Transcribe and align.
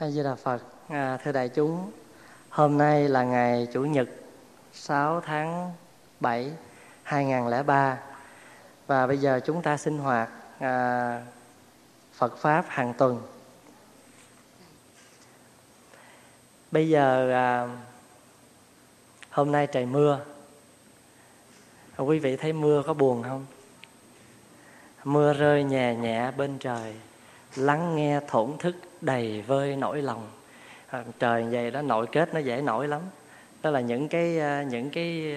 A 0.00 0.10
Di 0.10 0.22
Đà 0.22 0.34
Phật, 0.34 0.62
à, 0.88 1.16
thưa 1.16 1.32
đại 1.32 1.48
chúng, 1.48 1.90
hôm 2.48 2.78
nay 2.78 3.08
là 3.08 3.24
ngày 3.24 3.68
Chủ 3.72 3.84
nhật 3.84 4.08
6 4.72 5.20
tháng 5.20 5.72
7 6.20 6.52
2003 7.02 7.98
và 8.86 9.06
bây 9.06 9.18
giờ 9.18 9.40
chúng 9.44 9.62
ta 9.62 9.76
sinh 9.76 9.98
hoạt 9.98 10.30
à, 10.58 11.22
Phật 12.12 12.36
pháp 12.36 12.64
hàng 12.68 12.94
tuần. 12.98 13.22
Bây 16.70 16.88
giờ 16.88 17.32
à, 17.32 17.68
hôm 19.30 19.52
nay 19.52 19.66
trời 19.66 19.86
mưa. 19.86 20.20
Quý 21.96 22.18
vị 22.18 22.36
thấy 22.36 22.52
mưa 22.52 22.82
có 22.86 22.94
buồn 22.94 23.22
không? 23.22 23.46
Mưa 25.04 25.32
rơi 25.32 25.64
nhẹ 25.64 25.94
nhẹ 25.94 26.30
bên 26.30 26.58
trời, 26.58 26.94
lắng 27.56 27.96
nghe, 27.96 28.20
thổn 28.28 28.58
thức 28.58 28.76
đầy 29.00 29.42
vơi 29.46 29.76
nỗi 29.76 30.02
lòng. 30.02 30.30
À, 30.88 31.04
trời 31.18 31.42
vậy 31.50 31.70
đó, 31.70 31.82
nội 31.82 32.06
kết 32.12 32.34
nó 32.34 32.40
dễ 32.40 32.60
nổi 32.62 32.88
lắm. 32.88 33.00
Đó 33.62 33.70
là 33.70 33.80
những 33.80 34.08
cái 34.08 34.40
à, 34.40 34.62
những 34.62 34.90
cái 34.90 35.36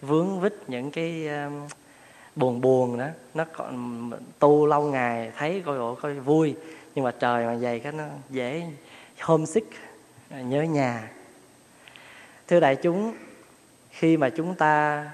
vướng 0.00 0.40
vít, 0.40 0.54
những 0.66 0.90
cái 0.90 1.28
à, 1.28 1.50
buồn 2.36 2.60
buồn 2.60 2.98
đó. 2.98 3.06
Nó 3.34 3.44
còn 3.52 4.10
tu 4.38 4.66
lâu 4.66 4.82
ngày, 4.82 5.32
thấy 5.36 5.62
coi 5.66 5.78
ổ 5.78 5.94
coi 5.94 6.14
vui. 6.14 6.54
Nhưng 6.94 7.04
mà 7.04 7.10
trời 7.10 7.46
mà 7.46 7.56
vậy 7.60 7.80
cái 7.80 7.92
nó 7.92 8.04
dễ 8.30 8.66
homesick 9.20 9.72
nhớ 10.30 10.62
nhà. 10.62 11.10
Thưa 12.48 12.60
đại 12.60 12.76
chúng, 12.76 13.14
khi 13.90 14.16
mà 14.16 14.30
chúng 14.30 14.54
ta 14.54 15.04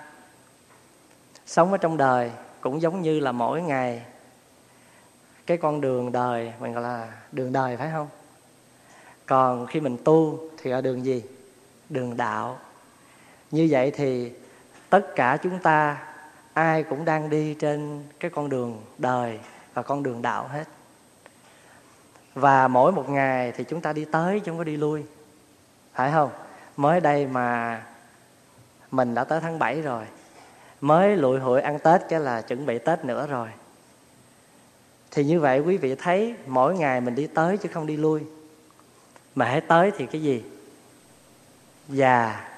sống 1.46 1.72
ở 1.72 1.78
trong 1.78 1.96
đời 1.96 2.30
cũng 2.60 2.82
giống 2.82 3.02
như 3.02 3.20
là 3.20 3.32
mỗi 3.32 3.62
ngày 3.62 4.02
cái 5.46 5.56
con 5.56 5.80
đường 5.80 6.12
đời 6.12 6.52
mình 6.60 6.72
gọi 6.72 6.82
là 6.82 7.12
đường 7.32 7.52
đời 7.52 7.76
phải 7.76 7.90
không? 7.92 8.08
Còn 9.26 9.66
khi 9.66 9.80
mình 9.80 9.96
tu 10.04 10.38
thì 10.62 10.70
là 10.70 10.80
đường 10.80 11.04
gì? 11.04 11.24
Đường 11.88 12.16
đạo. 12.16 12.58
Như 13.50 13.68
vậy 13.70 13.90
thì 13.90 14.32
tất 14.90 15.16
cả 15.16 15.38
chúng 15.42 15.58
ta, 15.58 16.02
ai 16.52 16.82
cũng 16.82 17.04
đang 17.04 17.30
đi 17.30 17.54
trên 17.54 18.04
cái 18.20 18.30
con 18.30 18.48
đường 18.48 18.82
đời 18.98 19.38
và 19.74 19.82
con 19.82 20.02
đường 20.02 20.22
đạo 20.22 20.48
hết. 20.48 20.64
Và 22.34 22.68
mỗi 22.68 22.92
một 22.92 23.08
ngày 23.08 23.52
thì 23.56 23.64
chúng 23.64 23.80
ta 23.80 23.92
đi 23.92 24.04
tới, 24.04 24.40
chứ 24.40 24.50
không 24.50 24.58
có 24.58 24.64
đi 24.64 24.76
lui. 24.76 25.04
Phải 25.94 26.12
không? 26.12 26.30
Mới 26.76 27.00
đây 27.00 27.26
mà 27.26 27.82
mình 28.90 29.14
đã 29.14 29.24
tới 29.24 29.40
tháng 29.40 29.58
7 29.58 29.82
rồi. 29.82 30.04
Mới 30.80 31.16
lụi 31.16 31.38
hội 31.38 31.62
ăn 31.62 31.78
tết 31.78 32.00
cái 32.08 32.20
là 32.20 32.42
chuẩn 32.42 32.66
bị 32.66 32.78
tết 32.78 33.04
nữa 33.04 33.26
rồi 33.26 33.48
thì 35.10 35.24
như 35.24 35.40
vậy 35.40 35.60
quý 35.60 35.76
vị 35.76 35.94
thấy 35.94 36.34
mỗi 36.46 36.78
ngày 36.78 37.00
mình 37.00 37.14
đi 37.14 37.26
tới 37.26 37.56
chứ 37.56 37.68
không 37.72 37.86
đi 37.86 37.96
lui. 37.96 38.20
Mà 39.34 39.44
hãy 39.44 39.60
tới 39.60 39.92
thì 39.98 40.06
cái 40.06 40.22
gì? 40.22 40.42
Già, 41.88 42.48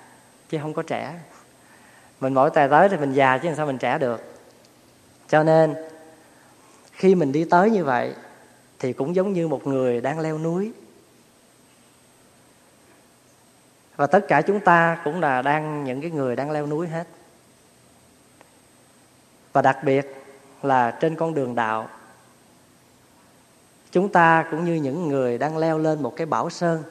chứ 0.49 0.59
không 0.63 0.75
có 0.75 0.83
trẻ. 0.83 1.15
Mình 2.21 2.35
mỗi 2.35 2.51
tài 2.51 2.69
tới 2.69 2.89
thì 2.89 2.97
mình 2.97 3.13
già 3.13 3.39
chứ 3.39 3.49
làm 3.49 3.57
sao 3.57 3.67
mình 3.67 3.79
trẻ 3.79 3.99
được. 3.99 4.21
Cho 5.29 5.43
nên, 5.43 5.75
khi 6.93 7.15
mình 7.15 7.33
đi 7.33 7.45
tới 7.45 7.71
như 7.71 7.85
vậy, 7.85 8.15
thì 8.79 8.93
cũng 8.93 9.17
giống 9.17 9.33
như 9.33 9.49
một 9.49 9.67
người 9.67 10.01
đang 10.01 10.21
leo 10.21 10.39
núi. 10.39 10.73
Và 13.97 14.07
tất 14.07 14.25
cả 14.29 14.43
chúng 14.43 14.61
ta 14.61 15.01
cũng 15.05 15.21
là 15.21 15.43
đang, 15.43 15.85
những 15.85 16.01
cái 16.01 16.11
người 16.11 16.37
đang 16.37 16.51
leo 16.51 16.67
núi 16.67 16.89
hết. 16.89 17.07
Và 19.53 19.63
đặc 19.63 19.79
biệt 19.85 20.07
là 20.63 20.91
trên 20.91 21.17
con 21.17 21.35
đường 21.35 21.55
đạo 21.55 21.89
chúng 23.93 24.09
ta 24.09 24.47
cũng 24.51 24.65
như 24.65 24.75
những 24.75 25.09
người 25.09 25.39
đang 25.39 25.59
leo 25.59 25.79
lên 25.79 26.03
một 26.03 26.17
cái 26.17 26.27
bảo 26.27 26.51
sơn. 26.51 26.83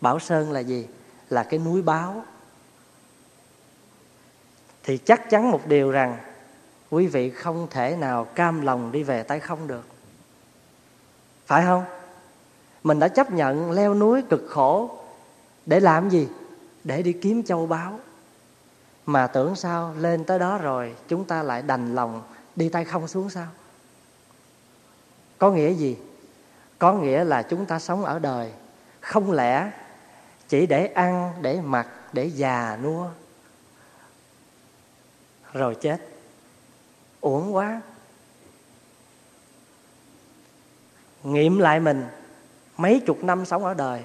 Bảo 0.00 0.18
sơn 0.18 0.52
là 0.52 0.60
gì? 0.60 0.86
Là 1.30 1.42
cái 1.42 1.58
núi 1.58 1.82
báo. 1.82 2.24
Thì 4.82 4.98
chắc 4.98 5.30
chắn 5.30 5.50
một 5.50 5.66
điều 5.66 5.90
rằng, 5.90 6.16
quý 6.90 7.06
vị 7.06 7.30
không 7.30 7.66
thể 7.70 7.96
nào 7.96 8.24
cam 8.24 8.60
lòng 8.60 8.92
đi 8.92 9.02
về 9.02 9.22
tay 9.22 9.40
không 9.40 9.66
được. 9.66 9.84
Phải 11.46 11.64
không? 11.64 11.84
Mình 12.82 12.98
đã 12.98 13.08
chấp 13.08 13.30
nhận 13.30 13.70
leo 13.70 13.94
núi 13.94 14.22
cực 14.22 14.46
khổ 14.48 14.98
để 15.66 15.80
làm 15.80 16.08
gì? 16.08 16.28
Để 16.84 17.02
đi 17.02 17.12
kiếm 17.12 17.42
châu 17.42 17.66
báu. 17.66 18.00
Mà 19.06 19.26
tưởng 19.26 19.56
sao, 19.56 19.94
lên 19.98 20.24
tới 20.24 20.38
đó 20.38 20.58
rồi, 20.58 20.94
chúng 21.08 21.24
ta 21.24 21.42
lại 21.42 21.62
đành 21.62 21.94
lòng 21.94 22.22
đi 22.56 22.68
tay 22.68 22.84
không 22.84 23.08
xuống 23.08 23.30
sao? 23.30 23.46
Có 25.38 25.50
nghĩa 25.50 25.72
gì? 25.72 25.96
Có 26.78 26.92
nghĩa 26.92 27.24
là 27.24 27.42
chúng 27.42 27.66
ta 27.66 27.78
sống 27.78 28.04
ở 28.04 28.18
đời. 28.18 28.52
Không 29.00 29.32
lẽ 29.32 29.70
chỉ 30.48 30.66
để 30.66 30.86
ăn, 30.86 31.32
để 31.42 31.60
mặc, 31.60 31.88
để 32.12 32.24
già 32.24 32.78
nua, 32.82 33.08
rồi 35.52 35.74
chết? 35.74 36.08
Uổng 37.20 37.54
quá. 37.54 37.80
Nghiệm 41.24 41.58
lại 41.58 41.80
mình. 41.80 42.06
Mấy 42.76 43.02
chục 43.06 43.24
năm 43.24 43.44
sống 43.44 43.64
ở 43.64 43.74
đời, 43.74 44.04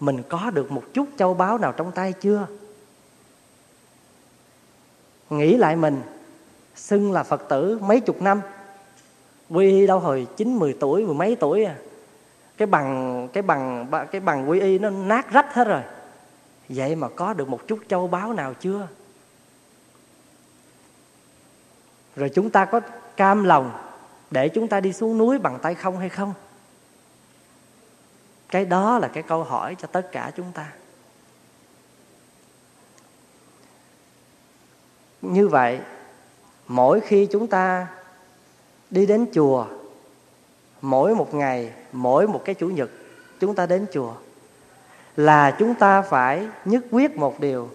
mình 0.00 0.22
có 0.28 0.50
được 0.50 0.70
một 0.70 0.82
chút 0.94 1.08
châu 1.18 1.34
báu 1.34 1.58
nào 1.58 1.72
trong 1.72 1.92
tay 1.92 2.12
chưa? 2.12 2.46
Nghĩ 5.30 5.56
lại 5.56 5.76
mình, 5.76 6.02
xưng 6.74 7.12
là 7.12 7.22
phật 7.22 7.42
tử 7.48 7.78
mấy 7.82 8.00
chục 8.00 8.22
năm. 8.22 8.40
Quy 9.50 9.86
đâu 9.86 9.98
hồi 9.98 10.26
chín, 10.36 10.56
mười 10.56 10.76
tuổi, 10.80 11.04
mười 11.04 11.14
mấy 11.14 11.36
tuổi 11.40 11.64
à? 11.64 11.76
Cái 12.60 12.66
bằng 12.66 13.28
cái 13.32 13.42
bằng 13.42 13.86
cái 14.12 14.20
bằng 14.20 14.50
quy 14.50 14.60
y 14.60 14.78
nó 14.78 14.90
nát 14.90 15.32
rách 15.32 15.54
hết 15.54 15.64
rồi. 15.64 15.82
Vậy 16.68 16.96
mà 16.96 17.08
có 17.08 17.32
được 17.32 17.48
một 17.48 17.60
chút 17.68 17.78
châu 17.88 18.08
báu 18.08 18.32
nào 18.32 18.54
chưa? 18.54 18.88
Rồi 22.16 22.30
chúng 22.34 22.50
ta 22.50 22.64
có 22.64 22.80
cam 23.16 23.44
lòng 23.44 23.72
để 24.30 24.48
chúng 24.48 24.68
ta 24.68 24.80
đi 24.80 24.92
xuống 24.92 25.18
núi 25.18 25.38
bằng 25.38 25.58
tay 25.62 25.74
không 25.74 25.98
hay 25.98 26.08
không? 26.08 26.34
Cái 28.48 28.64
đó 28.64 28.98
là 28.98 29.08
cái 29.08 29.22
câu 29.22 29.44
hỏi 29.44 29.76
cho 29.78 29.88
tất 29.92 30.08
cả 30.12 30.32
chúng 30.36 30.52
ta. 30.52 30.72
Như 35.22 35.48
vậy, 35.48 35.80
mỗi 36.66 37.00
khi 37.00 37.28
chúng 37.32 37.46
ta 37.46 37.86
đi 38.90 39.06
đến 39.06 39.26
chùa 39.34 39.66
mỗi 40.80 41.14
một 41.14 41.34
ngày, 41.34 41.72
mỗi 41.92 42.26
một 42.26 42.42
cái 42.44 42.54
chủ 42.54 42.68
nhật, 42.68 42.90
chúng 43.40 43.54
ta 43.54 43.66
đến 43.66 43.86
chùa. 43.92 44.14
Là 45.16 45.56
chúng 45.58 45.74
ta 45.74 46.02
phải 46.02 46.48
nhất 46.64 46.84
quyết 46.90 47.16
một 47.16 47.40
điều, 47.40 47.70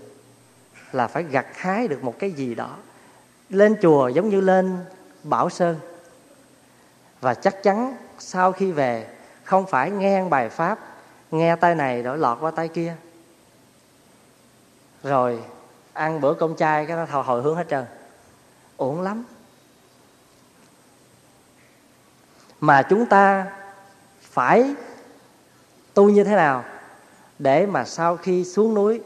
là 0.91 1.07
phải 1.07 1.23
gặt 1.23 1.45
hái 1.53 1.87
được 1.87 2.03
một 2.03 2.19
cái 2.19 2.31
gì 2.31 2.55
đó. 2.55 2.77
Lên 3.49 3.75
chùa 3.81 4.07
giống 4.07 4.29
như 4.29 4.41
lên 4.41 4.77
bảo 5.23 5.49
sơn. 5.49 5.79
Và 7.21 7.33
chắc 7.33 7.63
chắn 7.63 7.97
sau 8.19 8.51
khi 8.51 8.71
về, 8.71 9.07
không 9.43 9.65
phải 9.65 9.91
nghe 9.91 10.29
bài 10.29 10.49
pháp, 10.49 10.79
nghe 11.31 11.55
tay 11.55 11.75
này 11.75 12.03
rồi 12.03 12.17
lọt 12.17 12.37
qua 12.41 12.51
tay 12.51 12.67
kia. 12.67 12.95
Rồi 15.03 15.43
ăn 15.93 16.21
bữa 16.21 16.33
cơm 16.33 16.55
chay, 16.55 16.85
cái 16.85 16.97
nó 16.97 17.05
thầu 17.05 17.23
hồi 17.23 17.41
hướng 17.41 17.55
hết 17.55 17.65
trơn. 17.69 17.85
Uổng 18.77 19.01
lắm. 19.01 19.23
Mà 22.65 22.81
chúng 22.81 23.05
ta 23.05 23.51
phải 24.21 24.75
tu 25.93 26.09
như 26.09 26.23
thế 26.23 26.35
nào 26.35 26.63
để 27.39 27.65
mà 27.65 27.85
sau 27.85 28.17
khi 28.17 28.45
xuống 28.45 28.73
núi 28.73 29.01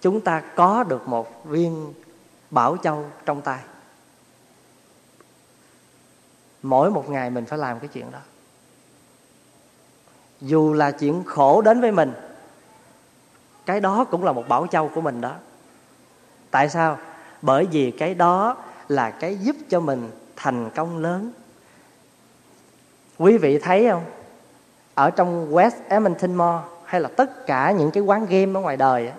chúng 0.00 0.20
ta 0.20 0.42
có 0.54 0.84
được 0.84 1.08
một 1.08 1.44
viên 1.44 1.94
bảo 2.50 2.76
châu 2.82 3.04
trong 3.26 3.40
tay? 3.40 3.58
Mỗi 6.62 6.90
một 6.90 7.10
ngày 7.10 7.30
mình 7.30 7.44
phải 7.44 7.58
làm 7.58 7.78
cái 7.80 7.88
chuyện 7.88 8.10
đó. 8.10 8.18
Dù 10.40 10.72
là 10.72 10.90
chuyện 10.90 11.24
khổ 11.26 11.62
đến 11.62 11.80
với 11.80 11.92
mình, 11.92 12.12
cái 13.66 13.80
đó 13.80 14.04
cũng 14.04 14.24
là 14.24 14.32
một 14.32 14.48
bảo 14.48 14.66
châu 14.66 14.88
của 14.88 15.00
mình 15.00 15.20
đó. 15.20 15.34
Tại 16.50 16.68
sao? 16.68 16.98
Bởi 17.42 17.66
vì 17.66 17.90
cái 17.90 18.14
đó 18.14 18.56
là 18.88 19.10
cái 19.10 19.38
giúp 19.38 19.56
cho 19.68 19.80
mình 19.80 20.10
thành 20.36 20.70
công 20.74 20.98
lớn 20.98 21.32
quý 23.18 23.38
vị 23.38 23.58
thấy 23.58 23.88
không? 23.90 24.04
Ở 24.94 25.10
trong 25.10 25.54
West 25.54 25.70
Edmonton 25.88 26.34
Mall 26.34 26.58
hay 26.84 27.00
là 27.00 27.08
tất 27.08 27.46
cả 27.46 27.70
những 27.70 27.90
cái 27.90 28.02
quán 28.02 28.26
game 28.26 28.58
ở 28.58 28.60
ngoài 28.60 28.76
đời 28.76 29.12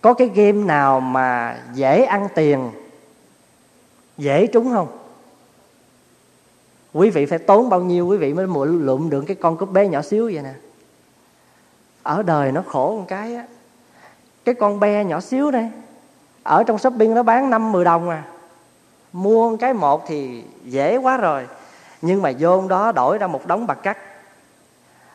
có 0.00 0.14
cái 0.14 0.28
game 0.34 0.52
nào 0.52 1.00
mà 1.00 1.58
dễ 1.74 2.04
ăn 2.04 2.28
tiền, 2.34 2.70
dễ 4.18 4.46
trúng 4.46 4.72
không? 4.72 4.88
Quý 6.92 7.10
vị 7.10 7.26
phải 7.26 7.38
tốn 7.38 7.68
bao 7.68 7.80
nhiêu 7.80 8.06
quý 8.06 8.16
vị 8.16 8.34
mới 8.34 8.46
mua 8.46 8.64
lụm 8.64 9.10
được 9.10 9.24
cái 9.26 9.36
con 9.40 9.56
cúp 9.56 9.72
bé 9.72 9.88
nhỏ 9.88 10.02
xíu 10.02 10.24
vậy 10.24 10.42
nè? 10.42 10.54
Ở 12.02 12.22
đời 12.22 12.52
nó 12.52 12.62
khổ 12.66 12.96
một 12.98 13.04
cái 13.08 13.34
á. 13.34 13.46
Cái 14.44 14.54
con 14.54 14.80
be 14.80 15.04
nhỏ 15.04 15.20
xíu 15.20 15.50
đây, 15.50 15.70
ở 16.42 16.64
trong 16.64 16.78
shopping 16.78 17.14
nó 17.14 17.22
bán 17.22 17.50
năm 17.50 17.72
mười 17.72 17.84
đồng 17.84 18.10
à. 18.10 18.24
Mua 19.12 19.56
cái 19.56 19.74
một 19.74 20.04
thì 20.06 20.44
dễ 20.64 20.96
quá 20.96 21.16
rồi 21.16 21.46
nhưng 22.02 22.22
mà 22.22 22.32
vô 22.38 22.68
đó 22.68 22.92
đổi 22.92 23.18
ra 23.18 23.26
một 23.26 23.46
đống 23.46 23.66
bạc 23.66 23.78
cắt. 23.82 23.98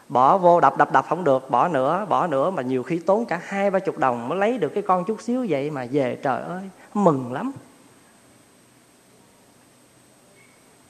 Bỏ 0.09 0.37
vô 0.37 0.59
đập 0.59 0.77
đập 0.77 0.91
đập 0.91 1.05
không 1.09 1.23
được. 1.23 1.49
Bỏ 1.49 1.67
nữa 1.67 2.05
bỏ 2.09 2.27
nữa. 2.27 2.49
Mà 2.49 2.61
nhiều 2.61 2.83
khi 2.83 2.99
tốn 2.99 3.25
cả 3.25 3.41
hai, 3.43 3.71
ba 3.71 3.79
chục 3.79 3.97
đồng 3.97 4.29
mới 4.29 4.37
lấy 4.37 4.57
được 4.57 4.69
cái 4.69 4.83
con 4.87 5.05
chút 5.05 5.21
xíu 5.21 5.45
vậy 5.49 5.71
mà 5.71 5.87
về 5.91 6.17
trời 6.23 6.41
ơi, 6.41 6.61
mừng 6.93 7.33
lắm. 7.33 7.51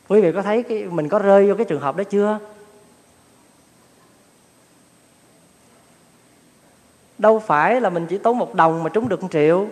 Quý 0.07 0.21
vị 0.21 0.31
có 0.31 0.41
thấy 0.41 0.63
cái, 0.63 0.83
mình 0.83 1.09
có 1.09 1.19
rơi 1.19 1.49
vô 1.49 1.55
cái 1.55 1.65
trường 1.65 1.81
hợp 1.81 1.95
đó 1.95 2.03
chưa? 2.03 2.39
Đâu 7.17 7.39
phải 7.39 7.81
là 7.81 7.89
mình 7.89 8.07
chỉ 8.09 8.17
tốn 8.17 8.37
một 8.37 8.55
đồng 8.55 8.83
mà 8.83 8.89
trúng 8.89 9.09
được 9.09 9.21
một 9.21 9.31
triệu. 9.31 9.67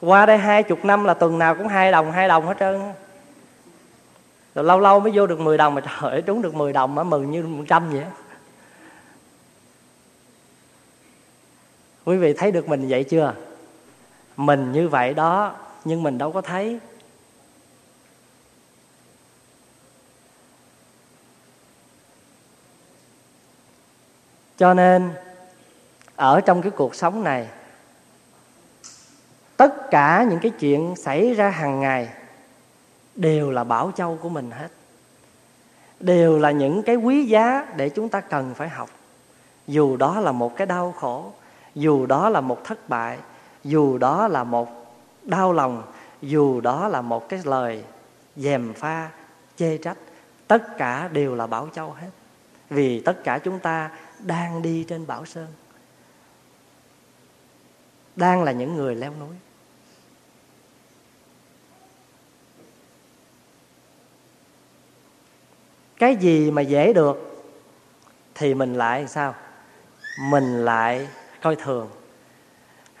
Qua 0.00 0.26
đây 0.26 0.38
hai 0.38 0.62
chục 0.62 0.84
năm 0.84 1.04
là 1.04 1.14
tuần 1.14 1.38
nào 1.38 1.54
cũng 1.54 1.68
hai 1.68 1.92
đồng 1.92 2.12
hai 2.12 2.28
đồng 2.28 2.46
hết 2.46 2.56
trơn 2.60 2.80
rồi 4.54 4.64
lâu 4.64 4.80
lâu 4.80 5.00
mới 5.00 5.12
vô 5.14 5.26
được 5.26 5.40
10 5.40 5.58
đồng 5.58 5.74
mà 5.74 5.80
trời 5.80 6.10
ơi, 6.10 6.22
trúng 6.22 6.42
được 6.42 6.54
10 6.54 6.72
đồng 6.72 6.94
mà 6.94 7.04
mừng 7.04 7.30
như 7.30 7.42
một 7.42 7.64
trăm 7.68 7.90
vậy. 7.90 8.04
Quý 12.04 12.16
vị 12.16 12.32
thấy 12.32 12.52
được 12.52 12.68
mình 12.68 12.88
vậy 12.88 13.04
chưa? 13.04 13.34
Mình 14.36 14.72
như 14.72 14.88
vậy 14.88 15.14
đó, 15.14 15.56
nhưng 15.84 16.02
mình 16.02 16.18
đâu 16.18 16.32
có 16.32 16.40
thấy. 16.40 16.78
Cho 24.56 24.74
nên, 24.74 25.10
ở 26.16 26.40
trong 26.40 26.62
cái 26.62 26.70
cuộc 26.70 26.94
sống 26.94 27.24
này, 27.24 27.48
tất 29.56 29.90
cả 29.90 30.26
những 30.30 30.38
cái 30.38 30.52
chuyện 30.60 30.94
xảy 30.96 31.34
ra 31.34 31.50
hàng 31.50 31.80
ngày 31.80 32.08
đều 33.16 33.50
là 33.50 33.64
bảo 33.64 33.92
châu 33.96 34.18
của 34.22 34.28
mình 34.28 34.50
hết. 34.50 34.68
Đều 36.00 36.38
là 36.38 36.50
những 36.50 36.82
cái 36.82 36.96
quý 36.96 37.26
giá 37.26 37.66
để 37.76 37.88
chúng 37.88 38.08
ta 38.08 38.20
cần 38.20 38.54
phải 38.54 38.68
học. 38.68 38.90
Dù 39.66 39.96
đó 39.96 40.20
là 40.20 40.32
một 40.32 40.56
cái 40.56 40.66
đau 40.66 40.92
khổ, 40.92 41.32
dù 41.74 42.06
đó 42.06 42.28
là 42.28 42.40
một 42.40 42.64
thất 42.64 42.88
bại, 42.88 43.18
dù 43.64 43.98
đó 43.98 44.28
là 44.28 44.44
một 44.44 44.96
đau 45.22 45.52
lòng, 45.52 45.82
dù 46.22 46.60
đó 46.60 46.88
là 46.88 47.00
một 47.00 47.28
cái 47.28 47.40
lời 47.44 47.84
dèm 48.36 48.72
pha, 48.74 49.10
chê 49.56 49.78
trách, 49.78 49.98
tất 50.48 50.76
cả 50.78 51.08
đều 51.12 51.34
là 51.34 51.46
bảo 51.46 51.68
châu 51.74 51.90
hết. 51.92 52.10
Vì 52.70 53.00
tất 53.00 53.24
cả 53.24 53.38
chúng 53.38 53.58
ta 53.58 53.90
đang 54.18 54.62
đi 54.62 54.84
trên 54.88 55.06
bảo 55.06 55.24
sơn, 55.26 55.46
đang 58.16 58.42
là 58.42 58.52
những 58.52 58.74
người 58.74 58.94
leo 58.94 59.12
núi. 59.20 59.36
Cái 65.98 66.16
gì 66.16 66.50
mà 66.50 66.62
dễ 66.62 66.92
được 66.92 67.44
thì 68.34 68.54
mình 68.54 68.74
lại 68.74 69.06
sao? 69.08 69.34
Mình 70.30 70.64
lại 70.64 71.08
coi 71.42 71.56
thường. 71.56 71.88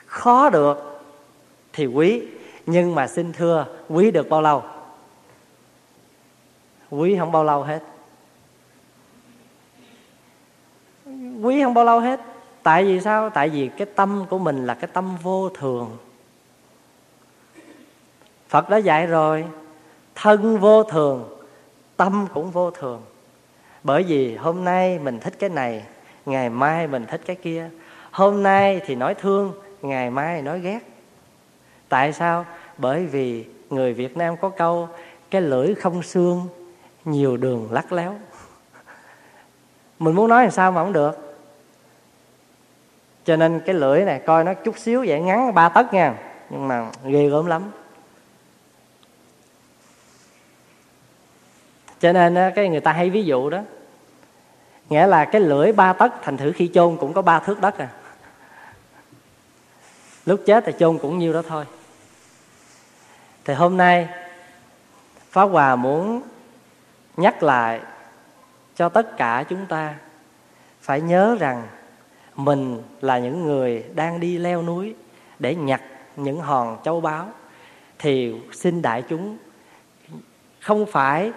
Khó 0.06 0.50
được 0.50 1.00
thì 1.72 1.86
quý, 1.86 2.22
nhưng 2.66 2.94
mà 2.94 3.06
xin 3.06 3.32
thưa, 3.32 3.66
quý 3.88 4.10
được 4.10 4.28
bao 4.28 4.42
lâu? 4.42 4.62
Quý 6.90 7.16
không 7.18 7.32
bao 7.32 7.44
lâu 7.44 7.62
hết. 7.62 7.82
Quý 11.42 11.62
không 11.62 11.74
bao 11.74 11.84
lâu 11.84 12.00
hết. 12.00 12.20
Tại 12.62 12.84
vì 12.84 13.00
sao? 13.00 13.30
Tại 13.30 13.48
vì 13.48 13.70
cái 13.78 13.86
tâm 13.94 14.24
của 14.30 14.38
mình 14.38 14.66
là 14.66 14.74
cái 14.74 14.90
tâm 14.92 15.16
vô 15.22 15.48
thường. 15.48 15.96
Phật 18.48 18.70
đã 18.70 18.76
dạy 18.76 19.06
rồi, 19.06 19.44
thân 20.14 20.58
vô 20.58 20.82
thường 20.82 21.43
tâm 21.96 22.26
cũng 22.34 22.50
vô 22.50 22.70
thường. 22.70 23.02
Bởi 23.82 24.02
vì 24.02 24.36
hôm 24.36 24.64
nay 24.64 24.98
mình 24.98 25.20
thích 25.20 25.34
cái 25.38 25.50
này, 25.50 25.84
ngày 26.26 26.50
mai 26.50 26.86
mình 26.86 27.06
thích 27.06 27.20
cái 27.26 27.36
kia. 27.36 27.70
Hôm 28.10 28.42
nay 28.42 28.80
thì 28.86 28.94
nói 28.94 29.14
thương, 29.14 29.52
ngày 29.82 30.10
mai 30.10 30.42
nói 30.42 30.60
ghét. 30.60 30.80
Tại 31.88 32.12
sao? 32.12 32.46
Bởi 32.78 33.06
vì 33.06 33.44
người 33.70 33.92
việt 33.92 34.16
nam 34.16 34.36
có 34.36 34.48
câu, 34.48 34.88
cái 35.30 35.42
lưỡi 35.42 35.74
không 35.74 36.02
xương, 36.02 36.48
nhiều 37.04 37.36
đường 37.36 37.68
lắc 37.72 37.92
léo. 37.92 38.14
Mình 39.98 40.14
muốn 40.14 40.28
nói 40.28 40.42
làm 40.42 40.50
sao 40.50 40.72
mà 40.72 40.82
không 40.84 40.92
được. 40.92 41.36
Cho 43.24 43.36
nên 43.36 43.60
cái 43.66 43.74
lưỡi 43.74 44.04
này 44.04 44.20
coi 44.26 44.44
nó 44.44 44.54
chút 44.54 44.78
xíu 44.78 45.04
vậy, 45.06 45.20
ngắn 45.20 45.54
ba 45.54 45.68
tấc 45.68 45.94
nha. 45.94 46.14
Nhưng 46.50 46.68
mà 46.68 46.90
ghê 47.04 47.28
gớm 47.28 47.46
lắm. 47.46 47.62
Cho 52.04 52.12
nên 52.12 52.52
cái 52.54 52.68
người 52.68 52.80
ta 52.80 52.92
hay 52.92 53.10
ví 53.10 53.24
dụ 53.24 53.50
đó. 53.50 53.60
Nghĩa 54.88 55.06
là 55.06 55.24
cái 55.24 55.40
lưỡi 55.40 55.72
ba 55.72 55.92
tấc 55.92 56.12
thành 56.22 56.36
thử 56.36 56.52
khi 56.52 56.70
chôn 56.74 56.96
cũng 56.96 57.12
có 57.12 57.22
ba 57.22 57.40
thước 57.40 57.60
đất 57.60 57.78
à. 57.78 57.88
Lúc 60.26 60.40
chết 60.46 60.64
thì 60.66 60.72
chôn 60.78 60.98
cũng 60.98 61.18
nhiêu 61.18 61.32
đó 61.32 61.42
thôi. 61.48 61.64
Thì 63.44 63.54
hôm 63.54 63.76
nay, 63.76 64.08
pháp 65.30 65.44
hòa 65.44 65.76
muốn 65.76 66.22
nhắc 67.16 67.42
lại 67.42 67.80
cho 68.76 68.88
tất 68.88 69.16
cả 69.16 69.44
chúng 69.48 69.66
ta 69.66 69.94
phải 70.80 71.00
nhớ 71.00 71.36
rằng 71.40 71.66
mình 72.34 72.82
là 73.00 73.18
những 73.18 73.44
người 73.44 73.84
đang 73.94 74.20
đi 74.20 74.38
leo 74.38 74.62
núi 74.62 74.94
để 75.38 75.54
nhặt 75.54 75.82
những 76.16 76.40
hòn 76.40 76.78
châu 76.84 77.00
báu. 77.00 77.28
Thì 77.98 78.34
xin 78.52 78.82
đại 78.82 79.02
chúng 79.08 79.36
không 80.60 80.86
phải 80.86 81.32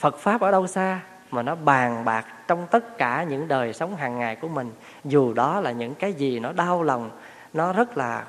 Phật 0.00 0.18
pháp 0.18 0.40
ở 0.40 0.50
đâu 0.50 0.66
xa 0.66 1.00
mà 1.30 1.42
nó 1.42 1.54
bàn 1.54 2.04
bạc 2.04 2.26
trong 2.48 2.66
tất 2.70 2.98
cả 2.98 3.22
những 3.22 3.48
đời 3.48 3.72
sống 3.72 3.96
hàng 3.96 4.18
ngày 4.18 4.36
của 4.36 4.48
mình. 4.48 4.72
Dù 5.04 5.32
đó 5.32 5.60
là 5.60 5.70
những 5.72 5.94
cái 5.94 6.12
gì 6.12 6.38
nó 6.38 6.52
đau 6.52 6.82
lòng, 6.82 7.10
nó 7.52 7.72
rất 7.72 7.96
là 7.96 8.24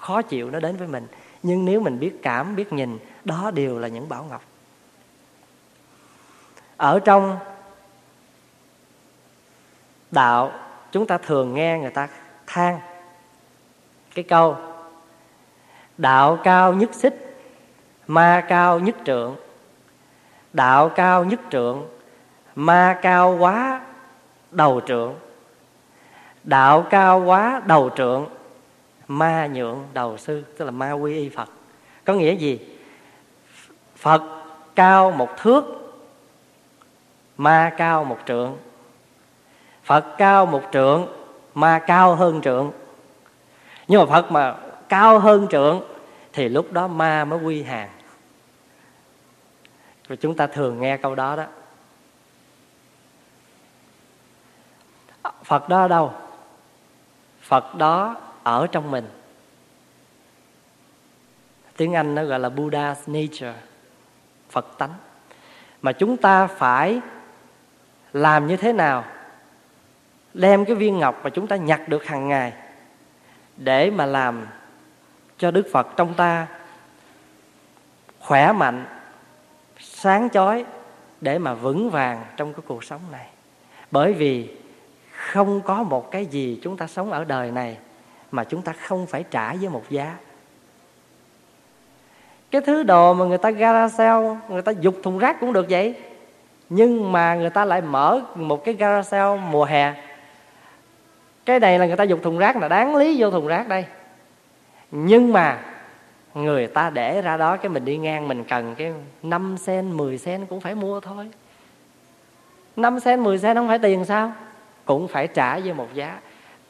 khó 0.00 0.22
chịu 0.22 0.50
nó 0.50 0.60
đến 0.60 0.76
với 0.76 0.88
mình. 0.88 1.06
Nhưng 1.42 1.64
nếu 1.64 1.80
mình 1.80 1.98
biết 1.98 2.22
cảm, 2.22 2.56
biết 2.56 2.72
nhìn, 2.72 2.98
đó 3.24 3.50
đều 3.54 3.78
là 3.78 3.88
những 3.88 4.08
bảo 4.08 4.24
ngọc. 4.24 4.42
Ở 6.76 7.00
trong 7.04 7.38
đạo, 10.10 10.52
chúng 10.92 11.06
ta 11.06 11.18
thường 11.18 11.54
nghe 11.54 11.78
người 11.78 11.90
ta 11.90 12.08
than 12.46 12.78
cái 14.14 14.24
câu, 14.24 14.56
đạo 15.98 16.38
cao 16.44 16.72
nhất 16.72 16.90
xích, 16.94 17.38
ma 18.06 18.44
cao 18.48 18.78
nhất 18.78 18.96
trượng 19.04 19.36
đạo 20.56 20.88
cao 20.88 21.24
nhất 21.24 21.40
trượng, 21.50 21.86
ma 22.54 22.98
cao 23.02 23.36
quá 23.38 23.80
đầu 24.50 24.80
trượng. 24.86 25.14
Đạo 26.44 26.86
cao 26.90 27.20
quá 27.20 27.62
đầu 27.66 27.90
trượng, 27.96 28.26
ma 29.08 29.46
nhượng 29.46 29.86
đầu 29.92 30.16
sư, 30.16 30.42
tức 30.58 30.64
là 30.64 30.70
ma 30.70 30.92
quy 30.92 31.14
y 31.14 31.28
phật. 31.28 31.48
Có 32.04 32.12
nghĩa 32.14 32.34
gì? 32.34 32.60
Phật 33.96 34.22
cao 34.74 35.10
một 35.10 35.36
thước, 35.36 35.64
ma 37.36 37.72
cao 37.76 38.04
một 38.04 38.18
trượng. 38.26 38.56
Phật 39.84 40.04
cao 40.18 40.46
một 40.46 40.62
trượng, 40.72 41.06
ma 41.54 41.78
cao 41.78 42.14
hơn 42.14 42.40
trượng. 42.40 42.72
Nhưng 43.88 44.00
mà 44.00 44.06
phật 44.06 44.32
mà 44.32 44.54
cao 44.88 45.18
hơn 45.18 45.46
trượng 45.50 45.82
thì 46.32 46.48
lúc 46.48 46.72
đó 46.72 46.88
ma 46.88 47.24
mới 47.24 47.38
quy 47.38 47.62
hàng 47.62 47.88
và 50.08 50.16
chúng 50.16 50.36
ta 50.36 50.46
thường 50.46 50.80
nghe 50.80 50.96
câu 50.96 51.14
đó 51.14 51.36
đó. 51.36 51.46
Phật 55.44 55.68
đó 55.68 55.80
ở 55.82 55.88
đâu? 55.88 56.14
Phật 57.40 57.74
đó 57.74 58.16
ở 58.42 58.66
trong 58.66 58.90
mình. 58.90 59.08
Tiếng 61.76 61.94
anh 61.94 62.14
nó 62.14 62.24
gọi 62.24 62.40
là 62.40 62.48
buddha's 62.48 62.94
nature, 63.06 63.54
phật 64.50 64.66
tánh. 64.78 64.94
Mà 65.82 65.92
chúng 65.92 66.16
ta 66.16 66.46
phải 66.46 67.00
làm 68.12 68.46
như 68.46 68.56
thế 68.56 68.72
nào? 68.72 69.04
Đem 70.34 70.64
cái 70.64 70.76
viên 70.76 70.98
ngọc 70.98 71.20
mà 71.24 71.30
chúng 71.30 71.46
ta 71.46 71.56
nhặt 71.56 71.80
được 71.88 72.04
hàng 72.04 72.28
ngày 72.28 72.52
để 73.56 73.90
mà 73.90 74.06
làm 74.06 74.46
cho 75.38 75.50
đức 75.50 75.66
phật 75.72 75.86
trong 75.96 76.14
ta 76.14 76.46
khỏe 78.18 78.52
mạnh 78.52 78.84
sáng 80.06 80.28
chói 80.30 80.64
để 81.20 81.38
mà 81.38 81.54
vững 81.54 81.90
vàng 81.90 82.24
trong 82.36 82.52
cái 82.52 82.62
cuộc 82.66 82.84
sống 82.84 83.00
này. 83.12 83.26
Bởi 83.90 84.12
vì 84.12 84.48
không 85.16 85.60
có 85.60 85.82
một 85.82 86.10
cái 86.10 86.26
gì 86.26 86.60
chúng 86.62 86.76
ta 86.76 86.86
sống 86.86 87.12
ở 87.12 87.24
đời 87.24 87.50
này 87.50 87.76
mà 88.30 88.44
chúng 88.44 88.62
ta 88.62 88.72
không 88.72 89.06
phải 89.06 89.24
trả 89.30 89.54
với 89.54 89.68
một 89.68 89.82
giá. 89.90 90.16
Cái 92.50 92.60
thứ 92.60 92.82
đồ 92.82 93.14
mà 93.14 93.24
người 93.24 93.38
ta 93.38 93.50
gara 93.50 93.88
sale 93.88 94.36
người 94.48 94.62
ta 94.62 94.72
dục 94.80 94.96
thùng 95.02 95.18
rác 95.18 95.40
cũng 95.40 95.52
được 95.52 95.66
vậy. 95.70 95.94
Nhưng 96.68 97.12
mà 97.12 97.34
người 97.34 97.50
ta 97.50 97.64
lại 97.64 97.80
mở 97.80 98.20
một 98.34 98.64
cái 98.64 98.74
gara 98.74 99.02
sale 99.02 99.40
mùa 99.50 99.64
hè. 99.64 99.94
Cái 101.44 101.60
này 101.60 101.78
là 101.78 101.86
người 101.86 101.96
ta 101.96 102.04
dục 102.04 102.20
thùng 102.22 102.38
rác 102.38 102.56
là 102.56 102.68
đáng 102.68 102.96
lý 102.96 103.16
vô 103.18 103.30
thùng 103.30 103.46
rác 103.46 103.68
đây. 103.68 103.84
Nhưng 104.90 105.32
mà 105.32 105.58
người 106.36 106.66
ta 106.66 106.90
để 106.90 107.22
ra 107.22 107.36
đó 107.36 107.56
cái 107.56 107.68
mình 107.68 107.84
đi 107.84 107.96
ngang, 107.96 108.28
mình 108.28 108.44
cần 108.44 108.74
cái 108.74 108.92
5 109.22 109.56
sen 109.58 109.96
10 109.96 110.18
sen 110.18 110.46
cũng 110.46 110.60
phải 110.60 110.74
mua 110.74 111.00
thôi. 111.00 111.30
5 112.76 113.00
sen 113.00 113.20
10 113.20 113.38
sen 113.38 113.56
không 113.56 113.68
phải 113.68 113.78
tiền 113.78 114.04
sao? 114.04 114.32
Cũng 114.84 115.08
phải 115.08 115.26
trả 115.26 115.58
với 115.58 115.72
một 115.72 115.88
giá. 115.94 116.18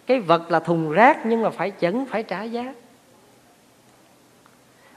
Cái 0.06 0.20
vật 0.20 0.50
là 0.50 0.60
thùng 0.60 0.90
rác 0.90 1.26
nhưng 1.26 1.42
mà 1.42 1.50
phải, 1.50 1.72
vẫn 1.80 2.06
phải 2.10 2.22
trả 2.22 2.42
giá. 2.42 2.74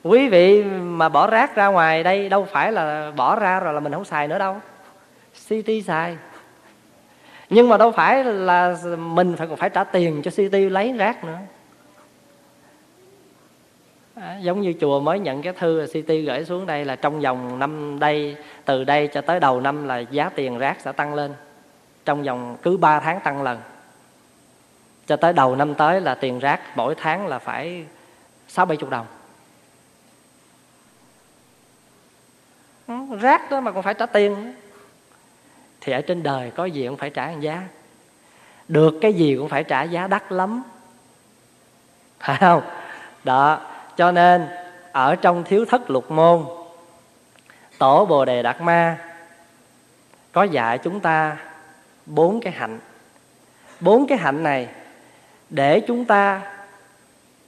Quý 0.03 0.29
vị 0.29 0.63
mà 0.63 1.09
bỏ 1.09 1.27
rác 1.27 1.55
ra 1.55 1.67
ngoài 1.67 2.03
đây, 2.03 2.29
đâu 2.29 2.47
phải 2.51 2.71
là 2.71 3.11
bỏ 3.15 3.35
ra 3.39 3.59
rồi 3.59 3.73
là 3.73 3.79
mình 3.79 3.93
không 3.93 4.05
xài 4.05 4.27
nữa 4.27 4.39
đâu. 4.39 4.55
City 5.47 5.81
xài. 5.81 6.17
Nhưng 7.49 7.69
mà 7.69 7.77
đâu 7.77 7.91
phải 7.91 8.23
là 8.23 8.75
mình 8.97 9.35
phải, 9.35 9.47
còn 9.47 9.57
phải 9.57 9.69
trả 9.69 9.83
tiền 9.83 10.21
cho 10.21 10.31
city 10.31 10.69
lấy 10.69 10.93
rác 10.93 11.23
nữa 11.23 11.37
à, 14.21 14.37
giống 14.37 14.61
như 14.61 14.73
chùa 14.81 14.99
mới 14.99 15.19
nhận 15.19 15.41
cái 15.41 15.53
thư 15.53 15.87
CT 15.87 16.07
gửi 16.07 16.45
xuống 16.45 16.65
đây 16.65 16.85
là 16.85 16.95
trong 16.95 17.21
vòng 17.21 17.59
năm 17.59 17.99
đây 17.99 18.37
từ 18.65 18.83
đây 18.83 19.07
cho 19.07 19.21
tới 19.21 19.39
đầu 19.39 19.61
năm 19.61 19.87
là 19.87 19.99
giá 19.99 20.29
tiền 20.35 20.57
rác 20.57 20.81
sẽ 20.81 20.91
tăng 20.91 21.13
lên. 21.13 21.33
Trong 22.05 22.23
vòng 22.23 22.57
cứ 22.61 22.77
3 22.77 22.99
tháng 22.99 23.19
tăng 23.23 23.41
lần. 23.41 23.59
Cho 25.07 25.15
tới 25.15 25.33
đầu 25.33 25.55
năm 25.55 25.75
tới 25.75 26.01
là 26.01 26.15
tiền 26.15 26.39
rác 26.39 26.77
mỗi 26.77 26.95
tháng 26.95 27.27
là 27.27 27.39
phải 27.39 27.85
sáu 28.47 28.65
bảy 28.65 28.77
chục 28.77 28.89
đồng. 28.89 29.05
Ừ, 32.87 32.93
rác 33.21 33.51
đó 33.51 33.61
mà 33.61 33.71
còn 33.71 33.83
phải 33.83 33.93
trả 33.93 34.05
tiền 34.05 34.53
thì 35.81 35.93
ở 35.93 36.01
trên 36.01 36.23
đời 36.23 36.51
có 36.51 36.65
gì 36.65 36.87
cũng 36.87 36.97
phải 36.97 37.09
trả 37.09 37.31
giá. 37.31 37.63
Được 38.67 38.93
cái 39.01 39.13
gì 39.13 39.35
cũng 39.37 39.49
phải 39.49 39.63
trả 39.63 39.83
giá 39.83 40.07
đắt 40.07 40.31
lắm. 40.31 40.63
Phải 42.19 42.37
không? 42.39 42.61
Đó 43.23 43.68
cho 43.99 44.11
nên, 44.11 44.47
ở 44.91 45.15
trong 45.15 45.43
thiếu 45.43 45.65
thất 45.65 45.89
lục 45.89 46.11
môn, 46.11 46.45
tổ 47.77 48.05
bồ 48.05 48.25
đề 48.25 48.43
đạt 48.43 48.61
ma, 48.61 48.97
có 50.31 50.43
dạy 50.43 50.77
chúng 50.77 50.99
ta 50.99 51.37
bốn 52.05 52.39
cái 52.41 52.53
hạnh. 52.53 52.79
Bốn 53.79 54.07
cái 54.07 54.17
hạnh 54.17 54.43
này, 54.43 54.67
để 55.49 55.79
chúng 55.87 56.05
ta 56.05 56.41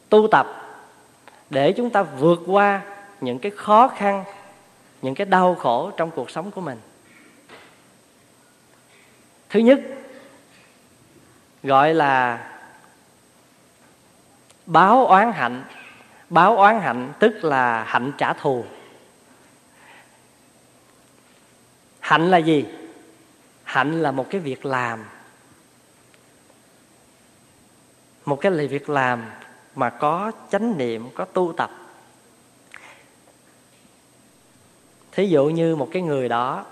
tu 0.10 0.28
tập, 0.32 0.48
để 1.50 1.74
chúng 1.78 1.90
ta 1.90 2.04
vượt 2.04 2.40
qua 2.48 2.82
những 3.22 3.40
cái 3.40 3.52
khó 3.56 3.88
khăn, 3.88 4.24
những 5.02 5.16
cái 5.16 5.26
đau 5.26 5.56
khổ 5.56 5.92
trong 5.98 6.12
cuộc 6.12 6.30
sống 6.30 6.52
của 6.52 6.62
mình. 6.62 6.80
Thứ 9.50 9.60
nhất, 9.60 9.80
gọi 11.64 11.94
là 11.94 12.48
báo 14.66 15.06
oán 15.06 15.32
hạnh 15.32 15.64
báo 16.32 16.58
oán 16.58 16.80
hạnh 16.80 17.14
tức 17.20 17.44
là 17.44 17.84
hạnh 17.84 18.12
trả 18.18 18.34
thù. 18.34 18.66
Hạnh 22.00 22.30
là 22.30 22.38
gì? 22.38 22.66
Hạnh 23.64 24.02
là 24.02 24.12
một 24.12 24.30
cái 24.30 24.42
việc 24.42 24.66
làm. 24.66 25.06
Một 28.26 28.42
cái 28.42 28.52
lời 28.52 28.68
việc 28.68 28.90
làm 28.90 29.24
mà 29.76 29.90
có 29.90 30.32
chánh 30.52 30.78
niệm, 30.78 31.10
có 31.16 31.26
tu 31.26 31.54
tập. 31.58 31.72
Thí 35.12 35.30
dụ 35.30 35.46
như 35.46 35.76
một 35.76 35.90
cái 35.92 36.02
người 36.02 36.30
đó, 36.30 36.66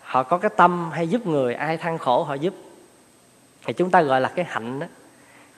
họ 0.00 0.22
có 0.22 0.38
cái 0.38 0.50
tâm 0.56 0.90
hay 0.90 1.08
giúp 1.08 1.26
người, 1.26 1.54
ai 1.54 1.76
than 1.76 1.98
khổ 1.98 2.24
họ 2.24 2.34
giúp, 2.34 2.54
thì 3.64 3.72
chúng 3.72 3.90
ta 3.90 4.02
gọi 4.02 4.20
là 4.20 4.32
cái 4.36 4.44
hạnh 4.48 4.78
đó. 4.78 4.86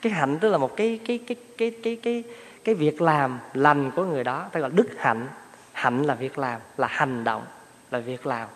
Cái 0.01 0.11
hạnh 0.13 0.37
tức 0.41 0.49
là 0.49 0.57
một 0.57 0.75
cái 0.75 0.99
cái 1.05 1.19
cái 1.27 1.37
cái 1.57 1.71
cái 1.83 1.95
cái 2.03 2.23
cái 2.65 2.75
việc 2.75 3.01
làm 3.01 3.39
lành 3.53 3.91
của 3.91 4.03
người 4.03 4.23
đó 4.23 4.45
ta 4.51 4.59
gọi 4.59 4.69
đức 4.73 4.87
hạnh. 4.97 5.27
Hạnh 5.73 6.03
là 6.03 6.13
việc 6.13 6.37
làm, 6.37 6.59
là 6.77 6.87
hành 6.91 7.23
động, 7.23 7.43
là 7.91 7.99
việc 7.99 8.25
làm. 8.25 8.47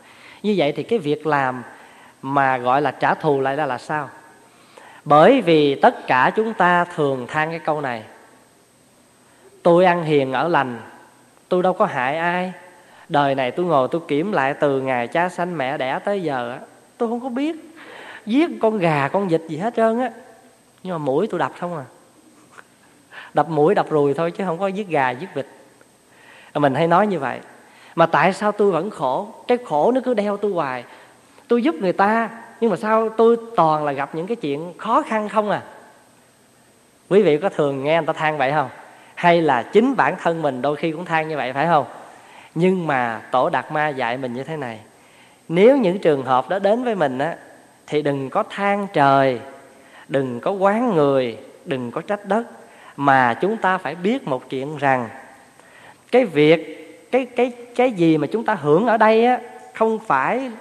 Như 0.44 0.54
vậy 0.58 0.74
thì 0.76 0.84
cái 0.84 1.00
việc 1.00 1.28
làm 1.28 1.64
mà 2.22 2.58
gọi 2.58 2.82
là 2.82 2.92
trả 2.92 3.14
thù 3.14 3.42
lại 3.42 3.58
là 3.58 3.66
là 3.66 3.78
sao? 3.78 4.10
Bởi 5.06 5.42
vì 5.42 5.76
tất 5.76 6.08
cả 6.08 6.32
chúng 6.36 6.54
ta 6.54 6.86
thường 6.86 7.28
than 7.28 7.50
cái 7.50 7.60
câu 7.60 7.82
này. 7.82 8.04
Tôi 9.64 9.86
ăn 9.86 10.04
hiền 10.04 10.34
ở 10.34 10.48
lành, 10.48 10.80
tôi 11.50 11.64
đâu 11.64 11.74
có 11.74 11.86
hại 11.86 12.18
ai. 12.18 12.54
Đời 13.10 13.36
này 13.36 13.52
tôi 13.52 13.66
ngồi 13.66 13.88
tôi 13.92 14.02
kiểm 14.08 14.32
lại 14.32 14.54
từ 14.54 14.82
ngày 14.82 15.08
cha 15.08 15.30
sanh 15.30 15.58
mẹ 15.58 15.78
đẻ 15.78 16.00
tới 16.00 16.24
giờ 16.24 16.60
tôi 16.98 17.10
không 17.10 17.22
có 17.22 17.30
biết. 17.30 17.56
Giết 18.26 18.50
con 18.62 18.78
gà, 18.78 19.08
con 19.08 19.28
vịt 19.28 19.42
gì 19.48 19.58
hết 19.58 19.74
trơn 19.76 20.00
á. 20.00 20.12
Nhưng 20.84 20.94
mà 20.94 20.98
mũi 20.98 21.28
tôi 21.28 21.40
đập 21.40 21.52
không 21.60 21.78
à 21.78 21.84
đập 23.34 23.50
mũi, 23.50 23.76
đập 23.76 23.86
rùi 23.90 24.14
thôi 24.14 24.32
chứ 24.32 24.44
không 24.46 24.58
có 24.58 24.68
giết 24.68 24.88
gà, 24.88 25.10
giết 25.10 25.30
vịt. 25.34 25.46
Mình 26.54 26.76
hay 26.76 26.88
nói 26.88 27.08
như 27.08 27.20
vậy. 27.20 27.40
Mà 27.96 28.06
tại 28.06 28.34
sao 28.34 28.52
tôi 28.52 28.72
vẫn 28.72 28.90
khổ? 28.90 29.28
Cái 29.48 29.58
khổ 29.66 29.92
nó 29.92 30.02
cứ 30.06 30.14
đeo 30.14 30.38
tôi 30.38 30.52
hoài. 30.52 30.84
Tôi 31.48 31.64
giúp 31.64 31.76
người 31.76 31.94
ta, 31.94 32.30
nhưng 32.62 32.70
mà 32.70 32.78
sao 32.78 33.10
tôi 33.10 33.38
toàn 33.56 33.86
là 33.86 33.92
gặp 33.92 34.16
những 34.16 34.28
cái 34.28 34.36
chuyện 34.36 34.74
khó 34.78 35.02
khăn 35.02 35.30
không 35.30 35.50
à? 35.50 35.64
Quý 37.10 37.24
vị 37.24 37.38
có 37.38 37.50
thường 37.50 37.84
nghe 37.84 37.98
người 37.98 38.06
ta 38.08 38.14
than 38.14 38.38
vậy 38.38 38.52
không? 38.52 38.70
Hay 39.16 39.42
là 39.42 39.64
chính 39.64 39.96
bản 39.96 40.16
thân 40.22 40.42
mình 40.42 40.62
đôi 40.62 40.76
khi 40.76 40.92
cũng 40.92 41.06
than 41.06 41.28
như 41.28 41.38
vậy, 41.38 41.54
phải 41.54 41.68
không? 41.68 41.86
Nhưng 42.56 42.88
mà 42.88 43.22
tổ 43.32 43.50
đạt 43.50 43.72
ma 43.72 43.88
dạy 43.88 44.18
mình 44.18 44.34
như 44.34 44.44
thế 44.44 44.58
này. 44.58 44.80
Nếu 45.48 45.78
những 45.78 46.00
trường 46.00 46.26
hợp 46.26 46.50
đó 46.50 46.60
đến 46.60 46.84
với 46.84 46.96
mình 46.96 47.20
á, 47.20 47.36
thì 47.88 48.02
đừng 48.02 48.30
có 48.30 48.44
than 48.50 48.88
trời, 48.94 49.40
đừng 50.08 50.40
có 50.40 50.52
quán 50.52 50.96
người, 50.96 51.38
đừng 51.66 51.92
có 51.92 52.02
trách 52.02 52.26
đất 52.26 52.44
mà 53.00 53.34
chúng 53.34 53.58
ta 53.58 53.78
phải 53.78 53.96
biết 53.96 54.28
một 54.28 54.50
chuyện 54.50 54.78
rằng 54.78 55.10
cái 56.12 56.26
việc, 56.26 56.62
cái 57.12 57.26
cái 57.26 57.54
cái 57.76 57.92
gì 57.92 58.18
mà 58.18 58.28
chúng 58.28 58.46
ta 58.46 58.54
hưởng 58.56 58.88
ở 58.88 58.98
đây 58.98 59.26
á, 59.26 59.40
không 59.74 60.00
phải 60.00 60.52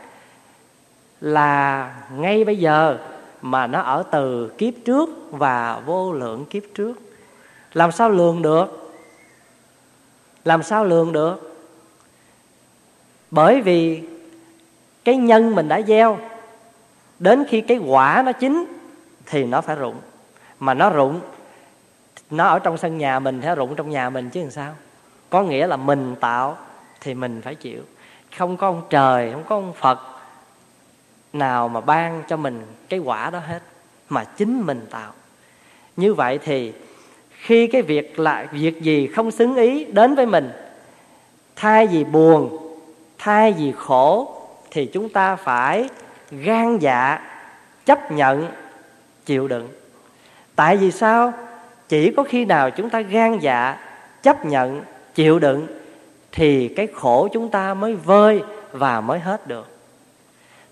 là 1.20 1.94
ngay 2.16 2.44
bây 2.44 2.56
giờ, 2.56 2.98
mà 3.42 3.66
nó 3.66 3.80
ở 3.80 4.02
từ 4.10 4.48
kiếp 4.58 4.74
trước 4.84 5.08
và 5.30 5.80
vô 5.86 6.12
lượng 6.12 6.44
kiếp 6.44 6.62
trước. 6.74 6.94
Làm 7.72 7.92
sao 7.92 8.10
lường 8.10 8.42
được? 8.42 8.92
Làm 10.44 10.62
sao 10.62 10.84
lường 10.84 11.12
được? 11.12 11.60
Bởi 13.30 13.60
vì 13.60 14.02
cái 15.04 15.16
nhân 15.16 15.54
mình 15.54 15.68
đã 15.68 15.82
gieo, 15.82 16.18
đến 17.18 17.44
khi 17.48 17.60
cái 17.60 17.78
quả 17.78 18.22
nó 18.26 18.32
chín 18.32 18.64
thì 19.26 19.44
nó 19.44 19.60
phải 19.60 19.76
rụng, 19.76 19.96
mà 20.58 20.74
nó 20.74 20.90
rụng 20.90 21.20
nó 22.30 22.44
ở 22.44 22.58
trong 22.58 22.78
sân 22.78 22.98
nhà 22.98 23.18
mình 23.18 23.42
hay 23.42 23.54
rụng 23.54 23.74
trong 23.74 23.90
nhà 23.90 24.10
mình 24.10 24.30
chứ 24.30 24.40
làm 24.40 24.50
sao? 24.50 24.74
Có 25.30 25.42
nghĩa 25.42 25.66
là 25.66 25.76
mình 25.76 26.16
tạo 26.20 26.56
thì 27.00 27.14
mình 27.14 27.42
phải 27.42 27.54
chịu. 27.54 27.82
Không 28.36 28.56
có 28.56 28.68
ông 28.68 28.82
trời, 28.90 29.32
không 29.32 29.44
có 29.48 29.56
ông 29.56 29.72
phật 29.72 29.98
nào 31.32 31.68
mà 31.68 31.80
ban 31.80 32.22
cho 32.28 32.36
mình 32.36 32.62
cái 32.88 33.00
quả 33.00 33.30
đó 33.30 33.38
hết, 33.38 33.62
mà 34.08 34.24
chính 34.24 34.66
mình 34.66 34.86
tạo. 34.90 35.12
Như 35.96 36.14
vậy 36.14 36.38
thì 36.38 36.72
khi 37.30 37.66
cái 37.66 37.82
việc 37.82 38.18
là 38.18 38.46
việc 38.52 38.82
gì 38.82 39.06
không 39.06 39.30
xứng 39.30 39.56
ý 39.56 39.84
đến 39.84 40.14
với 40.14 40.26
mình, 40.26 40.50
thay 41.56 41.86
vì 41.86 42.04
buồn, 42.04 42.58
thay 43.18 43.52
vì 43.52 43.72
khổ, 43.72 44.34
thì 44.70 44.86
chúng 44.86 45.08
ta 45.08 45.36
phải 45.36 45.88
gan 46.30 46.78
dạ 46.78 47.20
chấp 47.86 48.12
nhận, 48.12 48.48
chịu 49.24 49.48
đựng. 49.48 49.68
Tại 50.56 50.76
vì 50.76 50.90
sao? 50.90 51.32
Chỉ 51.88 52.12
có 52.16 52.22
khi 52.22 52.44
nào 52.44 52.70
chúng 52.70 52.90
ta 52.90 53.00
gan 53.00 53.38
dạ 53.38 53.78
chấp 54.22 54.44
nhận, 54.44 54.82
chịu 55.14 55.38
đựng, 55.38 55.66
thì 56.32 56.68
cái 56.68 56.86
khổ 56.94 57.28
chúng 57.32 57.50
ta 57.50 57.74
mới 57.74 57.94
vơi 57.94 58.42
và 58.72 59.00
mới 59.00 59.18
hết 59.18 59.46
được. 59.46 59.68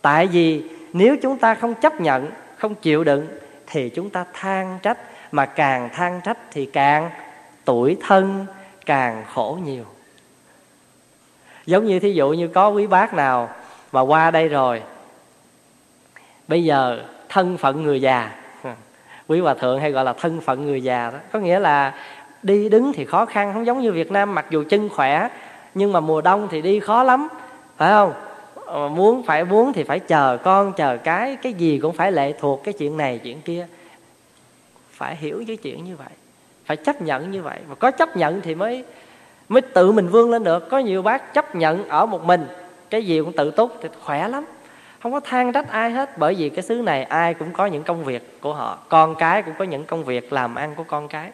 Tại 0.02 0.26
vì 0.26 0.62
nếu 0.92 1.16
chúng 1.22 1.38
ta 1.38 1.54
không 1.54 1.74
chấp 1.74 2.00
nhận, 2.00 2.30
không 2.56 2.74
chịu 2.74 3.04
đựng, 3.04 3.26
thì 3.66 3.88
chúng 3.88 4.10
ta 4.10 4.24
than 4.32 4.78
trách, 4.82 4.98
mà 5.32 5.46
càng 5.46 5.88
than 5.92 6.20
trách 6.24 6.38
thì 6.50 6.66
càng 6.66 7.10
tuổi 7.64 7.96
thân, 8.06 8.46
càng 8.86 9.24
khổ 9.34 9.58
nhiều. 9.64 9.84
Giống 11.66 11.86
như 11.86 12.00
thí 12.00 12.12
dụ 12.12 12.30
như 12.30 12.48
có 12.48 12.68
quý 12.68 12.86
bác 12.86 13.14
nào 13.14 13.50
mà 13.92 14.00
qua 14.00 14.30
đây 14.30 14.48
rồi, 14.48 14.82
bây 16.48 16.64
giờ 16.64 17.04
thân 17.28 17.58
phận 17.58 17.82
người 17.82 18.00
già 18.00 18.30
quý 19.28 19.40
hòa 19.40 19.54
thượng 19.54 19.80
hay 19.80 19.90
gọi 19.90 20.04
là 20.04 20.12
thân 20.12 20.40
phận 20.40 20.66
người 20.66 20.82
già 20.82 21.10
đó. 21.10 21.18
Có 21.32 21.38
nghĩa 21.38 21.58
là 21.58 21.94
đi 22.42 22.68
đứng 22.68 22.92
thì 22.92 23.04
khó 23.04 23.26
khăn, 23.26 23.52
không 23.52 23.66
giống 23.66 23.80
như 23.80 23.92
việt 23.92 24.10
nam, 24.10 24.34
mặc 24.34 24.46
dù 24.50 24.64
chân 24.68 24.88
khỏe, 24.88 25.28
nhưng 25.74 25.92
mà 25.92 26.00
mùa 26.00 26.20
đông 26.20 26.48
thì 26.50 26.62
đi 26.62 26.80
khó 26.80 27.02
lắm, 27.02 27.28
phải 27.76 27.92
không? 27.92 28.12
Ờ, 28.66 28.88
muốn 28.88 29.22
phải 29.22 29.44
muốn 29.44 29.72
thì 29.72 29.84
phải 29.84 29.98
chờ 29.98 30.38
con, 30.42 30.72
chờ 30.72 30.96
cái 30.96 31.36
cái 31.42 31.52
gì 31.52 31.78
cũng 31.78 31.92
phải 31.92 32.12
lệ 32.12 32.32
thuộc 32.40 32.64
cái 32.64 32.74
chuyện 32.78 32.96
này, 32.96 33.20
chuyện 33.24 33.40
kia. 33.40 33.66
Phải 34.90 35.16
hiểu 35.16 35.44
cái 35.46 35.56
chuyện 35.56 35.84
như 35.84 35.96
vậy, 35.96 36.08
phải 36.64 36.76
chấp 36.76 37.02
nhận 37.02 37.30
như 37.30 37.42
vậy. 37.42 37.58
Và 37.68 37.74
có 37.74 37.90
chấp 37.90 38.16
nhận 38.16 38.40
thì 38.40 38.54
mới 38.54 38.84
mới 39.48 39.62
tự 39.62 39.92
mình 39.92 40.08
vươn 40.08 40.30
lên 40.30 40.44
được. 40.44 40.68
Có 40.70 40.78
nhiều 40.78 41.02
bác 41.02 41.34
chấp 41.34 41.54
nhận 41.54 41.88
ở 41.88 42.06
một 42.06 42.24
mình, 42.24 42.46
cái 42.90 43.06
gì 43.06 43.20
cũng 43.20 43.32
tự 43.32 43.50
túc 43.50 43.72
thì 43.82 43.88
khỏe 44.02 44.28
lắm 44.28 44.44
không 45.02 45.12
có 45.12 45.20
than 45.20 45.52
trách 45.52 45.68
ai 45.68 45.90
hết, 45.90 46.18
bởi 46.18 46.34
vì 46.34 46.48
cái 46.48 46.62
xứ 46.62 46.74
này 46.74 47.04
ai 47.04 47.34
cũng 47.34 47.52
có 47.52 47.66
những 47.66 47.82
công 47.82 48.04
việc 48.04 48.40
của 48.40 48.54
họ. 48.54 48.78
Con 48.88 49.14
cái 49.14 49.42
cũng 49.42 49.54
có 49.58 49.64
những 49.64 49.84
công 49.84 50.04
việc 50.04 50.32
làm 50.32 50.54
ăn 50.54 50.74
của 50.74 50.84
con 50.84 51.08
cái. 51.08 51.30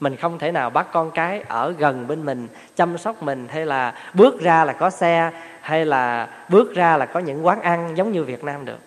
Mình 0.00 0.16
không 0.16 0.38
thể 0.38 0.52
nào 0.52 0.70
bắt 0.70 0.86
con 0.92 1.10
cái 1.10 1.44
ở 1.48 1.74
gần 1.78 2.06
bên 2.06 2.24
mình, 2.24 2.48
chăm 2.76 2.98
sóc 2.98 3.22
mình, 3.22 3.48
hay 3.50 3.66
là 3.66 3.94
bước 4.14 4.40
ra 4.40 4.64
là 4.64 4.72
có 4.72 4.90
xe, 4.90 5.30
hay 5.60 5.86
là 5.86 6.28
bước 6.48 6.74
ra 6.74 6.96
là 6.96 7.06
có 7.06 7.20
những 7.20 7.46
quán 7.46 7.62
ăn 7.62 7.96
giống 7.96 8.12
như 8.12 8.24
việt 8.24 8.44
nam 8.44 8.64
được. 8.64 8.78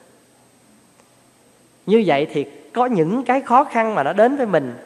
Như 1.85 2.03
vậy 2.05 2.27
thì 2.33 2.45
có 2.73 2.85
những 2.85 3.23
cái 3.23 3.41
khó 3.41 3.63
khăn 3.63 3.95
mà 3.95 4.03
nó 4.03 4.13
đến 4.13 4.37
với 4.37 4.45
mình. 4.45 4.77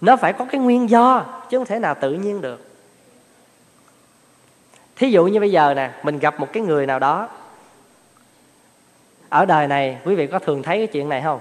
Nó 0.00 0.16
phải 0.16 0.32
có 0.32 0.44
cái 0.44 0.60
nguyên 0.60 0.90
do, 0.90 1.24
chứ 1.50 1.58
không 1.58 1.66
thể 1.66 1.78
nào 1.78 1.94
tự 1.94 2.12
nhiên 2.12 2.40
được. 2.40 2.66
Thí 4.96 5.10
dụ 5.10 5.26
như 5.26 5.40
bây 5.40 5.50
giờ 5.50 5.74
nè, 5.74 5.90
mình 6.02 6.18
gặp 6.18 6.40
một 6.40 6.52
cái 6.52 6.62
người 6.62 6.86
nào 6.86 6.98
đó 6.98 7.28
ở 9.30 9.44
đời 9.44 9.68
này, 9.68 9.98
quý 10.04 10.14
vị 10.14 10.26
có 10.26 10.38
thường 10.38 10.62
thấy 10.62 10.78
cái 10.78 10.86
chuyện 10.86 11.08
này 11.08 11.22
không? 11.22 11.40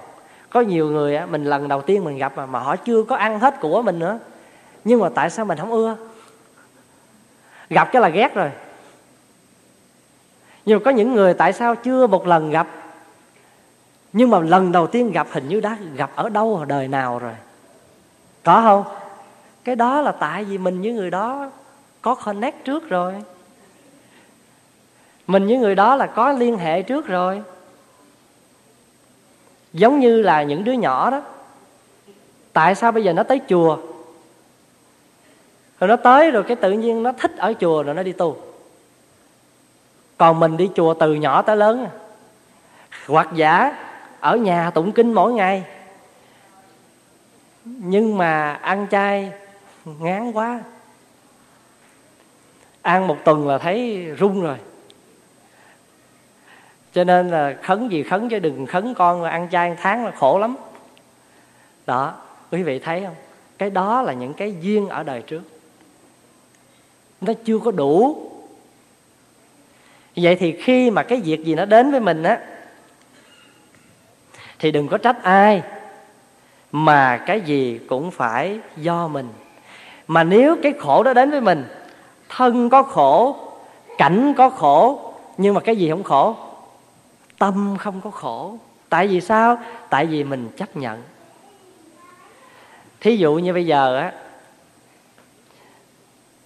Có 0.50 0.62
nhiều 0.62 0.90
người 0.90 1.16
á, 1.16 1.26
mình 1.26 1.44
lần 1.44 1.68
đầu 1.68 1.82
tiên 1.82 2.04
mình 2.04 2.18
gặp 2.18 2.34
mà 2.36 2.46
mà 2.46 2.60
họ 2.60 2.76
chưa 2.76 3.04
có 3.04 3.16
ăn 3.16 3.40
hết 3.40 3.60
của 3.60 3.82
mình 3.82 4.00
nữa. 4.00 4.20
Nhưng 4.84 5.00
mà 5.00 5.10
tại 5.10 5.30
sao 5.30 5.46
mình 5.46 5.58
không 5.58 5.72
ưa? 5.72 5.96
Gặp 7.70 7.90
cái 7.92 8.02
là 8.02 8.10
ghét 8.10 8.36
rồi. 8.36 8.52
Nhưng 10.66 10.80
mà 10.80 10.84
có 10.86 10.92
những 10.92 11.16
người 11.16 11.34
tại 11.34 11.54
sao 11.54 11.76
chưa 11.76 12.08
một 12.08 12.28
lần 12.28 12.52
gặp? 12.52 12.68
Nhưng 14.14 14.30
mà 14.30 14.40
lần 14.40 14.72
đầu 14.72 14.88
tiên 14.88 15.12
gặp 15.12 15.28
hình 15.32 15.48
như 15.48 15.60
đã 15.60 15.78
gặp 15.96 16.12
ở 16.16 16.30
đâu 16.30 16.56
ở 16.56 16.66
đời 16.66 16.88
nào 16.88 17.20
rồi? 17.20 17.34
Có 18.44 18.62
không? 18.62 18.84
Cái 19.64 19.76
đó 19.76 20.02
là 20.02 20.12
tại 20.12 20.44
vì 20.44 20.58
mình 20.58 20.82
với 20.82 20.92
người 20.92 21.12
đó 21.12 21.52
có 22.02 22.16
connect 22.16 22.66
trước 22.66 22.90
rồi. 22.90 23.14
Mình 25.28 25.48
với 25.48 25.58
người 25.58 25.76
đó 25.76 25.96
là 25.96 26.08
có 26.08 26.32
liên 26.32 26.58
hệ 26.58 26.82
trước 26.82 27.08
rồi 27.08 27.44
giống 29.74 30.00
như 30.00 30.22
là 30.22 30.44
những 30.44 30.64
đứa 30.64 30.72
nhỏ 30.72 31.12
đó. 31.12 31.22
Tại 32.54 32.76
sao 32.76 32.92
bây 32.92 33.04
giờ 33.04 33.14
nó 33.14 33.24
tới 33.24 33.42
chùa? 33.50 33.78
Rồi 35.80 35.88
nó 35.88 35.96
tới 35.96 36.32
rồi 36.32 36.44
cái 36.44 36.56
tự 36.56 36.72
nhiên 36.72 37.04
nó 37.04 37.12
thích 37.12 37.38
ở 37.38 37.54
chùa 37.60 37.84
rồi 37.84 37.96
nó 37.96 38.04
đi 38.04 38.12
tu. 38.12 38.38
Còn 40.18 40.40
mình 40.40 40.58
đi 40.58 40.70
chùa 40.76 40.94
từ 40.94 41.14
nhỏ 41.14 41.42
tới 41.42 41.58
lớn 41.58 41.86
à. 41.86 41.92
hoặc 43.08 43.30
giả 43.34 43.78
ở 44.20 44.38
nhà 44.38 44.70
tụng 44.70 44.92
kinh 44.92 45.14
mỗi 45.14 45.34
ngày. 45.34 45.64
Nhưng 47.66 48.18
mà 48.18 48.54
ăn 48.54 48.88
chay 48.92 49.32
ngán 49.86 50.32
quá. 50.32 50.60
Ăn 52.82 53.08
một 53.08 53.18
tuần 53.26 53.48
là 53.48 53.58
thấy 53.58 54.06
run 54.18 54.42
rồi 54.42 54.58
cho 56.94 57.04
nên 57.04 57.30
là 57.30 57.56
khấn 57.64 57.90
gì 57.92 58.04
khấn 58.04 58.30
chứ 58.30 58.40
đừng 58.40 58.66
khấn 58.66 58.94
con 58.94 59.22
mà 59.22 59.30
ăn 59.30 59.48
chay 59.52 59.70
ăn 59.70 59.78
tháng 59.82 60.06
là 60.06 60.12
khổ 60.12 60.40
lắm. 60.40 60.56
Đó, 61.86 62.14
quý 62.52 62.64
vị 62.64 62.80
thấy 62.80 63.04
không? 63.06 63.16
Cái 63.58 63.70
đó 63.70 64.02
là 64.02 64.14
những 64.14 64.34
cái 64.34 64.56
duyên 64.62 64.90
ở 64.90 65.04
đời 65.04 65.22
trước. 65.22 65.42
Nó 67.22 67.34
chưa 67.46 67.60
có 67.60 67.72
đủ. 67.72 68.26
Vậy 70.16 70.36
thì 70.36 70.52
khi 70.62 70.92
mà 70.92 71.04
cái 71.04 71.22
việc 71.22 71.46
gì 71.46 71.56
nó 71.56 71.66
đến 71.66 71.92
với 71.92 72.00
mình 72.00 72.24
á, 72.24 72.40
thì 74.60 74.72
đừng 74.72 74.88
có 74.88 74.98
trách 74.98 75.24
ai, 75.24 75.64
mà 76.72 77.18
cái 77.18 77.42
gì 77.42 77.80
cũng 77.90 78.12
phải 78.12 78.60
do 78.78 79.08
mình. 79.08 79.30
Mà 80.08 80.24
nếu 80.24 80.56
cái 80.64 80.74
khổ 80.80 81.04
đó 81.04 81.14
đến 81.14 81.32
với 81.32 81.42
mình, 81.42 81.66
thân 82.30 82.70
có 82.70 82.84
khổ, 82.84 83.36
cảnh 83.98 84.34
có 84.38 84.50
khổ, 84.50 85.14
nhưng 85.38 85.54
mà 85.54 85.62
cái 85.62 85.76
gì 85.76 85.90
không 85.90 86.04
khổ? 86.04 86.36
Tâm 87.40 87.78
không 87.80 88.02
có 88.02 88.12
khổ. 88.12 88.58
Tại 88.90 89.08
vì 89.08 89.22
sao? 89.22 89.58
Tại 89.90 90.06
vì 90.06 90.24
mình 90.24 90.50
chấp 90.58 90.76
nhận. 90.76 91.04
Thí 93.00 93.18
dụ 93.18 93.36
như 93.36 93.54
bây 93.54 93.66
giờ 93.66 93.98
á, 93.98 94.14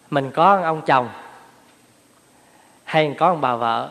mình 0.10 0.32
có 0.32 0.62
ông 0.64 0.82
chồng 0.86 1.10
hay 2.84 3.16
có 3.18 3.28
ông 3.28 3.42
bà 3.42 3.56
vợ, 3.56 3.90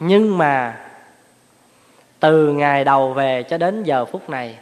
nhưng 0.00 0.38
mà 0.38 0.80
từ 2.20 2.52
ngày 2.52 2.84
đầu 2.84 3.12
về 3.12 3.42
cho 3.42 3.58
đến 3.58 3.82
giờ 3.82 4.04
phút 4.04 4.30
này, 4.30 4.58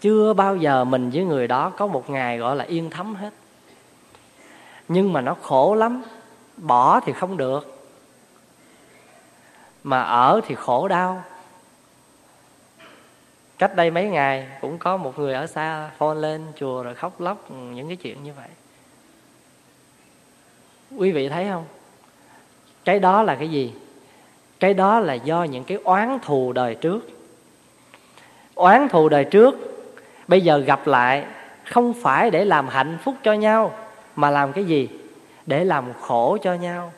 chưa 0.00 0.32
bao 0.32 0.56
giờ 0.56 0.84
mình 0.84 1.10
với 1.10 1.24
người 1.24 1.48
đó 1.48 1.72
có 1.76 1.86
một 1.86 2.10
ngày 2.10 2.38
gọi 2.38 2.56
là 2.56 2.64
yên 2.64 2.90
thấm 2.90 3.14
hết. 3.14 3.30
Nhưng 4.88 5.12
mà 5.12 5.20
nó 5.20 5.36
khổ 5.42 5.74
lắm, 5.74 6.02
bỏ 6.56 7.00
thì 7.00 7.12
không 7.12 7.36
được 7.36 7.81
mà 9.82 10.02
ở 10.02 10.40
thì 10.46 10.54
khổ 10.54 10.88
đau. 10.88 11.24
Cách 13.58 13.76
đây 13.76 13.90
mấy 13.90 14.04
ngày 14.04 14.48
cũng 14.60 14.78
có 14.78 14.96
một 14.96 15.18
người 15.18 15.34
ở 15.34 15.46
xa 15.46 15.90
phone 15.98 16.14
lên 16.14 16.46
chùa 16.56 16.82
rồi 16.82 16.94
khóc 16.94 17.20
lóc 17.20 17.50
những 17.50 17.88
cái 17.88 17.96
chuyện 17.96 18.24
như 18.24 18.32
vậy. 18.32 18.48
Quý 20.96 21.12
vị 21.12 21.28
thấy 21.28 21.48
không? 21.48 21.64
Cái 22.84 22.98
đó 22.98 23.22
là 23.22 23.34
cái 23.34 23.50
gì? 23.50 23.74
Cái 24.60 24.74
đó 24.74 25.00
là 25.00 25.14
do 25.14 25.44
những 25.44 25.64
cái 25.64 25.78
oán 25.84 26.18
thù 26.22 26.52
đời 26.52 26.74
trước. 26.74 27.08
Oán 28.54 28.88
thù 28.88 29.08
đời 29.08 29.24
trước 29.24 29.54
bây 30.28 30.40
giờ 30.40 30.58
gặp 30.58 30.86
lại 30.86 31.24
không 31.64 31.94
phải 32.02 32.30
để 32.30 32.44
làm 32.44 32.68
hạnh 32.68 32.98
phúc 33.04 33.14
cho 33.22 33.32
nhau, 33.32 33.74
mà 34.16 34.30
làm 34.30 34.52
cái 34.52 34.64
gì? 34.64 34.88
Để 35.46 35.64
làm 35.64 35.92
khổ 36.00 36.38
cho 36.42 36.54
nhau 36.54 36.92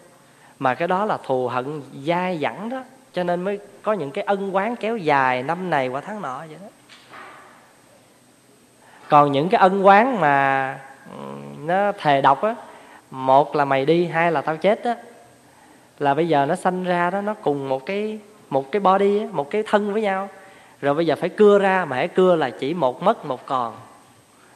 mà 0.65 0.75
cái 0.75 0.89
đó 0.89 1.05
là 1.05 1.19
thù 1.25 1.49
hận 1.49 1.83
dai 2.07 2.39
dẳng 2.39 2.69
đó. 2.69 2.83
Cho 3.13 3.25
nên 3.25 3.45
mới 3.45 3.59
có 3.83 3.93
những 3.93 4.11
cái 4.11 4.25
ân 4.25 4.55
quán 4.55 4.77
kéo 4.77 4.97
dài 4.97 5.43
năm 5.43 5.71
này 5.71 5.89
qua 5.89 6.01
tháng 6.01 6.23
nọ 6.23 6.39
vậy 6.39 6.57
đó. 6.63 6.69
Còn 9.09 9.33
những 9.33 9.49
cái 9.49 9.61
ân 9.61 9.87
quán 9.87 10.21
mà 10.21 10.79
nó 11.59 11.93
thề 11.93 12.21
độc 12.21 12.43
á 12.43 12.55
một 13.11 13.57
là 13.57 13.65
mày 13.65 13.87
đi 13.87 14.07
hai 14.07 14.33
là 14.33 14.41
tao 14.41 14.57
chết 14.57 14.85
á 14.85 14.97
là 15.99 16.15
bây 16.15 16.29
giờ 16.29 16.47
nó 16.47 16.55
sanh 16.55 16.85
ra 16.85 17.11
đó 17.11 17.21
nó 17.21 17.35
cùng 17.35 17.69
một 17.69 17.87
cái 17.87 18.19
một 18.51 18.73
cái 18.73 18.81
body 18.81 19.19
á, 19.19 19.27
một 19.33 19.51
cái 19.51 19.63
thân 19.67 19.93
với 19.93 20.03
nhau. 20.03 20.29
Rồi 20.81 20.95
bây 20.95 21.07
giờ 21.07 21.17
phải 21.17 21.29
cưa 21.29 21.59
ra 21.59 21.85
mà 21.85 21.97
hãy 21.97 22.09
cưa 22.09 22.37
là 22.37 22.51
chỉ 22.51 22.75
một 22.75 23.03
mất 23.03 23.27
một 23.27 23.47
còn. 23.47 23.77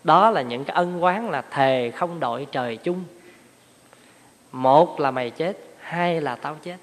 Đó 0.05 0.31
là 0.31 0.43
những 0.43 0.65
cái 0.65 0.75
ân 0.75 1.05
quán 1.05 1.31
là 1.31 1.43
thề 1.51 1.91
không 1.91 2.21
đội 2.21 2.47
trời 2.53 2.77
chung. 2.77 3.05
Một 4.53 5.01
là 5.01 5.11
mày 5.11 5.31
chết 5.31 5.68
hay 5.89 6.21
là 6.21 6.37
tao 6.37 6.57
chết? 6.63 6.77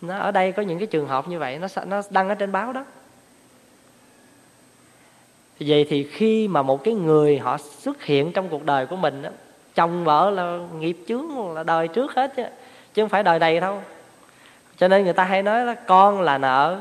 Nó 0.00 0.18
ở 0.18 0.30
đây 0.30 0.52
có 0.52 0.62
những 0.62 0.78
cái 0.78 0.86
trường 0.86 1.08
hợp 1.08 1.28
như 1.28 1.38
vậy 1.38 1.58
nó 1.58 1.68
nó 1.86 2.02
đăng 2.10 2.28
ở 2.28 2.34
trên 2.34 2.52
báo 2.52 2.72
đó. 2.72 2.84
Vậy 5.60 5.86
thì 5.90 6.04
khi 6.04 6.48
mà 6.48 6.62
một 6.62 6.84
cái 6.84 6.94
người 6.94 7.38
họ 7.38 7.58
xuất 7.58 8.02
hiện 8.02 8.32
trong 8.32 8.48
cuộc 8.48 8.64
đời 8.64 8.86
của 8.86 8.96
mình 8.96 9.22
đó, 9.22 9.30
chồng 9.74 10.04
vợ 10.04 10.30
là 10.30 10.58
nghiệp 10.78 10.98
chướng 11.08 11.54
là 11.54 11.62
đời 11.62 11.88
trước 11.88 12.14
hết 12.14 12.32
chứ 12.36 12.44
chứ 12.94 13.02
không 13.02 13.08
phải 13.08 13.22
đời 13.22 13.38
này 13.38 13.60
đâu. 13.60 13.82
Cho 14.76 14.88
nên 14.88 15.04
người 15.04 15.12
ta 15.12 15.24
hay 15.24 15.42
nói 15.42 15.66
là 15.66 15.74
con 15.74 16.20
là 16.20 16.38
nợ 16.38 16.80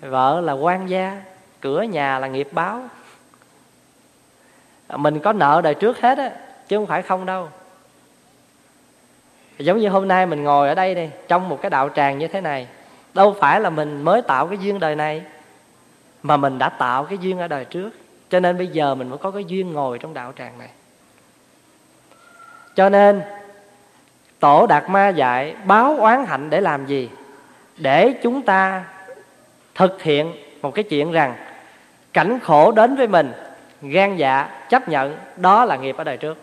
vợ 0.00 0.40
là 0.40 0.52
quan 0.52 0.88
gia 0.90 1.22
cửa 1.60 1.82
nhà 1.82 2.18
là 2.18 2.28
nghiệp 2.28 2.48
báo. 2.52 2.88
Mình 4.88 5.20
có 5.20 5.32
nợ 5.32 5.60
đời 5.64 5.74
trước 5.74 6.00
hết 6.00 6.18
á 6.18 6.32
chứ 6.68 6.76
không 6.76 6.86
phải 6.86 7.02
không 7.02 7.26
đâu 7.26 7.48
giống 9.58 9.78
như 9.78 9.88
hôm 9.88 10.08
nay 10.08 10.26
mình 10.26 10.44
ngồi 10.44 10.68
ở 10.68 10.74
đây 10.74 10.94
đây 10.94 11.10
trong 11.28 11.48
một 11.48 11.58
cái 11.62 11.70
đạo 11.70 11.88
tràng 11.94 12.18
như 12.18 12.28
thế 12.28 12.40
này, 12.40 12.66
đâu 13.14 13.36
phải 13.40 13.60
là 13.60 13.70
mình 13.70 14.02
mới 14.02 14.22
tạo 14.22 14.46
cái 14.46 14.58
duyên 14.58 14.80
đời 14.80 14.96
này, 14.96 15.22
mà 16.22 16.36
mình 16.36 16.58
đã 16.58 16.68
tạo 16.68 17.04
cái 17.04 17.18
duyên 17.18 17.38
ở 17.38 17.48
đời 17.48 17.64
trước. 17.64 17.90
Cho 18.30 18.40
nên 18.40 18.58
bây 18.58 18.66
giờ 18.66 18.94
mình 18.94 19.08
mới 19.08 19.18
có 19.18 19.30
cái 19.30 19.44
duyên 19.44 19.72
ngồi 19.72 19.98
trong 19.98 20.14
đạo 20.14 20.32
tràng 20.38 20.58
này. 20.58 20.68
Cho 22.76 22.88
nên, 22.88 23.22
tổ 24.40 24.66
đạt 24.66 24.90
ma 24.90 25.08
dạy 25.08 25.56
báo 25.64 25.96
oán 25.96 26.24
hạnh 26.26 26.50
để 26.50 26.60
làm 26.60 26.86
gì? 26.86 27.10
Để 27.76 28.14
chúng 28.22 28.42
ta 28.42 28.84
thực 29.74 30.02
hiện 30.02 30.32
một 30.62 30.74
cái 30.74 30.84
chuyện 30.84 31.12
rằng, 31.12 31.34
cảnh 32.12 32.38
khổ 32.40 32.72
đến 32.72 32.96
với 32.96 33.08
mình, 33.08 33.32
gan 33.82 34.16
dạ 34.16 34.48
chấp 34.68 34.88
nhận, 34.88 35.16
đó 35.36 35.64
là 35.64 35.76
nghiệp 35.76 35.96
ở 35.96 36.04
đời 36.04 36.16
trước 36.16 36.38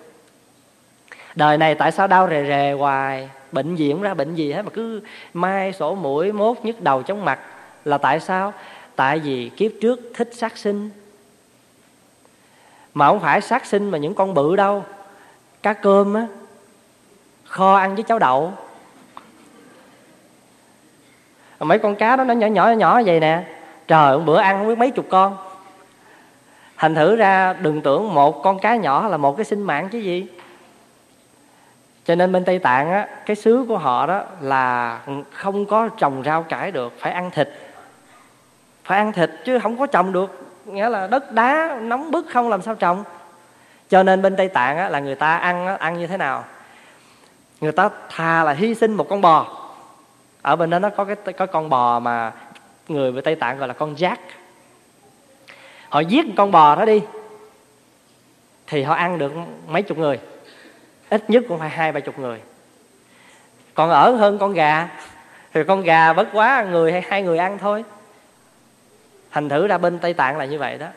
đời 1.36 1.58
này 1.58 1.76
tại 1.76 1.92
sao 1.92 2.08
đau 2.08 2.30
rề 2.30 2.46
rề 2.48 2.72
hoài? 2.72 3.30
Bệnh 3.52 3.76
gì 3.76 3.92
cũng 3.92 4.02
ra 4.02 4.14
bệnh 4.14 4.36
gì 4.36 4.52
hết 4.54 4.62
mà 4.62 4.72
cứ 4.74 5.02
mai 5.34 5.74
sổ 5.74 5.96
mũi 5.96 6.32
mốt 6.32 6.58
nhức 6.64 6.82
đầu 6.82 7.04
chóng 7.04 7.26
mặt. 7.26 7.40
Là 7.86 7.98
tại 7.98 8.20
sao? 8.20 8.54
Tại 8.96 9.20
vì 9.20 9.50
kiếp 9.50 9.72
trước 9.82 10.00
thích 10.16 10.30
sát 10.34 10.58
sinh. 10.58 10.90
Mà 12.94 13.08
không 13.08 13.20
phải 13.20 13.42
sát 13.42 13.66
sinh 13.66 13.92
mà 13.92 13.98
những 13.98 14.14
con 14.14 14.34
bự 14.34 14.56
đâu. 14.56 14.86
Cá 15.64 15.74
cơm 15.74 16.14
á, 16.14 16.28
kho 17.46 17.76
ăn 17.76 17.96
với 17.96 18.04
cháo 18.04 18.20
đậu. 18.20 18.54
Mấy 21.60 21.80
con 21.80 21.96
cá 21.96 22.16
đó 22.16 22.24
nó 22.24 22.34
nhỏ 22.34 22.48
nhỏ 22.48 22.70
nhỏ 22.70 23.02
vậy 23.06 23.20
nè. 23.20 23.44
Trời 23.88 24.20
bữa 24.20 24.38
ăn 24.38 24.58
không 24.58 24.68
biết 24.68 24.78
mấy 24.78 24.92
chục 24.92 25.06
con. 25.10 25.38
Thành 26.78 26.96
thử 26.96 27.16
ra 27.16 27.54
đừng 27.54 27.82
tưởng 27.82 28.14
một 28.14 28.44
con 28.44 28.60
cá 28.60 28.76
nhỏ 28.76 29.08
là 29.08 29.18
một 29.18 29.38
cái 29.38 29.46
sinh 29.46 29.62
mạng 29.62 29.90
chứ 29.92 30.00
gì 30.00 30.28
cho 32.10 32.16
nên 32.16 32.32
bên 32.32 32.46
tây 32.46 32.60
tạng 32.60 32.92
á 32.92 33.08
cái 33.26 33.36
xứ 33.36 33.66
của 33.68 33.78
họ 33.78 34.06
đó 34.06 34.24
là 34.42 35.00
không 35.32 35.66
có 35.66 35.90
trồng 35.98 36.24
rau 36.26 36.44
cải 36.44 36.72
được 36.72 36.94
phải 37.00 37.12
ăn 37.12 37.32
thịt. 37.32 37.50
Phải 38.84 38.98
ăn 38.98 39.12
thịt 39.12 39.30
chứ 39.46 39.60
không 39.60 39.80
có 39.80 39.86
trồng 39.88 40.12
được. 40.14 40.52
Nghĩa 40.66 40.90
là 40.90 41.08
đất 41.08 41.32
đá 41.32 41.78
nóng 41.82 42.12
bức 42.12 42.26
không 42.30 42.50
làm 42.50 42.62
sao 42.62 42.76
trồng. 42.76 43.04
Cho 43.90 44.04
nên 44.04 44.22
bên 44.22 44.36
tây 44.36 44.48
tạng 44.48 44.78
á, 44.78 44.90
là 44.90 45.00
người 45.00 45.16
ta 45.16 45.38
ăn 45.38 45.68
á, 45.68 45.76
ăn 45.76 45.98
như 45.98 46.08
thế 46.08 46.18
nào? 46.18 46.44
Người 47.62 47.72
ta 47.72 47.90
thà 48.10 48.44
là 48.44 48.52
hy 48.52 48.76
sinh 48.76 48.94
một 48.94 49.10
con 49.10 49.22
bò. 49.22 49.70
Ở 50.42 50.56
bên 50.56 50.70
đó 50.70 50.80
nó 50.80 50.90
có 50.90 51.06
cái 51.06 51.34
có 51.34 51.46
con 51.46 51.70
bò 51.70 52.00
mà 52.00 52.32
người 52.88 53.12
bên 53.12 53.24
tây 53.24 53.36
tạng 53.36 53.58
gọi 53.58 53.68
là 53.68 53.74
con 53.74 53.96
jack. 53.96 54.18
Họ 55.90 56.00
giết 56.00 56.26
con 56.38 56.52
bò 56.52 56.76
đó 56.76 56.86
đi 56.86 57.02
thì 58.68 58.84
họ 58.84 58.94
ăn 58.94 59.18
được 59.18 59.32
mấy 59.68 59.82
chục 59.82 59.98
người 59.98 60.20
ít 61.10 61.30
nhất 61.30 61.44
cũng 61.48 61.60
phải 61.60 61.70
hai 61.70 61.92
ba 61.92 62.00
chục 62.00 62.20
người. 62.20 62.42
Còn 63.74 63.90
ở 63.90 64.12
hơn 64.12 64.38
con 64.40 64.54
gà, 64.54 64.90
thì 65.54 65.64
con 65.64 65.82
gà 65.82 66.14
bất 66.14 66.28
quá 66.34 66.66
người 66.70 66.92
hay 66.92 67.02
hai 67.02 67.22
người 67.22 67.38
ăn 67.38 67.58
thôi. 67.58 67.84
Thành 69.32 69.50
thử 69.50 69.68
ra 69.68 69.78
bên 69.78 70.00
tây 70.00 70.14
tạng 70.14 70.38
là 70.38 70.46
như 70.46 70.60
vậy 70.60 70.78
đó. 70.78 70.88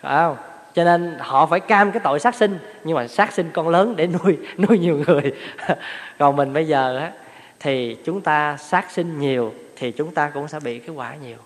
Phải 0.00 0.16
không? 0.16 0.36
Cho 0.74 0.84
nên 0.84 1.16
họ 1.18 1.46
phải 1.46 1.60
cam 1.60 1.92
cái 1.92 2.00
tội 2.04 2.20
sát 2.20 2.34
sinh, 2.34 2.58
nhưng 2.84 2.96
mà 2.96 3.08
sát 3.08 3.32
sinh 3.32 3.50
con 3.52 3.68
lớn 3.68 3.96
để 3.96 4.06
nuôi 4.24 4.38
nuôi 4.58 4.78
nhiều 4.78 5.02
người. 5.06 5.32
Còn 6.18 6.36
mình 6.36 6.52
bây 6.52 6.66
giờ 6.66 6.98
á, 6.98 7.12
thì 7.60 7.96
chúng 8.04 8.20
ta 8.20 8.56
sát 8.56 8.90
sinh 8.90 9.20
nhiều 9.20 9.54
thì 9.76 9.90
chúng 9.92 10.14
ta 10.14 10.30
cũng 10.34 10.48
sẽ 10.48 10.60
bị 10.60 10.78
cái 10.78 10.96
quả 10.96 11.14
nhiều. 11.14 11.36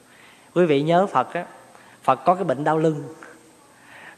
Quý 0.55 0.67
vị 0.67 0.83
nhớ 0.83 1.07
phật 1.07 1.35
á, 1.35 1.45
phật 2.03 2.25
có 2.25 2.35
cái 2.35 2.45
bệnh 2.45 2.65
đau 2.65 2.79
lưng. 2.79 3.05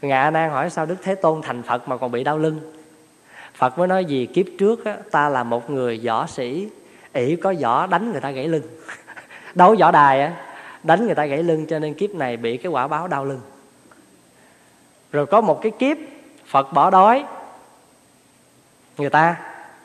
Ngạ 0.02 0.30
nan 0.30 0.50
hỏi 0.50 0.70
sao 0.70 0.86
đức 0.86 0.96
thế 1.02 1.14
tôn 1.14 1.42
thành 1.42 1.62
phật 1.62 1.88
mà 1.88 1.96
còn 1.96 2.10
bị 2.10 2.24
đau 2.24 2.38
lưng? 2.38 2.81
Phật 3.62 3.78
mới 3.78 3.88
nói 3.88 4.04
gì 4.04 4.26
kiếp 4.26 4.46
trước 4.58 4.84
á, 4.84 4.96
ta 5.10 5.28
là 5.28 5.42
một 5.42 5.70
người 5.70 6.00
võ 6.04 6.26
sĩ 6.26 6.68
ỷ 7.12 7.36
có 7.36 7.54
võ 7.60 7.86
đánh 7.86 8.12
người 8.12 8.20
ta 8.20 8.30
gãy 8.30 8.48
lưng. 8.48 8.62
Đấu 9.54 9.76
võ 9.78 9.90
đài 9.90 10.20
á 10.20 10.32
đánh 10.82 11.06
người 11.06 11.14
ta 11.14 11.26
gãy 11.26 11.42
lưng 11.42 11.66
cho 11.68 11.78
nên 11.78 11.94
kiếp 11.94 12.10
này 12.10 12.36
bị 12.36 12.56
cái 12.56 12.72
quả 12.72 12.88
báo 12.88 13.08
đau 13.08 13.24
lưng. 13.24 13.40
Rồi 15.12 15.26
có 15.26 15.40
một 15.40 15.62
cái 15.62 15.72
kiếp 15.78 15.96
phật 16.46 16.72
bỏ 16.72 16.90
đói 16.90 17.24
người 18.98 19.10
ta 19.10 19.36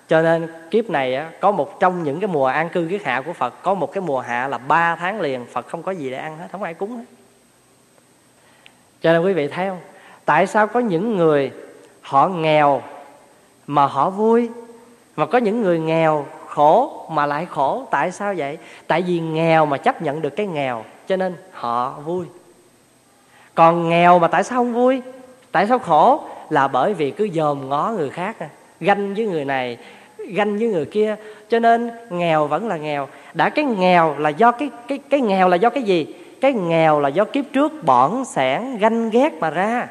cho 0.07 0.21
nên 0.21 0.47
kiếp 0.71 0.89
này 0.89 1.15
á, 1.15 1.31
có 1.39 1.51
một 1.51 1.79
trong 1.79 2.03
những 2.03 2.19
cái 2.19 2.27
mùa 2.27 2.45
an 2.45 2.69
cư 2.69 2.87
kiết 2.89 3.03
hạ 3.03 3.21
của 3.25 3.33
phật 3.33 3.63
có 3.63 3.73
một 3.73 3.91
cái 3.91 4.01
mùa 4.01 4.19
hạ 4.19 4.47
là 4.47 4.57
ba 4.57 4.95
tháng 4.95 5.21
liền 5.21 5.45
phật 5.45 5.67
không 5.67 5.83
có 5.83 5.91
gì 5.91 6.09
để 6.09 6.17
ăn 6.17 6.37
hết 6.37 6.47
không 6.51 6.63
ai 6.63 6.73
cúng 6.73 6.97
hết. 6.97 7.05
Cho 9.01 9.13
nên 9.13 9.21
quý 9.21 9.33
vị 9.33 9.47
thấy 9.47 9.69
không? 9.69 9.81
Tại 10.25 10.47
sao 10.47 10.67
có 10.67 10.79
những 10.79 11.17
người 11.17 11.51
họ 12.01 12.27
nghèo 12.27 12.81
mà 13.67 13.85
họ 13.85 14.09
vui. 14.09 14.49
Mà 15.15 15.25
có 15.25 15.37
những 15.37 15.61
người 15.61 15.79
nghèo, 15.79 16.25
khổ, 16.47 17.05
mà 17.11 17.25
lại 17.25 17.45
khổ. 17.45 17.87
Tại 17.91 18.11
sao 18.11 18.33
vậy? 18.37 18.57
Tại 18.87 19.01
vì 19.01 19.19
nghèo 19.19 19.65
mà 19.65 19.77
chấp 19.77 20.01
nhận 20.01 20.21
được 20.21 20.29
cái 20.29 20.47
nghèo, 20.47 20.83
cho 21.07 21.15
nên 21.15 21.35
họ 21.51 21.99
vui. 22.05 22.25
Còn 23.55 23.89
nghèo 23.89 24.19
mà 24.19 24.27
tại 24.27 24.43
sao 24.43 24.59
không 24.59 24.73
vui? 24.73 25.01
Tại 25.51 25.67
sao 25.67 25.79
khổ? 25.79 26.21
Là 26.49 26.67
bởi 26.67 26.93
vì 26.93 27.11
cứ 27.11 27.29
dòm 27.33 27.69
ngó 27.69 27.93
người 27.97 28.09
khác 28.09 28.35
ganh 28.79 29.13
với 29.13 29.25
người 29.25 29.45
này, 29.45 29.77
ganh 30.17 30.57
với 30.57 30.67
người 30.67 30.85
kia. 30.85 31.15
Cho 31.49 31.59
nên 31.59 31.91
nghèo 32.09 32.47
vẫn 32.47 32.67
là 32.67 32.77
nghèo. 32.77 33.07
Đã 33.33 33.49
cái 33.49 33.65
nghèo 33.65 34.15
là 34.17 34.29
do 34.29 34.51
cái 34.51 34.69
cái 34.87 34.99
cái 35.09 35.21
nghèo 35.21 35.49
là 35.49 35.55
do 35.55 35.69
cái 35.69 35.83
gì? 35.83 36.15
Cái 36.41 36.53
nghèo 36.53 36.99
là 36.99 37.09
do 37.09 37.23
kiếp 37.25 37.45
trước 37.53 37.83
bỏn 37.83 38.25
sẻn, 38.25 38.77
ganh 38.77 39.09
ghét 39.09 39.33
mà 39.39 39.49
ra 39.49 39.87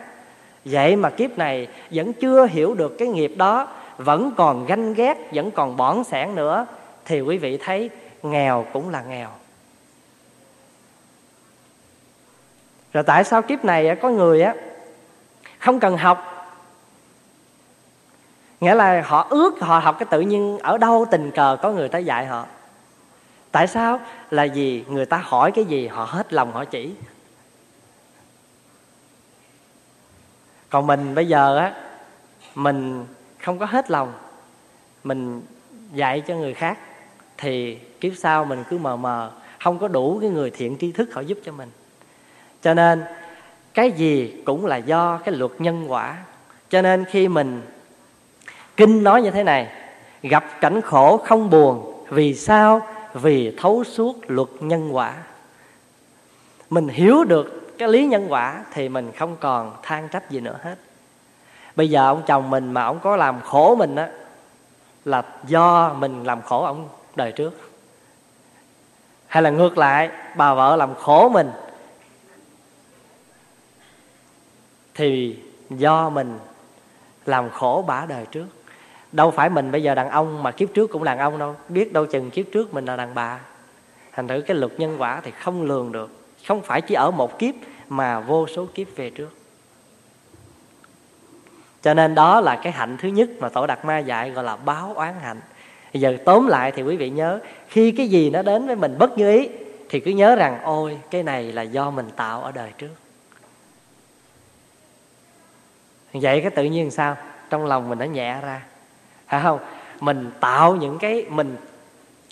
vậy 0.71 0.97
mà 0.97 1.11
kiếp 1.11 1.39
này 1.39 1.69
vẫn 1.91 2.13
chưa 2.13 2.47
hiểu 2.47 2.75
được 2.75 2.99
cái 2.99 3.09
nghiệp 3.09 3.33
đó, 3.37 3.69
vẫn 3.97 4.33
còn 4.37 4.67
ganh 4.67 4.95
ghét, 4.95 5.29
vẫn 5.33 5.51
còn 5.51 5.77
bỏn 5.77 6.05
sẻn 6.05 6.35
nữa, 6.35 6.67
thì 7.05 7.21
quý 7.21 7.39
vị 7.39 7.59
thấy 7.59 7.91
nghèo 8.23 8.67
cũng 8.73 8.91
là 8.91 9.03
nghèo. 9.03 9.29
Rồi 12.93 13.05
tại 13.05 13.25
sao 13.25 13.43
kiếp 13.43 13.65
này 13.65 13.97
có 14.03 14.09
người 14.09 14.43
á, 14.43 14.55
không 15.59 15.81
cần 15.81 15.97
học? 15.97 16.33
Nghĩa 18.61 18.75
là 18.75 19.03
họ 19.07 19.27
ước 19.31 19.61
họ 19.61 19.79
học 19.79 19.97
cái 19.99 20.07
tự 20.11 20.21
nhiên 20.21 20.59
ở 20.59 20.79
đâu 20.79 21.07
tình 21.11 21.31
cờ 21.31 21.57
có 21.63 21.71
người 21.71 21.89
tới 21.89 22.05
dạy 22.05 22.27
họ. 22.27 22.47
Tại 23.53 23.67
sao? 23.67 24.01
Là 24.31 24.47
vì 24.55 24.85
người 24.89 25.07
ta 25.07 25.17
hỏi 25.25 25.53
cái 25.53 25.65
gì 25.65 25.87
họ 25.87 26.05
hết 26.05 26.33
lòng 26.33 26.53
họ 26.53 26.65
chỉ. 26.65 26.95
Còn 30.71 30.87
mình 30.87 31.15
bây 31.15 31.29
giờ 31.29 31.57
á, 31.57 31.75
mình 32.55 33.05
không 33.39 33.59
có 33.59 33.67
hết 33.67 33.91
lòng, 33.91 34.13
mình 35.05 35.43
dạy 35.93 36.21
cho 36.21 36.35
người 36.35 36.55
khác, 36.55 36.79
thì 37.39 37.79
kiếp 38.01 38.13
sau 38.17 38.45
mình 38.45 38.65
cứ 38.71 38.79
mờ 38.79 38.97
mờ, 38.97 39.31
không 39.61 39.79
có 39.79 39.89
đủ 39.89 40.19
cái 40.21 40.31
người 40.31 40.51
thiện 40.51 40.77
tri 40.81 40.93
thức 40.93 41.15
họ 41.15 41.21
giúp 41.21 41.39
cho 41.45 41.53
mình. 41.53 41.71
Cho 42.63 42.75
nên, 42.75 43.05
cái 43.75 43.91
gì 43.91 44.43
cũng 44.45 44.67
là 44.67 44.77
do 44.77 45.19
cái 45.25 45.35
luật 45.35 45.53
nhân 45.59 45.85
quả. 45.89 46.17
Cho 46.71 46.83
nên 46.83 47.05
khi 47.05 47.29
mình 47.29 47.63
kinh 48.77 49.05
nói 49.05 49.23
như 49.23 49.31
thế 49.31 49.45
này, 49.45 49.69
gặp 50.23 50.45
cảnh 50.61 50.81
khổ 50.81 51.17
không 51.17 51.51
buồn, 51.51 52.05
vì 52.09 52.35
sao? 52.35 52.87
Vì 53.15 53.55
thấu 53.57 53.85
suốt 53.85 54.17
luật 54.27 54.49
nhân 54.61 54.97
quả. 54.97 55.15
Mình 56.71 56.89
hiểu 56.89 57.25
được 57.25 57.56
cái 57.79 57.89
lý 57.89 58.07
nhân 58.07 58.27
quả 58.29 58.65
thì 58.73 58.89
mình 58.89 59.13
không 59.13 59.37
còn 59.41 59.77
than 59.83 60.09
trách 60.09 60.31
gì 60.31 60.41
nữa 60.41 60.59
hết. 60.63 60.79
Bây 61.77 61.91
giờ 61.91 62.07
ông 62.07 62.23
chồng 62.27 62.51
mình 62.51 62.73
mà 62.73 62.83
ông 62.85 63.01
có 63.01 63.17
làm 63.17 63.41
khổ 63.41 63.77
mình 63.77 63.97
á, 63.97 64.09
là 65.05 65.23
do 65.47 65.95
mình 65.99 66.25
làm 66.25 66.43
khổ 66.43 66.65
ông 66.65 66.89
đời 67.17 67.33
trước. 67.33 67.71
Hay 69.27 69.43
là 69.43 69.51
ngược 69.51 69.79
lại, 69.79 70.11
bà 70.37 70.55
vợ 70.55 70.77
làm 70.77 70.95
khổ 70.95 71.29
mình, 71.29 71.51
thì 74.95 75.39
do 75.71 76.11
mình 76.11 76.39
làm 77.27 77.51
khổ 77.51 77.85
bả 77.87 78.07
đời 78.07 78.27
trước. 78.31 78.47
Đâu 79.13 79.31
phải 79.31 79.51
mình 79.51 79.73
bây 79.73 79.83
giờ 79.83 79.95
đàn 79.95 80.11
ông 80.11 80.43
mà 80.43 80.51
kiếp 80.51 80.69
trước 80.75 80.91
cũng 80.91 81.05
đàn 81.05 81.19
ông 81.19 81.39
đâu. 81.39 81.57
Biết 81.69 81.93
đâu 81.93 82.07
chừng 82.07 82.31
kiếp 82.31 82.47
trước 82.53 82.75
mình 82.75 82.85
là 82.85 82.97
đàn 82.97 83.15
bà. 83.15 83.41
Thành 84.13 84.29
thử 84.29 84.41
cái 84.41 84.57
luật 84.57 84.73
nhân 84.81 84.97
quả 84.99 85.21
thì 85.25 85.31
không 85.31 85.63
lường 85.63 85.93
được 85.93 86.11
không 86.47 86.63
phải 86.63 86.81
chỉ 86.81 86.95
ở 86.95 87.11
một 87.11 87.39
kiếp, 87.39 87.55
mà 87.89 88.21
vô 88.21 88.47
số 88.47 88.67
kiếp 88.75 88.97
về 88.97 89.11
trước. 89.11 89.37
Cho 91.83 91.95
nên 91.95 92.15
đó 92.15 92.41
là 92.41 92.61
cái 92.63 92.73
hạnh 92.73 92.97
thứ 93.01 93.09
nhất 93.09 93.29
mà 93.39 93.49
tổ 93.49 93.67
đạt 93.67 93.85
ma 93.85 93.99
dạy, 93.99 94.31
gọi 94.31 94.45
là 94.45 94.57
báo 94.57 94.93
oán 94.95 95.15
hạnh. 95.21 95.41
Bây 95.95 96.01
giờ 96.01 96.17
tóm 96.25 96.47
lại 96.47 96.73
thì 96.73 96.83
quý 96.83 96.97
vị 96.97 97.11
nhớ, 97.11 97.41
khi 97.69 97.93
cái 97.93 98.09
gì 98.09 98.31
nó 98.31 98.43
đến 98.43 98.67
với 98.67 98.77
mình 98.77 98.99
bất 98.99 99.19
như 99.19 99.31
ý, 99.31 99.49
thì 99.89 100.01
cứ 100.01 100.11
nhớ 100.11 100.37
rằng, 100.37 100.61
ôi, 100.63 100.99
cái 101.11 101.23
này 101.23 101.53
là 101.53 101.63
do 101.63 101.91
mình 101.91 102.11
tạo 102.17 102.43
ở 102.43 102.53
đời 102.53 102.73
trước. 102.79 102.95
Vậy 106.13 106.41
cái 106.41 106.51
tự 106.51 106.65
nhiên 106.65 106.91
sao? 106.91 107.17
Trong 107.51 107.67
lòng 107.67 107.89
mình 107.89 107.99
nó 107.99 108.05
nhẹ 108.05 108.41
ra. 108.43 108.63
Phải 109.27 109.43
không? 109.43 109.59
Mình 110.01 110.31
tạo 110.41 110.77
những 110.77 110.99
cái, 110.99 111.27
mình 111.29 111.57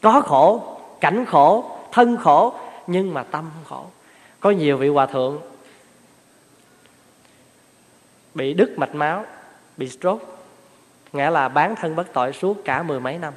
có 0.02 0.20
khổ, 0.20 0.76
cảnh 1.00 1.24
khổ, 1.24 1.78
thân 1.92 2.16
khổ, 2.16 2.54
nhưng 2.86 3.14
mà 3.14 3.22
tâm 3.22 3.50
khổ 3.64 3.84
có 4.44 4.50
nhiều 4.50 4.76
vị 4.76 4.88
hòa 4.88 5.06
thượng 5.06 5.40
bị 8.34 8.54
đứt 8.54 8.78
mạch 8.78 8.94
máu, 8.94 9.24
bị 9.76 9.88
stroke 9.88 10.26
nghĩa 11.12 11.30
là 11.30 11.48
bán 11.48 11.76
thân 11.76 11.96
bất 11.96 12.12
tội 12.12 12.32
suốt 12.32 12.64
cả 12.64 12.82
mười 12.82 13.00
mấy 13.00 13.18
năm. 13.18 13.34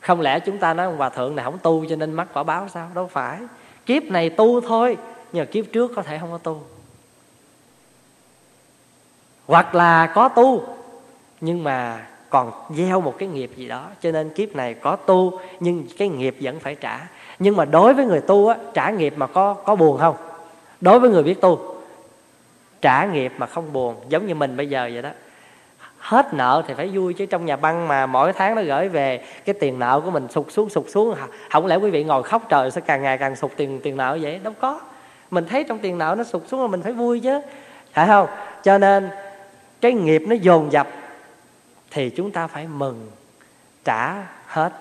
Không 0.00 0.20
lẽ 0.20 0.40
chúng 0.40 0.58
ta 0.58 0.74
nói 0.74 0.86
ông 0.86 0.96
hòa 0.96 1.08
thượng 1.08 1.36
này 1.36 1.44
không 1.44 1.58
tu 1.58 1.84
cho 1.88 1.96
nên 1.96 2.12
mắc 2.12 2.28
quả 2.32 2.42
báo 2.42 2.68
sao? 2.68 2.90
Đâu 2.94 3.06
phải. 3.06 3.38
Kiếp 3.86 4.02
này 4.02 4.30
tu 4.30 4.60
thôi 4.60 4.96
nhưng 5.32 5.44
mà 5.44 5.50
kiếp 5.50 5.64
trước 5.72 5.92
có 5.96 6.02
thể 6.02 6.18
không 6.18 6.30
có 6.30 6.38
tu. 6.38 6.62
Hoặc 9.46 9.74
là 9.74 10.12
có 10.14 10.28
tu, 10.28 10.76
nhưng 11.40 11.64
mà 11.64 12.06
còn 12.30 12.52
gieo 12.76 13.00
một 13.00 13.14
cái 13.18 13.28
nghiệp 13.28 13.50
gì 13.56 13.68
đó, 13.68 13.90
cho 14.00 14.12
nên 14.12 14.30
kiếp 14.34 14.56
này 14.56 14.74
có 14.74 14.96
tu, 14.96 15.40
nhưng 15.60 15.86
cái 15.98 16.08
nghiệp 16.08 16.36
vẫn 16.40 16.60
phải 16.60 16.74
trả 16.74 17.08
nhưng 17.42 17.56
mà 17.56 17.64
đối 17.64 17.94
với 17.94 18.04
người 18.04 18.20
tu 18.20 18.48
á, 18.48 18.56
trả 18.74 18.90
nghiệp 18.90 19.14
mà 19.16 19.26
có 19.26 19.54
có 19.54 19.74
buồn 19.74 19.98
không? 19.98 20.16
Đối 20.80 21.00
với 21.00 21.10
người 21.10 21.22
biết 21.22 21.40
tu, 21.40 21.74
trả 22.80 23.04
nghiệp 23.04 23.32
mà 23.38 23.46
không 23.46 23.72
buồn, 23.72 23.96
giống 24.08 24.26
như 24.26 24.34
mình 24.34 24.56
bây 24.56 24.68
giờ 24.68 24.90
vậy 24.92 25.02
đó. 25.02 25.10
Hết 25.98 26.34
nợ 26.34 26.62
thì 26.66 26.74
phải 26.74 26.88
vui 26.88 27.14
chứ, 27.14 27.26
trong 27.26 27.46
nhà 27.46 27.56
băng 27.56 27.88
mà 27.88 28.06
mỗi 28.06 28.32
tháng 28.32 28.54
nó 28.54 28.62
gửi 28.62 28.88
về, 28.88 29.24
cái 29.44 29.54
tiền 29.60 29.78
nợ 29.78 30.00
của 30.04 30.10
mình 30.10 30.28
sụt 30.30 30.46
xuống 30.52 30.70
sụt 30.70 30.84
xuống. 30.88 31.14
Không 31.50 31.66
lẽ 31.66 31.76
quý 31.76 31.90
vị 31.90 32.04
ngồi 32.04 32.22
khóc 32.22 32.42
trời 32.48 32.70
sẽ 32.70 32.80
càng 32.80 33.02
ngày 33.02 33.18
càng 33.18 33.36
sụt 33.36 33.50
tiền 33.56 33.80
tiền 33.82 33.96
nợ 33.96 34.18
vậy? 34.22 34.40
Đâu 34.42 34.52
có. 34.60 34.80
Mình 35.30 35.46
thấy 35.46 35.64
trong 35.64 35.78
tiền 35.78 35.98
nợ 35.98 36.14
nó 36.18 36.24
sụt 36.24 36.42
xuống 36.48 36.62
là 36.62 36.66
mình 36.66 36.82
phải 36.82 36.92
vui 36.92 37.20
chứ. 37.20 37.40
Phải 37.92 38.06
không? 38.06 38.26
Cho 38.62 38.78
nên, 38.78 39.10
cái 39.80 39.92
nghiệp 39.92 40.22
nó 40.28 40.34
dồn 40.34 40.72
dập 40.72 40.88
thì 41.90 42.10
chúng 42.10 42.30
ta 42.30 42.46
phải 42.46 42.66
mừng, 42.66 43.10
trả 43.84 44.14
hết. 44.46 44.72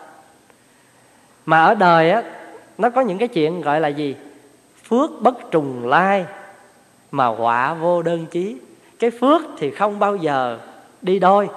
Mà 1.45 1.63
ở 1.63 1.75
đời 1.75 2.11
á 2.11 2.23
nó 2.81 2.89
có 2.89 3.01
những 3.01 3.17
cái 3.17 3.27
chuyện 3.27 3.61
gọi 3.61 3.79
là 3.79 3.87
gì? 3.87 4.15
Phước 4.83 5.09
bất 5.21 5.51
trùng 5.51 5.87
lai 5.87 6.25
mà 7.11 7.25
họa 7.25 7.73
vô 7.73 8.01
đơn 8.01 8.25
chí. 8.25 8.57
Cái 8.99 9.11
phước 9.11 9.41
thì 9.57 9.71
không 9.71 9.99
bao 9.99 10.15
giờ 10.15 10.59
đi 11.01 11.19
đôi, 11.19 11.49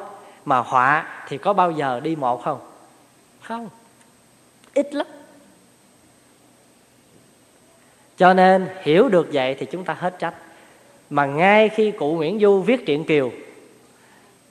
mà 0.44 0.58
họa 0.58 1.24
thì 1.28 1.38
có 1.38 1.52
bao 1.52 1.70
giờ 1.70 2.00
đi 2.00 2.16
một 2.16 2.44
không? 2.44 2.60
Không. 3.42 3.68
Ít 4.74 4.94
lắm. 4.94 5.06
Cho 8.16 8.34
nên 8.34 8.68
hiểu 8.82 9.08
được 9.08 9.28
vậy 9.32 9.56
thì 9.58 9.66
chúng 9.66 9.84
ta 9.84 9.94
hết 9.94 10.18
trách. 10.18 10.34
Mà 11.10 11.26
ngay 11.26 11.68
khi 11.68 11.90
cụ 11.90 12.14
Nguyễn 12.14 12.40
Du 12.40 12.60
viết 12.60 12.86
truyện 12.86 13.04
Kiều, 13.04 13.30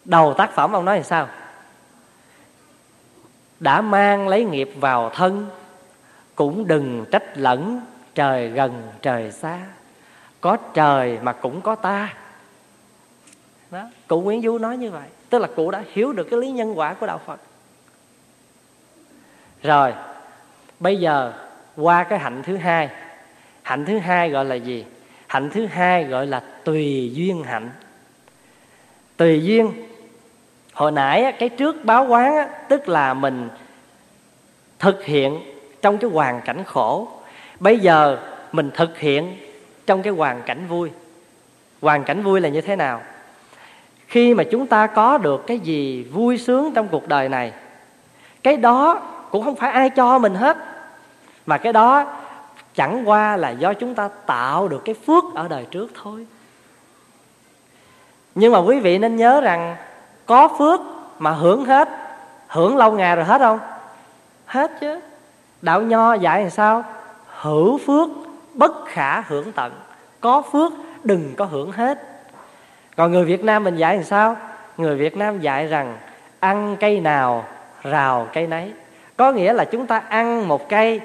đầu 0.05 0.33
tác 0.33 0.55
phẩm 0.55 0.73
ông 0.73 0.85
nói 0.85 0.97
là 0.97 1.03
sao? 1.03 1.27
Đã 3.59 3.81
mang 3.81 4.27
lấy 4.27 4.43
nghiệp 4.43 4.69
vào 4.75 5.09
thân 5.09 5.49
cũng 6.35 6.67
đừng 6.67 7.05
trách 7.11 7.37
lẫn 7.37 7.81
trời 8.15 8.49
gần 8.49 8.83
trời 9.01 9.31
xa. 9.31 9.59
Có 10.41 10.57
trời 10.73 11.19
mà 11.21 11.33
cũng 11.33 11.61
có 11.61 11.75
ta. 11.75 12.13
Đó, 13.71 13.89
cụ 14.07 14.21
Nguyễn 14.21 14.41
Du 14.41 14.57
nói 14.57 14.77
như 14.77 14.91
vậy. 14.91 15.07
Tức 15.29 15.39
là 15.39 15.47
cụ 15.55 15.71
đã 15.71 15.83
hiểu 15.93 16.13
được 16.13 16.27
cái 16.31 16.39
lý 16.39 16.51
nhân 16.51 16.79
quả 16.79 16.93
của 16.93 17.07
đạo 17.07 17.21
Phật. 17.25 17.39
Rồi, 19.63 19.93
bây 20.79 20.99
giờ 20.99 21.33
qua 21.75 22.03
cái 22.03 22.19
hạnh 22.19 22.41
thứ 22.43 22.57
hai. 22.57 22.89
Hạnh 23.61 23.85
thứ 23.85 23.97
hai 23.97 24.29
gọi 24.29 24.45
là 24.45 24.55
gì? 24.55 24.85
Hạnh 25.27 25.49
thứ 25.49 25.65
hai 25.65 26.03
gọi 26.03 26.27
là 26.27 26.39
tùy 26.63 27.11
duyên 27.13 27.43
hạnh. 27.43 27.69
Tùy 29.17 29.43
duyên, 29.43 29.71
hồi 30.73 30.91
nãy 30.91 31.33
cái 31.39 31.49
trước 31.49 31.85
báo 31.85 32.05
quán 32.05 32.47
tức 32.69 32.89
là 32.89 33.13
mình 33.13 33.49
thực 34.79 35.03
hiện 35.03 35.52
trong 35.83 35.97
cái 35.97 36.09
hoàn 36.09 36.41
cảnh 36.41 36.63
khổ. 36.63 37.07
Bây 37.59 37.79
giờ 37.79 38.17
mình 38.51 38.71
thực 38.73 38.97
hiện 38.97 39.37
trong 39.85 40.01
cái 40.01 40.13
hoàn 40.13 40.41
cảnh 40.41 40.67
vui. 40.67 40.91
Hoàn 41.81 42.03
cảnh 42.03 42.23
vui 42.23 42.41
là 42.41 42.49
như 42.49 42.61
thế 42.61 42.75
nào? 42.75 43.01
Khi 44.07 44.33
mà 44.33 44.43
chúng 44.43 44.67
ta 44.67 44.87
có 44.87 45.17
được 45.17 45.47
cái 45.47 45.59
gì 45.59 46.03
vui 46.03 46.37
sướng 46.37 46.73
trong 46.73 46.87
cuộc 46.87 47.07
đời 47.07 47.29
này, 47.29 47.51
cái 48.43 48.57
đó 48.57 49.01
cũng 49.31 49.43
không 49.43 49.55
phải 49.55 49.71
ai 49.71 49.89
cho 49.89 50.19
mình 50.19 50.35
hết, 50.35 50.57
mà 51.45 51.57
cái 51.57 51.73
đó 51.73 52.05
chẳng 52.75 53.09
qua 53.09 53.37
là 53.37 53.49
do 53.49 53.73
chúng 53.73 53.95
ta 53.95 54.09
tạo 54.25 54.67
được 54.67 54.81
cái 54.85 54.95
phước 55.05 55.23
ở 55.35 55.47
đời 55.47 55.65
trước 55.71 55.91
thôi. 56.03 56.27
Nhưng 58.35 58.53
mà 58.53 58.59
quý 58.59 58.79
vị 58.79 58.97
nên 58.97 59.15
nhớ 59.15 59.41
rằng 59.41 59.75
có 60.25 60.47
phước 60.57 60.79
mà 61.19 61.31
hưởng 61.31 61.65
hết, 61.65 61.89
hưởng 62.47 62.77
lâu 62.77 62.91
ngày 62.91 63.15
rồi 63.15 63.25
hết 63.25 63.41
không? 63.41 63.59
Hết 64.45 64.71
chứ 64.81 64.99
đạo 65.63 65.81
nho 65.81 66.13
dạy 66.13 66.43
là 66.43 66.49
sao? 66.49 66.83
Hữu 67.41 67.77
phước, 67.77 68.09
bất 68.53 68.85
khả 68.85 69.21
hưởng 69.21 69.51
tận. 69.51 69.73
Có 70.21 70.41
phước, 70.51 70.71
đừng 71.03 71.33
có 71.37 71.45
hưởng 71.45 71.71
hết. 71.71 71.99
Còn 72.95 73.11
người 73.11 73.25
việt 73.25 73.43
nam 73.43 73.63
mình 73.63 73.75
dạy 73.75 73.97
là 73.97 74.03
sao? 74.03 74.37
Người 74.77 74.95
việt 74.95 75.17
nam 75.17 75.39
dạy 75.39 75.67
rằng, 75.67 75.97
ăn 76.39 76.77
cây 76.79 76.99
nào, 76.99 77.45
rào 77.83 78.27
cây 78.33 78.47
nấy. 78.47 78.73
Có 79.17 79.31
nghĩa 79.31 79.53
là 79.53 79.65
chúng 79.65 79.87
ta 79.87 80.01
ăn 80.09 80.47
một 80.47 80.69
cây, 80.69 81.01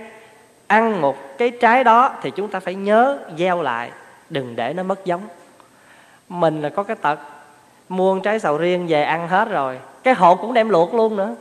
ăn 0.67 1.01
một 1.01 1.39
cái 1.39 1.51
trái 1.51 1.85
đó 1.85 2.11
thì 2.23 2.31
chúng 2.31 2.49
ta 2.49 2.61
phải 2.61 2.75
nhớ, 2.75 3.19
gieo 3.39 3.63
lại. 3.63 3.91
Đừng 4.31 4.57
để 4.57 4.73
nó 4.73 4.83
mất 4.83 5.05
giống. 5.05 5.23
Mình 6.29 6.63
là 6.63 6.69
có 6.69 6.83
cái 6.83 6.97
tật, 6.97 7.19
mua 7.89 8.19
trái 8.19 8.39
sầu 8.39 8.59
riêng 8.59 8.87
về 8.87 9.03
ăn 9.03 9.29
hết 9.29 9.49
rồi, 9.49 9.79
cái 10.03 10.15
hột 10.15 10.41
cũng 10.41 10.55
đem 10.55 10.69
luộc 10.69 10.95
luôn 10.95 11.17
nữa 11.17 11.35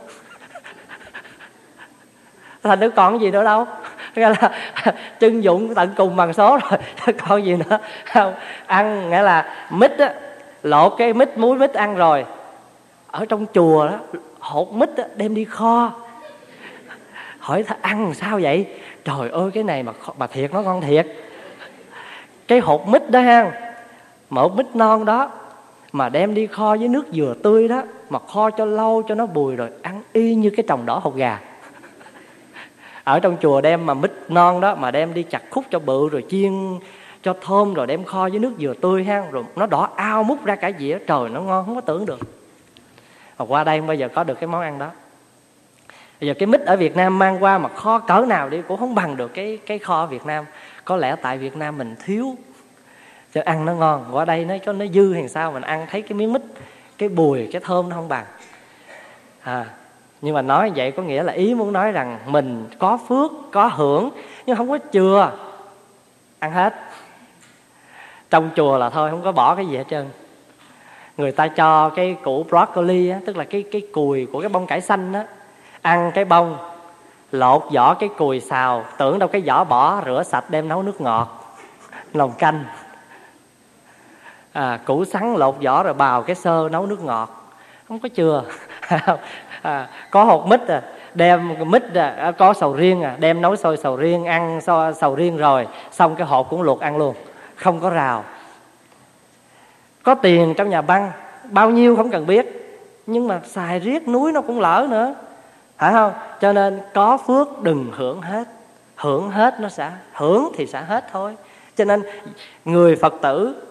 thành 2.68 2.80
đứa 2.80 2.90
còn 2.90 3.20
gì 3.20 3.30
nữa 3.30 3.44
đâu. 3.44 3.66
Nghĩa 4.16 4.28
là 4.28 4.50
trưng 5.20 5.44
dụng 5.44 5.74
tận 5.74 5.90
cùng 5.96 6.16
bằng 6.16 6.32
số 6.32 6.58
rồi. 6.70 6.80
Còn 7.28 7.44
gì 7.44 7.56
nữa 7.56 7.78
không? 8.12 8.34
Ăn 8.66 9.10
nghĩa 9.10 9.22
là 9.22 9.66
mít 9.70 9.98
á 9.98 10.14
lột 10.62 10.92
cái 10.98 11.12
mít 11.12 11.38
muối 11.38 11.58
mít 11.58 11.74
ăn 11.74 11.96
rồi. 11.96 12.24
Ở 13.10 13.26
trong 13.26 13.46
chùa 13.54 13.86
đó 13.86 13.98
hột 14.38 14.72
mít 14.72 14.96
á, 14.96 15.04
đem 15.16 15.34
đi 15.34 15.44
kho. 15.44 15.92
Hỏi 17.38 17.62
ta 17.62 17.76
ăn 17.80 18.14
sao 18.14 18.38
vậy? 18.42 18.66
Trời 19.04 19.30
ơi 19.30 19.50
cái 19.54 19.64
này 19.64 19.82
mà 19.82 19.92
mà 20.18 20.26
thiệt 20.26 20.52
nó 20.52 20.62
ngon 20.62 20.80
thiệt. 20.80 21.06
Cái 22.48 22.58
hột 22.60 22.88
mít 22.88 23.10
đó 23.10 23.20
ha 23.20 23.50
mà 24.30 24.42
hột 24.42 24.56
mít 24.56 24.76
non 24.76 25.04
đó 25.04 25.30
mà 25.92 26.08
đem 26.08 26.34
đi 26.34 26.46
kho 26.46 26.76
với 26.76 26.88
nước 26.88 27.06
dừa 27.12 27.34
tươi 27.42 27.68
đó 27.68 27.82
mà 28.10 28.18
kho 28.18 28.50
cho 28.50 28.64
lâu 28.64 29.02
cho 29.08 29.14
nó 29.14 29.26
bùi 29.26 29.56
rồi 29.56 29.70
ăn 29.82 30.02
y 30.12 30.34
như 30.34 30.50
cái 30.50 30.64
trồng 30.68 30.86
đỏ 30.86 30.98
hột 30.98 31.16
gà 31.16 31.38
ở 33.08 33.20
trong 33.20 33.36
chùa 33.42 33.60
đem 33.60 33.86
mà 33.86 33.94
mít 33.94 34.12
non 34.28 34.60
đó, 34.60 34.74
mà 34.74 34.90
đem 34.90 35.14
đi 35.14 35.22
chặt 35.22 35.42
khúc 35.50 35.64
cho 35.70 35.78
bự, 35.78 36.08
rồi 36.08 36.24
chiên 36.28 36.52
cho 37.22 37.34
thơm, 37.40 37.74
rồi 37.74 37.86
đem 37.86 38.04
kho 38.04 38.28
với 38.28 38.38
nước 38.38 38.52
dừa 38.58 38.74
tươi 38.80 39.04
ha, 39.04 39.24
rồi 39.30 39.44
nó 39.56 39.66
đỏ 39.66 39.90
ao 39.96 40.24
mút 40.24 40.44
ra 40.44 40.56
cả 40.56 40.70
dĩa. 40.78 40.98
Trời, 41.06 41.28
nó 41.28 41.40
ngon, 41.40 41.66
không 41.66 41.74
có 41.74 41.80
tưởng 41.80 42.06
được. 42.06 42.18
Mà 43.38 43.44
qua 43.44 43.64
đây 43.64 43.78
không 43.78 43.86
bao 43.86 43.94
giờ 43.94 44.08
có 44.08 44.24
được 44.24 44.40
cái 44.40 44.48
món 44.48 44.60
ăn 44.60 44.78
đó. 44.78 44.90
Bây 46.20 46.28
giờ 46.28 46.34
cái 46.38 46.46
mít 46.46 46.60
ở 46.60 46.76
Việt 46.76 46.96
Nam 46.96 47.18
mang 47.18 47.42
qua 47.42 47.58
mà 47.58 47.68
kho 47.68 47.98
cỡ 47.98 48.24
nào 48.28 48.48
đi 48.48 48.62
cũng 48.68 48.78
không 48.78 48.94
bằng 48.94 49.16
được 49.16 49.34
cái 49.34 49.58
cái 49.66 49.78
kho 49.78 50.00
ở 50.00 50.06
Việt 50.06 50.26
Nam. 50.26 50.44
Có 50.84 50.96
lẽ 50.96 51.16
tại 51.22 51.38
Việt 51.38 51.56
Nam 51.56 51.78
mình 51.78 51.94
thiếu 52.04 52.36
cho 53.34 53.42
ăn 53.44 53.64
nó 53.64 53.74
ngon. 53.74 54.04
Qua 54.12 54.24
đây 54.24 54.44
nó 54.44 54.54
cho 54.64 54.72
nó 54.72 54.86
dư 54.86 55.14
hay 55.14 55.28
sao? 55.28 55.52
Mình 55.52 55.62
ăn 55.62 55.86
thấy 55.90 56.02
cái 56.02 56.12
miếng 56.12 56.32
mít, 56.32 56.42
cái 56.98 57.08
bùi, 57.08 57.48
cái 57.52 57.62
thơm 57.64 57.88
nó 57.88 57.96
không 57.96 58.08
bằng. 58.08 58.24
À 59.42 59.66
nhưng 60.20 60.34
mà 60.34 60.42
nói 60.42 60.72
vậy 60.76 60.92
có 60.92 61.02
nghĩa 61.02 61.22
là 61.22 61.32
ý 61.32 61.54
muốn 61.54 61.72
nói 61.72 61.92
rằng 61.92 62.18
mình 62.26 62.66
có 62.78 62.98
phước 63.08 63.30
có 63.52 63.66
hưởng 63.66 64.10
nhưng 64.46 64.56
không 64.56 64.68
có 64.68 64.78
chừa 64.92 65.30
ăn 66.38 66.52
hết. 66.52 66.74
Trong 68.30 68.50
chùa 68.56 68.78
là 68.78 68.90
thôi 68.90 69.10
không 69.10 69.22
có 69.22 69.32
bỏ 69.32 69.54
cái 69.54 69.66
gì 69.66 69.76
hết 69.76 69.84
trơn. 69.90 70.08
Người 71.16 71.32
ta 71.32 71.48
cho 71.48 71.88
cái 71.88 72.16
củ 72.22 72.42
broccoli 72.42 73.08
á, 73.08 73.18
tức 73.26 73.36
là 73.36 73.44
cái 73.44 73.64
cái 73.72 73.82
cùi 73.92 74.26
của 74.26 74.40
cái 74.40 74.48
bông 74.48 74.66
cải 74.66 74.80
xanh 74.80 75.12
á 75.12 75.26
ăn 75.82 76.10
cái 76.14 76.24
bông 76.24 76.56
lột 77.32 77.62
vỏ 77.72 77.94
cái 77.94 78.08
cùi 78.16 78.40
xào 78.40 78.84
tưởng 78.98 79.18
đâu 79.18 79.28
cái 79.28 79.42
vỏ 79.46 79.64
bỏ 79.64 80.02
rửa 80.06 80.22
sạch 80.22 80.50
đem 80.50 80.68
nấu 80.68 80.82
nước 80.82 81.00
ngọt 81.00 81.56
lòng 82.14 82.32
canh. 82.38 82.64
À, 84.52 84.78
củ 84.84 85.04
sắn 85.04 85.34
lột 85.34 85.56
vỏ 85.62 85.82
rồi 85.82 85.94
bào 85.94 86.22
cái 86.22 86.36
sơ 86.36 86.68
nấu 86.72 86.86
nước 86.86 87.04
ngọt. 87.04 87.54
Không 87.88 88.00
có 88.00 88.08
chừa. 88.16 88.44
à, 89.62 89.88
có 90.10 90.24
hột 90.24 90.46
mít 90.46 90.68
à 90.68 90.82
đem 91.14 91.54
mít 91.66 91.94
à, 91.94 92.14
à 92.18 92.30
có 92.30 92.54
sầu 92.54 92.72
riêng 92.72 93.02
à 93.02 93.16
đem 93.18 93.42
nấu 93.42 93.56
sôi 93.56 93.76
sầu 93.76 93.96
riêng 93.96 94.24
ăn 94.24 94.60
so, 94.60 94.92
sầu 94.92 95.14
riêng 95.14 95.36
rồi 95.36 95.66
xong 95.90 96.16
cái 96.16 96.26
hộp 96.26 96.46
cũng 96.50 96.62
luộc 96.62 96.80
ăn 96.80 96.96
luôn 96.96 97.14
không 97.56 97.80
có 97.80 97.90
rào. 97.90 98.24
Có 100.02 100.14
tiền 100.14 100.54
trong 100.56 100.70
nhà 100.70 100.82
băng 100.82 101.12
bao 101.44 101.70
nhiêu 101.70 101.96
không 101.96 102.10
cần 102.10 102.26
biết 102.26 102.46
nhưng 103.06 103.28
mà 103.28 103.40
xài 103.44 103.78
riết 103.78 104.08
núi 104.08 104.32
nó 104.32 104.40
cũng 104.40 104.60
lỡ 104.60 104.86
nữa 104.90 105.14
phải 105.78 105.92
không? 105.92 106.12
Cho 106.40 106.52
nên 106.52 106.80
có 106.94 107.18
phước 107.26 107.62
đừng 107.62 107.92
hưởng 107.96 108.22
hết 108.22 108.48
hưởng 108.98 109.30
hết 109.30 109.60
nó 109.60 109.68
sẽ 109.68 109.90
hưởng 110.12 110.52
thì 110.56 110.66
sẽ 110.66 110.82
hết 110.82 111.04
thôi. 111.12 111.36
Cho 111.76 111.84
nên 111.84 112.02
người 112.64 112.96
phật 112.96 113.14
tử 113.22 113.62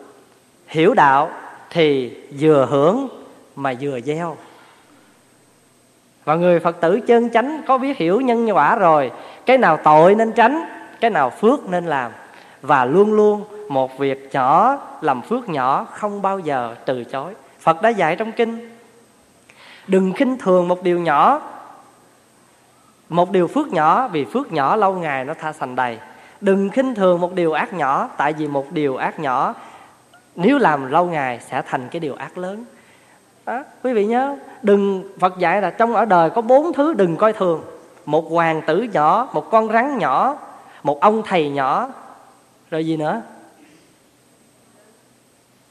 hiểu 0.68 0.94
đạo 0.94 1.30
thì 1.70 2.18
vừa 2.40 2.68
hưởng 2.70 3.08
mà 3.56 3.74
vừa 3.82 4.00
gieo 4.02 4.38
và 6.28 6.36
người 6.36 6.60
phật 6.60 6.82
tử 6.82 7.00
chân 7.00 7.30
chánh 7.30 7.62
có 7.68 7.78
biết 7.78 7.98
hiểu 7.98 8.22
nhân 8.22 8.50
quả 8.56 8.76
rồi, 8.76 9.12
cái 9.46 9.58
nào 9.58 9.78
tội 9.84 10.16
nên 10.16 10.32
tránh, 10.32 10.66
cái 11.00 11.10
nào 11.10 11.30
phước 11.30 11.70
nên 11.70 11.86
làm. 11.86 12.12
Và 12.62 12.86
luôn 12.86 13.14
luôn 13.14 13.44
một 13.70 13.98
việc 13.98 14.30
nhỏ, 14.32 14.78
làm 15.02 15.22
phước 15.22 15.50
nhỏ 15.50 15.88
không 15.92 16.22
bao 16.22 16.40
giờ 16.40 16.76
từ 16.86 17.04
chối. 17.04 17.34
Phật 17.60 17.82
đã 17.82 17.90
dạy 17.90 18.16
trong 18.16 18.32
kinh, 18.32 18.70
đừng 19.88 20.14
khinh 20.14 20.38
thường 20.38 20.68
một 20.68 20.84
điều 20.84 21.00
nhỏ, 21.00 21.42
một 23.10 23.32
điều 23.32 23.48
phước 23.48 23.68
nhỏ, 23.68 24.08
vì 24.08 24.26
phước 24.26 24.52
nhỏ 24.52 24.76
lâu 24.76 24.96
ngày 24.96 25.26
nó 25.26 25.34
tha 25.34 25.54
thành 25.60 25.76
đầy. 25.76 26.00
Đừng 26.42 26.70
khinh 26.70 26.96
thường 26.96 27.22
một 27.22 27.34
điều 27.34 27.54
ác 27.54 27.74
nhỏ, 27.74 28.10
tại 28.18 28.34
vì 28.34 28.48
một 28.48 28.72
điều 28.72 28.96
ác 28.96 29.20
nhỏ, 29.20 29.54
nếu 30.36 30.58
làm 30.58 30.92
lâu 30.92 31.06
ngày 31.06 31.40
sẽ 31.50 31.62
thành 31.68 31.88
cái 31.92 32.00
điều 32.00 32.16
ác 32.16 32.38
lớn 32.38 32.66
đó, 33.48 33.64
quý 33.84 33.94
vị 33.94 34.06
nhớ 34.06 34.36
đừng 34.64 35.10
phật 35.20 35.38
dạy 35.40 35.62
là 35.62 35.70
trong 35.70 35.96
ở 35.96 36.06
đời 36.06 36.30
có 36.30 36.42
bốn 36.42 36.74
thứ 36.74 36.94
đừng 36.94 37.18
coi 37.18 37.34
thường. 37.34 37.64
Một 38.06 38.32
hoàng 38.32 38.62
tử 38.68 38.82
nhỏ 38.82 39.30
một 39.34 39.52
con 39.52 39.68
rắn 39.68 39.98
nhỏ 39.98 40.38
một 40.84 41.02
ông 41.02 41.24
thầy 41.26 41.50
nhỏ 41.50 41.90
rồi 42.72 42.86
gì 42.86 42.98
nữa? 42.98 43.22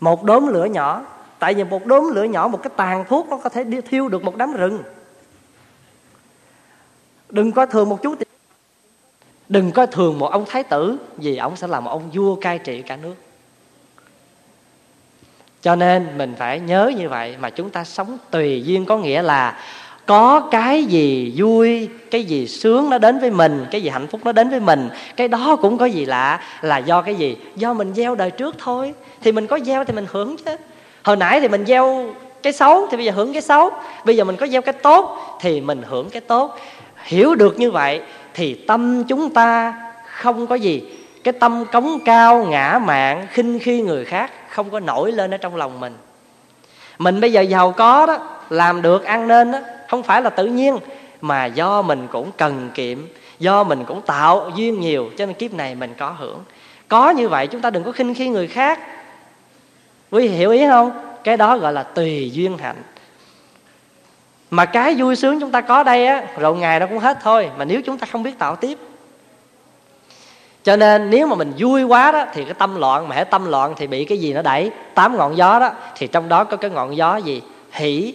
Một 0.01 0.25
đốm 0.25 0.47
lửa 0.47 0.65
nhỏ. 0.65 1.05
Tại 1.39 1.55
vì 1.55 1.65
một 1.65 1.87
đốm 1.87 2.11
lửa 2.15 2.23
nhỏ 2.23 2.49
một 2.49 2.63
cái 2.63 2.71
tàn 2.77 3.05
thuốc 3.09 3.29
nó 3.29 3.37
có 3.37 3.49
thể 3.49 3.65
đi 3.65 3.81
thiêu 3.81 4.09
được 4.09 4.25
một 4.25 4.37
đám 4.37 4.53
rừng. 4.53 4.83
Đừng 7.31 7.53
coi 7.53 7.67
thường 7.67 7.89
một 7.89 8.03
chú 8.03 8.15
đừng 9.49 9.73
coi 9.73 9.87
thường 9.87 10.19
một 10.19 10.31
ông 10.31 10.45
thái 10.49 10.63
tử 10.63 10.97
vì 11.17 11.37
ông 11.37 11.57
sẽ 11.57 11.67
là 11.67 11.81
một 11.81 11.91
ông 11.91 12.11
vua 12.15 12.35
cai 12.35 12.59
trị 12.59 12.83
cả 12.83 12.97
nước 12.97 13.15
cho 15.67 15.77
nên 15.77 16.07
mình 16.19 16.35
phải 16.39 16.61
nhớ 16.61 16.93
như 16.97 17.09
vậy 17.09 17.37
mà 17.41 17.51
chúng 17.51 17.71
ta 17.71 17.85
sống 17.85 18.19
tùy 18.31 18.63
duyên 18.65 18.87
có 18.87 18.99
nghĩa 18.99 19.23
là 19.23 19.59
có 20.07 20.41
cái 20.51 20.85
gì 20.85 21.33
vui, 21.37 21.89
cái 22.11 22.25
gì 22.25 22.49
sướng 22.49 22.91
nó 22.91 22.99
đến 22.99 23.19
với 23.19 23.31
mình, 23.31 23.67
cái 23.71 23.83
gì 23.83 23.89
hạnh 23.89 24.07
phúc 24.07 24.21
nó 24.25 24.33
đến 24.33 24.51
với 24.51 24.61
mình, 24.61 24.89
cái 25.17 25.29
đó 25.29 25.57
cũng 25.63 25.79
có 25.79 25.87
gì 25.87 26.05
lạ, 26.05 26.41
là 26.63 26.79
do 26.79 27.03
cái 27.03 27.15
gì? 27.15 27.37
Do 27.57 27.73
mình 27.73 27.95
gieo 27.95 28.15
đời 28.15 28.31
trước 28.31 28.55
thôi. 28.59 28.95
Thì 29.23 29.33
mình 29.33 29.47
có 29.47 29.59
gieo 29.59 29.85
thì 29.85 29.93
mình 29.93 30.07
hưởng 30.13 30.37
chứ. 30.45 30.57
Hồi 31.03 31.17
nãy 31.17 31.41
thì 31.41 31.49
mình 31.49 31.65
gieo 31.67 32.07
cái 32.43 32.53
xấu 32.53 32.87
thì 32.91 32.97
bây 32.97 33.07
giờ 33.07 33.13
hưởng 33.13 33.33
cái 33.33 33.43
xấu. 33.43 33.71
Bây 34.05 34.17
giờ 34.17 34.25
mình 34.25 34.37
có 34.37 34.47
gieo 34.47 34.63
cái 34.63 34.73
tốt 34.73 35.19
thì 35.41 35.61
mình 35.61 35.83
hưởng 35.87 36.11
cái 36.11 36.21
tốt. 36.21 36.59
Hiểu 37.05 37.35
được 37.35 37.59
như 37.59 37.71
vậy 37.71 38.01
thì 38.35 38.55
tâm 38.55 39.05
chúng 39.05 39.31
ta 39.31 39.75
không 40.05 40.47
có 40.47 40.55
gì. 40.55 40.83
Cái 41.25 41.33
tâm 41.33 41.65
cống 41.73 41.99
cao, 42.05 42.45
ngã 42.45 42.81
mạn, 42.85 43.27
khinh 43.31 43.59
khi 43.59 43.81
người 43.81 44.05
khác 44.05 44.31
không 44.51 44.71
có 44.71 44.81
nổi 44.81 45.13
lên 45.13 45.31
ở 45.35 45.37
trong 45.37 45.57
lòng 45.57 45.81
mình. 45.81 45.97
Mình 46.99 47.21
bây 47.21 47.33
giờ 47.33 47.41
giàu 47.41 47.73
có 47.73 48.07
đó, 48.07 48.19
làm 48.51 48.83
được, 48.83 49.05
ăn 49.05 49.29
nên 49.29 49.53
đó, 49.53 49.59
không 49.89 50.03
phải 50.03 50.23
là 50.23 50.31
tự 50.31 50.47
nhiên, 50.47 50.79
mà 51.21 51.45
do 51.45 51.83
mình 51.83 52.09
cũng 52.13 52.31
cần 52.37 52.71
kiệm, 52.75 52.99
do 53.39 53.65
mình 53.65 53.85
cũng 53.85 54.03
tạo 54.03 54.51
duyên 54.57 54.81
nhiều, 54.81 55.11
cho 55.19 55.27
nên 55.27 55.35
kiếp 55.35 55.55
này 55.55 55.75
mình 55.75 55.95
có 55.99 56.15
hưởng. 56.19 56.45
Có 56.89 57.11
như 57.11 57.29
vậy 57.29 57.47
chúng 57.47 57.61
ta 57.61 57.71
đừng 57.71 57.85
có 57.85 57.93
khinh 57.93 58.15
khi 58.15 58.29
người 58.29 58.47
khác. 58.47 58.81
Quý 60.11 60.29
hiểu 60.29 60.51
ý 60.51 60.67
không? 60.67 60.91
Cái 61.25 61.37
đó 61.37 61.59
gọi 61.59 61.73
là 61.73 61.83
tùy 61.83 62.31
duyên 62.31 62.59
hạnh. 62.59 62.83
Mà 64.51 64.65
cái 64.65 64.95
vui 64.95 65.17
sướng 65.17 65.41
chúng 65.41 65.51
ta 65.51 65.61
có 65.61 65.83
đây 65.83 66.07
á, 66.07 66.23
rồi 66.39 66.57
ngày 66.57 66.81
nó 66.81 66.87
cũng 66.87 66.99
hết 66.99 67.19
thôi, 67.23 67.51
mà 67.59 67.65
nếu 67.65 67.83
chúng 67.83 67.99
ta 67.99 68.07
không 68.13 68.23
biết 68.23 68.39
tạo 68.39 68.57
tiếp 68.57 68.79
cho 70.67 70.77
nên 70.77 71.11
nếu 71.11 71.27
mà 71.27 71.35
mình 71.35 71.53
vui 71.59 71.83
quá 71.83 72.13
đó, 72.13 72.25
thì 72.35 72.45
cái 72.45 72.55
tâm 72.55 72.77
loạn, 72.77 73.09
mà 73.09 73.15
hãy 73.15 73.25
tâm 73.25 73.51
loạn 73.51 73.75
thì 73.77 73.87
bị 73.87 74.05
cái 74.05 74.19
gì 74.19 74.33
nó 74.33 74.43
đẩy? 74.43 74.71
Tám 74.95 75.17
ngọn 75.17 75.37
gió 75.37 75.59
đó. 75.59 75.71
Thì 75.97 76.07
trong 76.07 76.29
đó 76.29 76.45
có 76.45 76.57
cái 76.57 76.71
ngọn 76.71 76.97
gió 76.97 77.17
gì? 77.17 77.43
Hỉ 77.73 78.15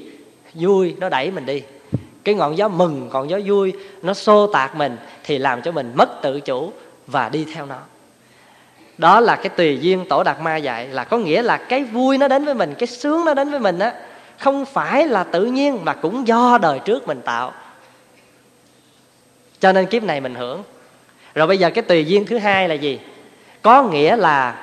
vui, 0.53 0.95
nó 0.99 1.09
đẩy 1.09 1.31
mình 1.31 1.45
đi. 1.45 1.63
Cái 2.23 2.35
ngọn 2.35 2.57
gió 2.57 2.67
mừng 2.67 3.09
còn 3.11 3.29
gió 3.29 3.39
vui, 3.45 3.73
nó 4.01 4.13
xô 4.13 4.47
tạc 4.47 4.75
mình, 4.75 4.97
thì 5.23 5.37
làm 5.37 5.61
cho 5.61 5.71
mình 5.71 5.91
mất 5.95 6.21
tự 6.21 6.39
chủ 6.39 6.71
và 7.07 7.29
đi 7.29 7.45
theo 7.55 7.65
nó. 7.65 7.77
Đó 8.97 9.19
là 9.19 9.35
cái 9.35 9.49
tùy 9.49 9.79
duyên 9.81 10.05
tổ 10.09 10.23
đạt 10.23 10.41
ma 10.41 10.57
dạy, 10.57 10.87
là 10.87 11.03
có 11.03 11.17
nghĩa 11.17 11.41
là 11.41 11.57
cái 11.57 11.83
vui 11.83 12.17
nó 12.17 12.27
đến 12.27 12.45
với 12.45 12.53
mình, 12.53 12.73
cái 12.79 12.87
sướng 12.87 13.25
nó 13.25 13.33
đến 13.33 13.51
với 13.51 13.59
mình 13.59 13.79
á, 13.79 13.93
không 14.39 14.65
phải 14.65 15.07
là 15.07 15.23
tự 15.23 15.45
nhiên 15.45 15.85
mà 15.85 15.93
cũng 15.93 16.27
do 16.27 16.57
đời 16.61 16.79
trước 16.79 17.07
mình 17.07 17.21
tạo. 17.21 17.53
Cho 19.59 19.71
nên 19.71 19.85
kiếp 19.85 20.03
này 20.03 20.21
mình 20.21 20.35
hưởng 20.35 20.63
rồi 21.35 21.47
bây 21.47 21.57
giờ 21.57 21.69
cái 21.69 21.81
tùy 21.81 22.05
duyên 22.05 22.25
thứ 22.25 22.37
hai 22.37 22.69
là 22.69 22.75
gì? 22.75 22.99
Có 23.61 23.83
nghĩa 23.83 24.15
là 24.15 24.55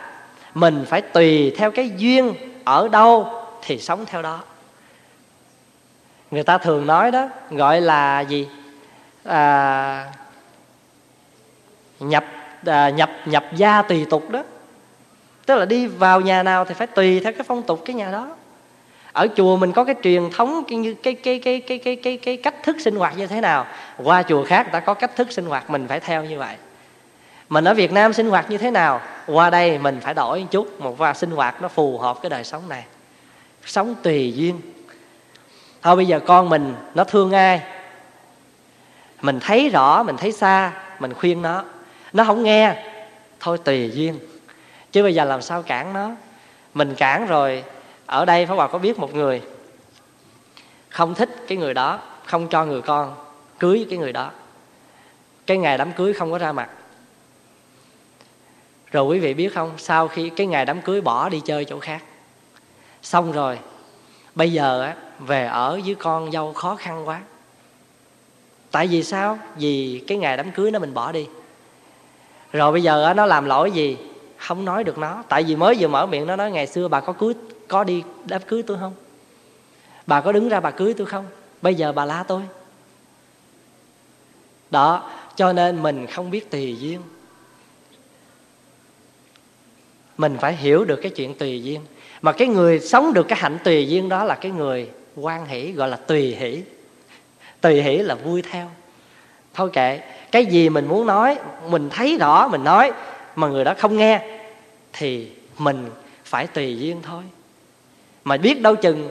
mình 0.54 0.84
phải 0.88 1.00
tùy 1.00 1.54
theo 1.56 1.70
cái 1.70 1.90
duyên 1.96 2.34
ở 2.64 2.88
đâu 2.88 3.32
thì 3.62 3.78
sống 3.78 4.06
theo 4.06 4.22
đó. 4.22 4.40
Người 6.30 6.42
ta 6.42 6.58
thường 6.58 6.86
nói 6.86 7.10
đó 7.10 7.28
gọi 7.50 7.80
là 7.80 8.20
gì? 8.20 8.48
À, 9.24 10.12
nhập 12.00 12.24
à, 12.66 12.90
nhập 12.90 13.10
nhập 13.24 13.44
gia 13.56 13.82
tùy 13.82 14.06
tục 14.10 14.30
đó. 14.30 14.42
Tức 15.46 15.56
là 15.56 15.64
đi 15.64 15.86
vào 15.86 16.20
nhà 16.20 16.42
nào 16.42 16.64
thì 16.64 16.74
phải 16.74 16.86
tùy 16.86 17.20
theo 17.20 17.32
cái 17.32 17.42
phong 17.46 17.62
tục 17.62 17.82
cái 17.84 17.94
nhà 17.94 18.10
đó 18.10 18.36
ở 19.18 19.28
chùa 19.36 19.56
mình 19.56 19.72
có 19.72 19.84
cái 19.84 19.94
truyền 20.02 20.30
thống, 20.30 20.64
cái 20.68 20.78
như, 20.78 20.94
cái 20.94 21.14
cái 21.14 21.38
cái 21.38 21.60
cái 21.60 21.78
cái 21.78 21.96
cái 21.96 22.16
cái 22.16 22.36
cách 22.36 22.54
thức 22.62 22.76
sinh 22.80 22.96
hoạt 22.96 23.18
như 23.18 23.26
thế 23.26 23.40
nào? 23.40 23.66
Qua 24.04 24.22
chùa 24.22 24.44
khác 24.44 24.62
người 24.62 24.72
ta 24.72 24.80
có 24.80 24.94
cách 24.94 25.16
thức 25.16 25.32
sinh 25.32 25.46
hoạt, 25.46 25.70
mình 25.70 25.88
phải 25.88 26.00
theo 26.00 26.24
như 26.24 26.38
vậy. 26.38 26.56
Mình 27.48 27.64
ở 27.64 27.74
Việt 27.74 27.92
Nam 27.92 28.12
sinh 28.12 28.30
hoạt 28.30 28.50
như 28.50 28.58
thế 28.58 28.70
nào? 28.70 29.00
Qua 29.26 29.50
đây 29.50 29.78
mình 29.78 30.00
phải 30.00 30.14
đổi 30.14 30.40
một 30.40 30.46
chút, 30.50 30.80
một 30.80 30.98
và 30.98 31.14
sinh 31.14 31.30
hoạt 31.30 31.62
nó 31.62 31.68
phù 31.68 31.98
hợp 31.98 32.18
cái 32.22 32.30
đời 32.30 32.44
sống 32.44 32.68
này. 32.68 32.84
Sống 33.64 33.94
tùy 34.02 34.32
duyên. 34.36 34.60
Thôi 35.82 35.96
bây 35.96 36.06
giờ 36.06 36.20
con 36.20 36.48
mình 36.48 36.74
nó 36.94 37.04
thương 37.04 37.32
ai? 37.32 37.60
Mình 39.22 39.40
thấy 39.40 39.68
rõ, 39.68 40.02
mình 40.02 40.16
thấy 40.16 40.32
xa, 40.32 40.72
mình 40.98 41.14
khuyên 41.14 41.42
nó. 41.42 41.64
Nó 42.12 42.24
không 42.24 42.42
nghe. 42.42 42.84
Thôi 43.40 43.58
tùy 43.64 43.90
duyên. 43.94 44.18
Chứ 44.92 45.02
bây 45.02 45.14
giờ 45.14 45.24
làm 45.24 45.42
sao 45.42 45.62
cản 45.62 45.92
nó? 45.92 46.10
Mình 46.74 46.94
cản 46.94 47.26
rồi 47.26 47.64
ở 48.08 48.24
đây 48.24 48.46
pháp 48.46 48.54
hòa 48.54 48.68
có 48.68 48.78
biết 48.78 48.98
một 48.98 49.14
người 49.14 49.42
không 50.88 51.14
thích 51.14 51.44
cái 51.48 51.58
người 51.58 51.74
đó, 51.74 52.00
không 52.24 52.48
cho 52.48 52.64
người 52.64 52.82
con 52.82 53.14
cưới 53.58 53.86
cái 53.90 53.98
người 53.98 54.12
đó. 54.12 54.30
Cái 55.46 55.56
ngày 55.56 55.78
đám 55.78 55.92
cưới 55.92 56.12
không 56.12 56.30
có 56.30 56.38
ra 56.38 56.52
mặt. 56.52 56.70
Rồi 58.90 59.04
quý 59.04 59.18
vị 59.18 59.34
biết 59.34 59.54
không, 59.54 59.72
sau 59.76 60.08
khi 60.08 60.30
cái 60.30 60.46
ngày 60.46 60.64
đám 60.64 60.82
cưới 60.82 61.00
bỏ 61.00 61.28
đi 61.28 61.40
chơi 61.44 61.64
chỗ 61.64 61.78
khác, 61.78 62.02
xong 63.02 63.32
rồi, 63.32 63.58
bây 64.34 64.52
giờ 64.52 64.82
á, 64.82 64.96
về 65.18 65.46
ở 65.46 65.80
với 65.84 65.94
con 65.94 66.32
dâu 66.32 66.52
khó 66.52 66.76
khăn 66.76 67.08
quá. 67.08 67.20
Tại 68.70 68.86
vì 68.86 69.02
sao? 69.02 69.38
Vì 69.56 70.04
cái 70.06 70.18
ngày 70.18 70.36
đám 70.36 70.50
cưới 70.50 70.70
nó 70.70 70.78
mình 70.78 70.94
bỏ 70.94 71.12
đi. 71.12 71.28
Rồi 72.52 72.72
bây 72.72 72.82
giờ 72.82 73.14
nó 73.16 73.26
làm 73.26 73.44
lỗi 73.44 73.70
gì? 73.70 73.96
Không 74.38 74.64
nói 74.64 74.84
được 74.84 74.98
nó. 74.98 75.22
Tại 75.28 75.42
vì 75.42 75.56
mới 75.56 75.76
vừa 75.78 75.88
mở 75.88 76.06
miệng, 76.06 76.26
nó 76.26 76.36
nói 76.36 76.50
ngày 76.50 76.66
xưa 76.66 76.88
bà 76.88 77.00
có 77.00 77.12
cưới 77.12 77.34
có 77.68 77.84
đi 77.84 78.02
đám 78.24 78.42
cưới 78.46 78.62
tôi 78.62 78.78
không? 78.80 78.94
Bà 80.06 80.20
có 80.20 80.32
đứng 80.32 80.48
ra 80.48 80.60
bà 80.60 80.70
cưới 80.70 80.94
tôi 80.94 81.06
không? 81.06 81.26
Bây 81.62 81.74
giờ 81.74 81.92
bà 81.92 82.04
la 82.04 82.22
tôi. 82.22 82.42
Đó, 84.70 85.10
cho 85.36 85.52
nên 85.52 85.82
mình 85.82 86.06
không 86.06 86.30
biết 86.30 86.50
tùy 86.50 86.76
duyên. 86.80 87.00
Mình 90.18 90.36
phải 90.40 90.56
hiểu 90.56 90.84
được 90.84 90.96
cái 90.96 91.12
chuyện 91.16 91.34
tùy 91.34 91.62
duyên. 91.62 91.80
Mà 92.22 92.32
cái 92.32 92.48
người 92.48 92.80
sống 92.80 93.12
được 93.12 93.28
cái 93.28 93.38
hạnh 93.38 93.58
tùy 93.64 93.88
duyên 93.88 94.08
đó 94.08 94.24
là 94.24 94.34
cái 94.34 94.52
người 94.52 94.90
quan 95.16 95.46
hỷ, 95.46 95.72
gọi 95.72 95.88
là 95.88 95.96
tùy 95.96 96.36
hỷ. 96.38 96.62
Tùy 97.60 97.82
hỷ 97.82 97.98
là 97.98 98.14
vui 98.14 98.42
theo. 98.42 98.70
Thôi 99.54 99.70
kệ, 99.72 100.00
cái 100.32 100.46
gì 100.46 100.68
mình 100.68 100.86
muốn 100.88 101.06
nói, 101.06 101.38
mình 101.68 101.90
thấy 101.90 102.16
rõ, 102.20 102.48
mình 102.48 102.64
nói, 102.64 102.92
mà 103.36 103.48
người 103.48 103.64
đó 103.64 103.74
không 103.78 103.96
nghe, 103.96 104.40
thì 104.92 105.32
mình 105.58 105.90
phải 106.24 106.46
tùy 106.46 106.78
duyên 106.78 107.02
thôi 107.02 107.22
mà 108.28 108.36
biết 108.36 108.60
đâu 108.60 108.76
chừng 108.76 109.10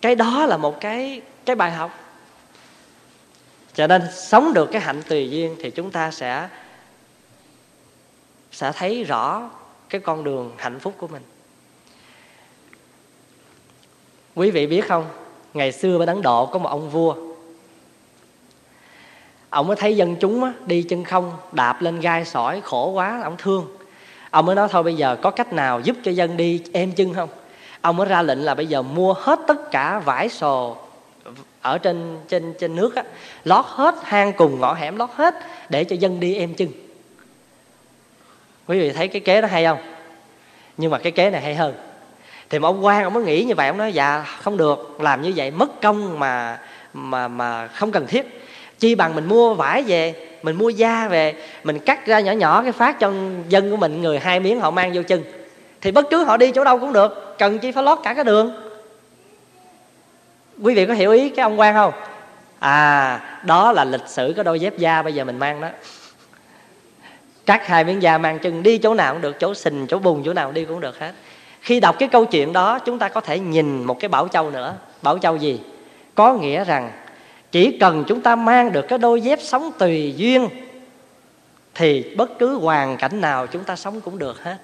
cái 0.00 0.14
đó 0.14 0.46
là 0.46 0.56
một 0.56 0.80
cái 0.80 1.22
cái 1.44 1.56
bài 1.56 1.70
học. 1.70 1.90
Cho 3.74 3.86
nên 3.86 4.02
sống 4.12 4.52
được 4.54 4.68
cái 4.72 4.80
hạnh 4.80 5.02
tùy 5.08 5.30
duyên 5.30 5.56
thì 5.60 5.70
chúng 5.70 5.90
ta 5.90 6.10
sẽ 6.10 6.48
sẽ 8.52 8.72
thấy 8.72 9.04
rõ 9.04 9.50
cái 9.88 10.00
con 10.00 10.24
đường 10.24 10.52
hạnh 10.56 10.78
phúc 10.80 10.94
của 10.98 11.08
mình. 11.08 11.22
Quý 14.34 14.50
vị 14.50 14.66
biết 14.66 14.88
không 14.88 15.06
ngày 15.54 15.72
xưa 15.72 15.98
bên 15.98 16.08
ấn 16.08 16.22
độ 16.22 16.46
có 16.46 16.58
một 16.58 16.68
ông 16.68 16.90
vua. 16.90 17.14
Ông 19.50 19.66
mới 19.66 19.76
thấy 19.76 19.96
dân 19.96 20.16
chúng 20.20 20.44
á, 20.44 20.52
đi 20.66 20.82
chân 20.82 21.04
không 21.04 21.32
đạp 21.52 21.82
lên 21.82 22.00
gai 22.00 22.24
sỏi 22.24 22.60
khổ 22.60 22.90
quá 22.90 23.20
ông 23.24 23.36
thương. 23.38 23.76
Ông 24.30 24.46
mới 24.46 24.56
nói 24.56 24.68
thôi 24.70 24.82
bây 24.82 24.94
giờ 24.94 25.16
có 25.22 25.30
cách 25.30 25.52
nào 25.52 25.80
giúp 25.80 25.96
cho 26.04 26.10
dân 26.10 26.36
đi 26.36 26.62
êm 26.72 26.92
chân 26.92 27.14
không? 27.14 27.28
Ông 27.80 27.96
mới 27.96 28.08
ra 28.08 28.22
lệnh 28.22 28.44
là 28.44 28.54
bây 28.54 28.66
giờ 28.66 28.82
mua 28.82 29.12
hết 29.12 29.40
tất 29.46 29.70
cả 29.70 29.98
vải 29.98 30.28
sò 30.28 30.76
ở 31.60 31.78
trên 31.78 32.18
trên 32.28 32.54
trên 32.60 32.76
nước 32.76 32.96
á, 32.96 33.04
lót 33.44 33.64
hết 33.68 33.94
hang 34.02 34.32
cùng 34.32 34.60
ngõ 34.60 34.74
hẻm, 34.74 34.96
lót 34.96 35.10
hết 35.14 35.34
để 35.68 35.84
cho 35.84 35.96
dân 35.96 36.20
đi 36.20 36.34
êm 36.34 36.54
chân 36.54 36.68
quý 38.66 38.80
vị 38.80 38.92
thấy 38.92 39.08
cái 39.08 39.20
kế 39.20 39.40
đó 39.40 39.48
hay 39.48 39.64
không? 39.64 39.78
Nhưng 40.76 40.90
mà 40.90 40.98
cái 40.98 41.12
kế 41.12 41.30
này 41.30 41.40
hay 41.40 41.54
hơn. 41.54 41.74
Thì 42.50 42.58
mà 42.58 42.68
ông 42.68 42.84
quan 42.84 43.04
ông 43.04 43.14
mới 43.14 43.24
nghĩ 43.24 43.44
như 43.44 43.54
vậy, 43.54 43.66
ông 43.66 43.78
nói 43.78 43.92
dạ 43.92 44.24
không 44.42 44.56
được, 44.56 45.00
làm 45.00 45.22
như 45.22 45.32
vậy 45.36 45.50
mất 45.50 45.80
công 45.80 46.18
mà 46.18 46.58
mà 46.94 47.28
mà 47.28 47.68
không 47.68 47.92
cần 47.92 48.06
thiết. 48.06 48.46
Chi 48.78 48.94
bằng 48.94 49.14
mình 49.14 49.28
mua 49.28 49.54
vải 49.54 49.82
về, 49.82 50.14
mình 50.42 50.56
mua 50.56 50.68
da 50.68 51.08
về, 51.08 51.34
mình 51.64 51.78
cắt 51.78 52.06
ra 52.06 52.20
nhỏ 52.20 52.32
nhỏ 52.32 52.62
cái 52.62 52.72
phát 52.72 53.00
cho 53.00 53.12
dân 53.48 53.70
của 53.70 53.76
mình, 53.76 54.02
người 54.02 54.18
hai 54.18 54.40
miếng 54.40 54.60
họ 54.60 54.70
mang 54.70 54.92
vô 54.94 55.02
chân 55.08 55.22
thì 55.80 55.90
bất 55.90 56.06
cứ 56.10 56.24
họ 56.24 56.36
đi 56.36 56.52
chỗ 56.52 56.64
đâu 56.64 56.78
cũng 56.78 56.92
được, 56.92 57.34
cần 57.38 57.58
chi 57.58 57.72
phải 57.72 57.84
lót 57.84 57.98
cả 58.02 58.14
cái 58.14 58.24
đường. 58.24 58.52
Quý 60.62 60.74
vị 60.74 60.86
có 60.86 60.94
hiểu 60.94 61.12
ý 61.12 61.28
cái 61.28 61.42
ông 61.42 61.60
quan 61.60 61.74
không? 61.74 61.92
À 62.58 63.20
đó 63.44 63.72
là 63.72 63.84
lịch 63.84 64.08
sử 64.08 64.32
cái 64.36 64.44
đôi 64.44 64.60
dép 64.60 64.78
da 64.78 65.02
bây 65.02 65.14
giờ 65.14 65.24
mình 65.24 65.38
mang 65.38 65.60
đó. 65.60 65.68
Cắt 67.46 67.66
hai 67.66 67.84
miếng 67.84 68.02
da 68.02 68.18
mang 68.18 68.38
chân, 68.38 68.62
đi 68.62 68.78
chỗ 68.78 68.94
nào 68.94 69.12
cũng 69.12 69.22
được, 69.22 69.36
chỗ 69.40 69.54
sình, 69.54 69.86
chỗ 69.86 69.98
bùn, 69.98 70.22
chỗ 70.24 70.32
nào 70.32 70.46
cũng 70.46 70.54
đi 70.54 70.64
cũng 70.64 70.80
được 70.80 70.98
hết. 70.98 71.12
Khi 71.60 71.80
đọc 71.80 71.96
cái 71.98 72.08
câu 72.08 72.24
chuyện 72.24 72.52
đó, 72.52 72.78
chúng 72.78 72.98
ta 72.98 73.08
có 73.08 73.20
thể 73.20 73.38
nhìn 73.38 73.84
một 73.84 74.00
cái 74.00 74.08
bảo 74.08 74.28
châu 74.28 74.50
nữa. 74.50 74.74
Bảo 75.02 75.18
châu 75.18 75.36
gì? 75.36 75.60
Có 76.14 76.34
nghĩa 76.34 76.64
rằng, 76.64 76.92
chỉ 77.52 77.78
cần 77.80 78.04
chúng 78.08 78.20
ta 78.20 78.36
mang 78.36 78.72
được 78.72 78.88
cái 78.88 78.98
đôi 78.98 79.20
dép 79.20 79.38
sống 79.42 79.72
tùy 79.78 80.14
duyên, 80.16 80.48
thì 81.74 82.14
bất 82.16 82.38
cứ 82.38 82.54
hoàn 82.54 82.96
cảnh 82.96 83.20
nào 83.20 83.46
chúng 83.46 83.64
ta 83.64 83.76
sống 83.76 84.00
cũng 84.00 84.18
được 84.18 84.42
hết 84.42 84.56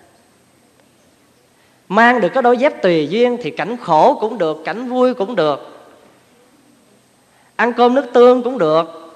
mang 1.89 2.21
được 2.21 2.29
cái 2.29 2.43
đôi 2.43 2.57
dép 2.57 2.83
tùy 2.83 3.09
duyên 3.11 3.37
thì 3.43 3.51
cảnh 3.51 3.77
khổ 3.77 4.19
cũng 4.21 4.39
được 4.39 4.63
cảnh 4.65 4.89
vui 4.89 5.15
cũng 5.15 5.37
được. 5.37 5.89
Ăn 7.57 7.73
cơm 7.73 7.95
nước 7.95 8.07
tương 8.13 8.43
cũng 8.43 8.59
được. 8.59 9.13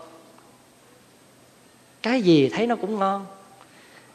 Cái 2.03 2.23
gì 2.23 2.49
thấy 2.49 2.67
nó 2.67 2.77
cũng 2.77 2.99
ngon. 2.99 3.27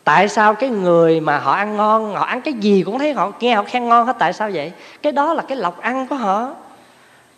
Tại 0.03 0.29
sao 0.29 0.53
cái 0.53 0.69
người 0.69 1.19
mà 1.19 1.39
họ 1.39 1.51
ăn 1.51 1.77
ngon 1.77 2.15
họ 2.15 2.25
ăn 2.25 2.41
cái 2.41 2.53
gì 2.53 2.83
cũng 2.85 2.99
thấy 2.99 3.13
họ 3.13 3.31
nghe 3.39 3.55
họ 3.55 3.63
khen 3.63 3.89
ngon 3.89 4.07
hết 4.07 4.15
tại 4.19 4.33
sao 4.33 4.49
vậy? 4.53 4.71
Cái 5.01 5.11
đó 5.11 5.33
là 5.33 5.43
cái 5.47 5.57
lọc 5.57 5.81
ăn 5.81 6.07
của 6.07 6.15
họ. 6.15 6.53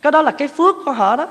Cái 0.01 0.11
đó 0.11 0.21
là 0.21 0.31
cái 0.31 0.47
phước 0.47 0.75
của 0.85 0.91
họ 0.91 1.15
đó. 1.15 1.27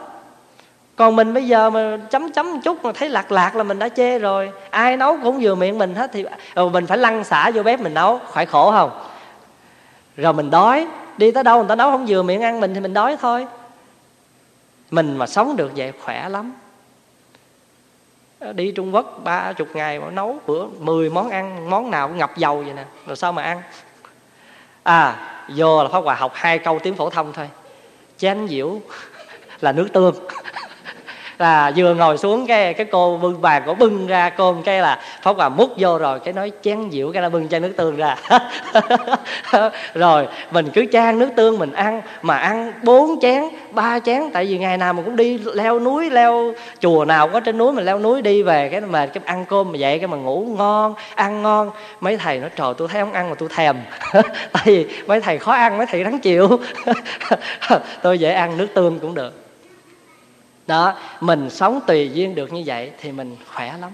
Còn 0.97 1.17
mình 1.17 1.35
bây 1.35 1.47
giờ 1.47 1.71
mà 1.71 1.99
chấm 2.11 2.33
chấm 2.33 2.53
một 2.53 2.59
chút 2.65 2.85
mà 2.85 2.93
thấy 2.93 3.09
lạc 3.09 3.33
lạc 3.33 3.57
là 3.57 3.63
mình 3.63 3.79
đã 3.79 3.89
chê 3.89 4.19
rồi. 4.19 4.51
Ai 4.71 4.97
nấu 4.97 5.17
cũng 5.23 5.39
vừa 5.41 5.55
miệng 5.55 5.79
mình 5.79 5.95
hết 5.95 6.11
thì 6.13 6.25
ừ, 6.55 6.69
mình 6.69 6.87
phải 6.87 6.99
lăn 6.99 7.25
xả 7.25 7.51
vô 7.55 7.63
bếp 7.63 7.81
mình 7.81 7.95
nấu 7.95 8.21
phải 8.33 8.47
khổ 8.47 8.71
không? 8.71 8.91
Rồi 10.17 10.33
mình 10.33 10.51
đói. 10.51 10.87
Đi 11.17 11.31
tới 11.31 11.45
đâu 11.45 11.59
người 11.59 11.69
ta 11.69 11.75
nấu 11.75 11.91
không 11.91 12.07
vừa 12.09 12.23
miệng 12.23 12.43
ăn 12.43 12.61
mình 12.61 12.75
thì 12.75 12.81
mình 12.81 12.95
đói 12.95 13.17
thôi. 13.21 13.47
Mình 14.91 15.17
mà 15.17 15.27
sống 15.27 15.57
được 15.57 15.73
vậy 15.77 15.93
khỏe 16.05 16.29
lắm. 16.29 16.53
Đi 18.55 18.73
trung 18.73 18.95
quốc 18.95 19.21
ba 19.25 19.53
chục 19.53 19.69
ngày 19.75 20.01
mà 20.01 20.11
nấu 20.11 20.39
bữa 20.47 20.67
mười 20.67 21.11
món 21.11 21.31
ăn, 21.31 21.71
món 21.71 21.91
nào 21.91 22.09
cũng 22.09 22.17
ngập 22.17 22.37
dầu 22.37 22.63
vậy 22.63 22.73
nè. 22.75 22.85
Rồi 23.07 23.17
sao 23.17 23.33
mà 23.33 23.43
ăn? 23.43 23.63
À 24.83 25.17
vô 25.49 25.83
là 25.83 25.89
pháp 25.89 26.01
hòa 26.01 26.15
học 26.15 26.33
hai 26.35 26.59
câu 26.59 26.79
tiếng 26.79 26.95
phổ 26.95 27.11
thông 27.11 27.33
thôi. 27.33 27.49
Chén 28.19 28.49
diễu 28.49 28.81
là 29.61 29.73
nước 29.73 29.89
tương 29.93 30.15
là 31.39 31.73
vừa 31.77 31.95
ngồi 31.95 32.19
xuống 32.19 32.47
cái 32.47 32.75
cái 32.75 32.87
cô 32.93 33.19
bưng 33.23 33.43
bàn 33.43 33.63
cổ 33.67 33.75
bưng 33.75 34.07
ra 34.07 34.31
cơm 34.31 34.63
cái 34.63 34.81
là 34.81 34.99
pháp 35.23 35.37
hòa 35.37 35.49
múc 35.49 35.71
vô 35.79 35.99
rồi, 35.99 36.21
cái 36.21 36.35
nói 36.35 36.53
chén 36.63 36.91
dĩu 36.91 37.13
cái 37.13 37.23
là 37.23 37.29
bưng 37.29 37.49
chai 37.49 37.61
nước 37.61 37.73
tương 37.77 37.97
ra. 37.97 38.17
Rồi, 39.95 40.29
mình 40.51 40.71
cứ 40.75 40.87
chan 40.93 41.19
nước 41.19 41.29
tương 41.37 41.59
mình 41.59 41.73
ăn, 41.73 42.03
mà 42.23 42.37
ăn 42.37 42.73
bốn 42.83 43.21
chén, 43.21 43.45
ba 43.71 43.99
chén, 43.99 44.23
tại 44.33 44.45
vì 44.45 44.59
ngày 44.59 44.77
nào 44.77 44.93
mình 44.93 45.05
cũng 45.05 45.17
đi 45.17 45.39
leo 45.55 45.81
núi, 45.81 46.11
leo 46.11 46.53
chùa 46.81 47.05
nào 47.05 47.29
có 47.29 47.41
trên 47.41 47.59
núi, 47.59 47.73
mình 47.73 47.85
leo 47.85 47.99
núi 47.99 48.23
đi 48.23 48.43
về, 48.43 48.69
cái 48.69 48.81
mà 48.81 49.07
cái 49.07 49.23
ăn 49.25 49.45
cơm 49.49 49.73
mà 49.73 49.79
dậy 49.79 49.99
cái 49.99 50.09
mà 50.09 50.17
ngủ 50.17 50.47
ngon, 50.59 50.95
ăn 51.15 51.43
ngon. 51.43 51.71
Mấy 52.01 52.17
thầy 52.17 52.39
nói, 52.39 52.51
trời, 52.57 52.75
tôi 52.77 52.89
thấy 52.89 53.01
không 53.01 53.13
ăn 53.13 53.31
mà 53.31 53.35
tôi 53.39 53.49
thèm. 53.55 53.77
Tại 54.53 54.63
vì 54.65 54.87
mấy 55.07 55.21
thầy 55.21 55.39
khó 55.39 55.53
ăn, 55.53 55.79
mấy 55.79 55.87
thầy 55.87 56.05
rắn 56.05 56.19
chịu. 56.19 56.61
Tôi 58.03 58.19
dễ 58.19 58.33
ăn 58.33 58.57
nước 58.57 58.67
tương 58.75 58.99
cũng 58.99 59.15
được 59.15 59.46
đó, 60.67 60.99
mình 61.21 61.51
sống 61.51 61.81
tùy 61.87 62.11
duyên 62.15 62.35
được 62.35 62.53
như 62.53 62.63
vậy 62.67 62.93
thì 63.01 63.13
mình 63.13 63.37
khỏe 63.55 63.75
lắm. 63.81 63.91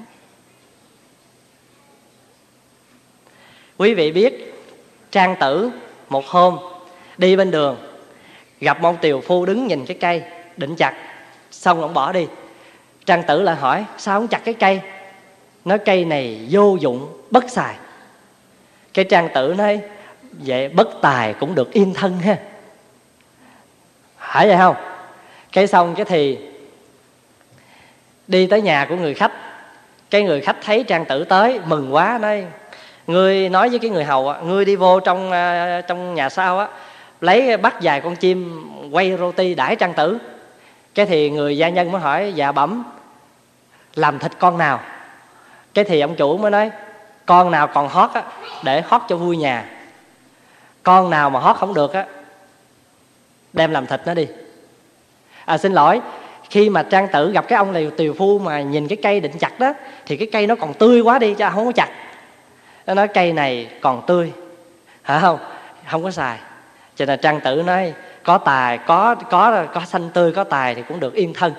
Quý 3.79 3.95
vị 3.95 4.13
biết, 4.13 4.55
trang 5.11 5.37
tử 5.41 5.71
một 6.09 6.27
hôm 6.27 6.59
đi 7.19 7.37
bên 7.37 7.51
đường, 7.51 7.77
gặp 8.61 8.81
một 8.81 8.97
tiều 9.01 9.21
phu 9.21 9.47
đứng 9.47 9.67
nhìn 9.67 9.87
cái 9.87 9.97
cây, 10.01 10.23
định 10.57 10.77
chặt, 10.77 10.95
xong 11.51 11.83
ông 11.83 11.95
bỏ 11.95 12.13
đi. 12.13 12.27
Trang 13.07 13.23
tử 13.23 13.43
lại 13.43 13.57
hỏi, 13.57 13.85
sao 13.99 14.19
ông 14.19 14.29
chặt 14.29 14.45
cái 14.45 14.55
cây? 14.55 14.81
Nói, 15.65 15.79
cây 15.79 16.05
này 16.05 16.47
vô 16.51 16.77
dụng, 16.81 17.23
bất 17.31 17.51
xài. 17.51 17.75
Cái 18.95 19.05
trang 19.05 19.29
tử 19.35 19.55
nói, 19.59 19.81
vậy 20.33 20.69
bất 20.69 20.89
tài 21.03 21.35
cũng 21.35 21.55
được 21.55 21.73
yên 21.73 21.95
thân 21.95 22.19
ha. 22.19 22.39
Phải 24.19 24.49
vậy 24.49 24.57
không? 24.57 24.77
Cái 25.53 25.67
xong 25.67 25.95
cái 25.95 26.05
thì 26.05 26.39
đi 28.27 28.47
tới 28.47 28.63
nhà 28.63 28.87
của 28.89 28.97
người 28.97 29.15
khách. 29.15 29.33
Cái 30.11 30.23
người 30.23 30.41
khách 30.41 30.57
thấy 30.63 30.85
trang 30.89 31.05
tử 31.05 31.25
tới, 31.25 31.61
mừng 31.67 31.95
quá 31.95 32.19
đây 32.19 32.47
người 33.07 33.49
nói 33.49 33.69
với 33.69 33.79
cái 33.79 33.91
người 33.91 34.05
hầu 34.05 34.35
người 34.43 34.65
đi 34.65 34.77
vô 34.77 35.01
trong 35.01 35.33
à, 35.33 35.81
trong 35.81 36.15
nhà 36.15 36.29
sau 36.29 36.59
á, 36.59 36.69
lấy 37.21 37.57
bắt 37.57 37.75
vài 37.83 38.01
con 38.01 38.17
chim 38.17 38.69
quay 38.93 39.17
roti 39.19 39.55
đãi 39.55 39.77
trang 39.77 39.95
tử. 39.95 40.19
Cái 40.95 41.07
thì 41.07 41.31
người 41.31 41.57
gia 41.57 41.69
nhân 41.69 41.93
mới 41.93 42.01
hỏi 42.01 42.33
dạ 42.35 42.53
bẩm, 42.53 42.85
làm 43.95 44.19
thịt 44.19 44.33
con 44.39 44.59
nào? 44.59 44.81
Cái 45.75 45.85
thì 45.85 46.01
ông 46.01 46.15
chủ 46.15 46.39
mới 46.39 46.51
nói, 46.51 46.71
con 47.27 47.51
nào 47.51 47.67
còn 47.67 47.89
hót 47.89 48.11
á, 48.15 48.23
để 48.63 48.83
hót 48.87 49.03
cho 49.09 49.17
vui 49.17 49.37
nhà. 49.37 49.65
Con 50.83 51.11
nào 51.11 51.31
mà 51.31 51.41
hót 51.41 51.57
không 51.57 51.75
được 51.75 51.93
á, 51.93 52.07
đem 53.53 53.71
làm 53.71 53.87
thịt 53.87 54.01
nó 54.07 54.15
đi. 54.15 54.27
À 55.45 55.59
xin 55.59 55.73
lỗi 55.73 56.01
khi 56.53 56.71
mà 56.71 56.83
trang 56.83 57.09
tử 57.09 57.31
gặp 57.33 57.49
cái 57.49 57.57
ông 57.57 57.73
này 57.73 57.91
tiều 57.97 58.15
phu 58.19 58.39
mà 58.39 58.61
nhìn 58.61 58.89
cái 58.89 58.99
cây 59.03 59.21
định 59.21 59.39
chặt 59.39 59.61
đó, 59.61 59.73
thì 60.07 60.17
cái 60.17 60.29
cây 60.33 60.47
nó 60.47 60.55
còn 60.55 60.75
tươi 60.75 61.01
quá 61.01 61.19
đi 61.19 61.35
chứ 61.35 61.45
không 61.53 61.67
có 61.67 61.73
chặt. 61.73 61.89
Nó 62.87 62.95
nói, 62.95 63.09
cây 63.09 63.33
này 63.33 63.69
còn 63.81 64.03
tươi. 64.07 64.33
Hả? 65.03 65.19
Không 65.19 65.39
không 65.91 66.05
có 66.05 66.11
xài. 66.11 66.39
Cho 66.97 67.05
nên 67.05 67.21
trang 67.23 67.41
tử 67.41 67.63
nói, 67.67 67.93
có 68.23 68.39
tài, 68.39 68.79
có 68.79 69.15
có 69.15 69.67
có 69.75 69.81
xanh 69.87 70.11
tươi, 70.15 70.33
có 70.33 70.45
tài 70.45 70.75
thì 70.75 70.83
cũng 70.89 71.01
được 71.01 71.15
yên 71.15 71.35
thân. 71.35 71.55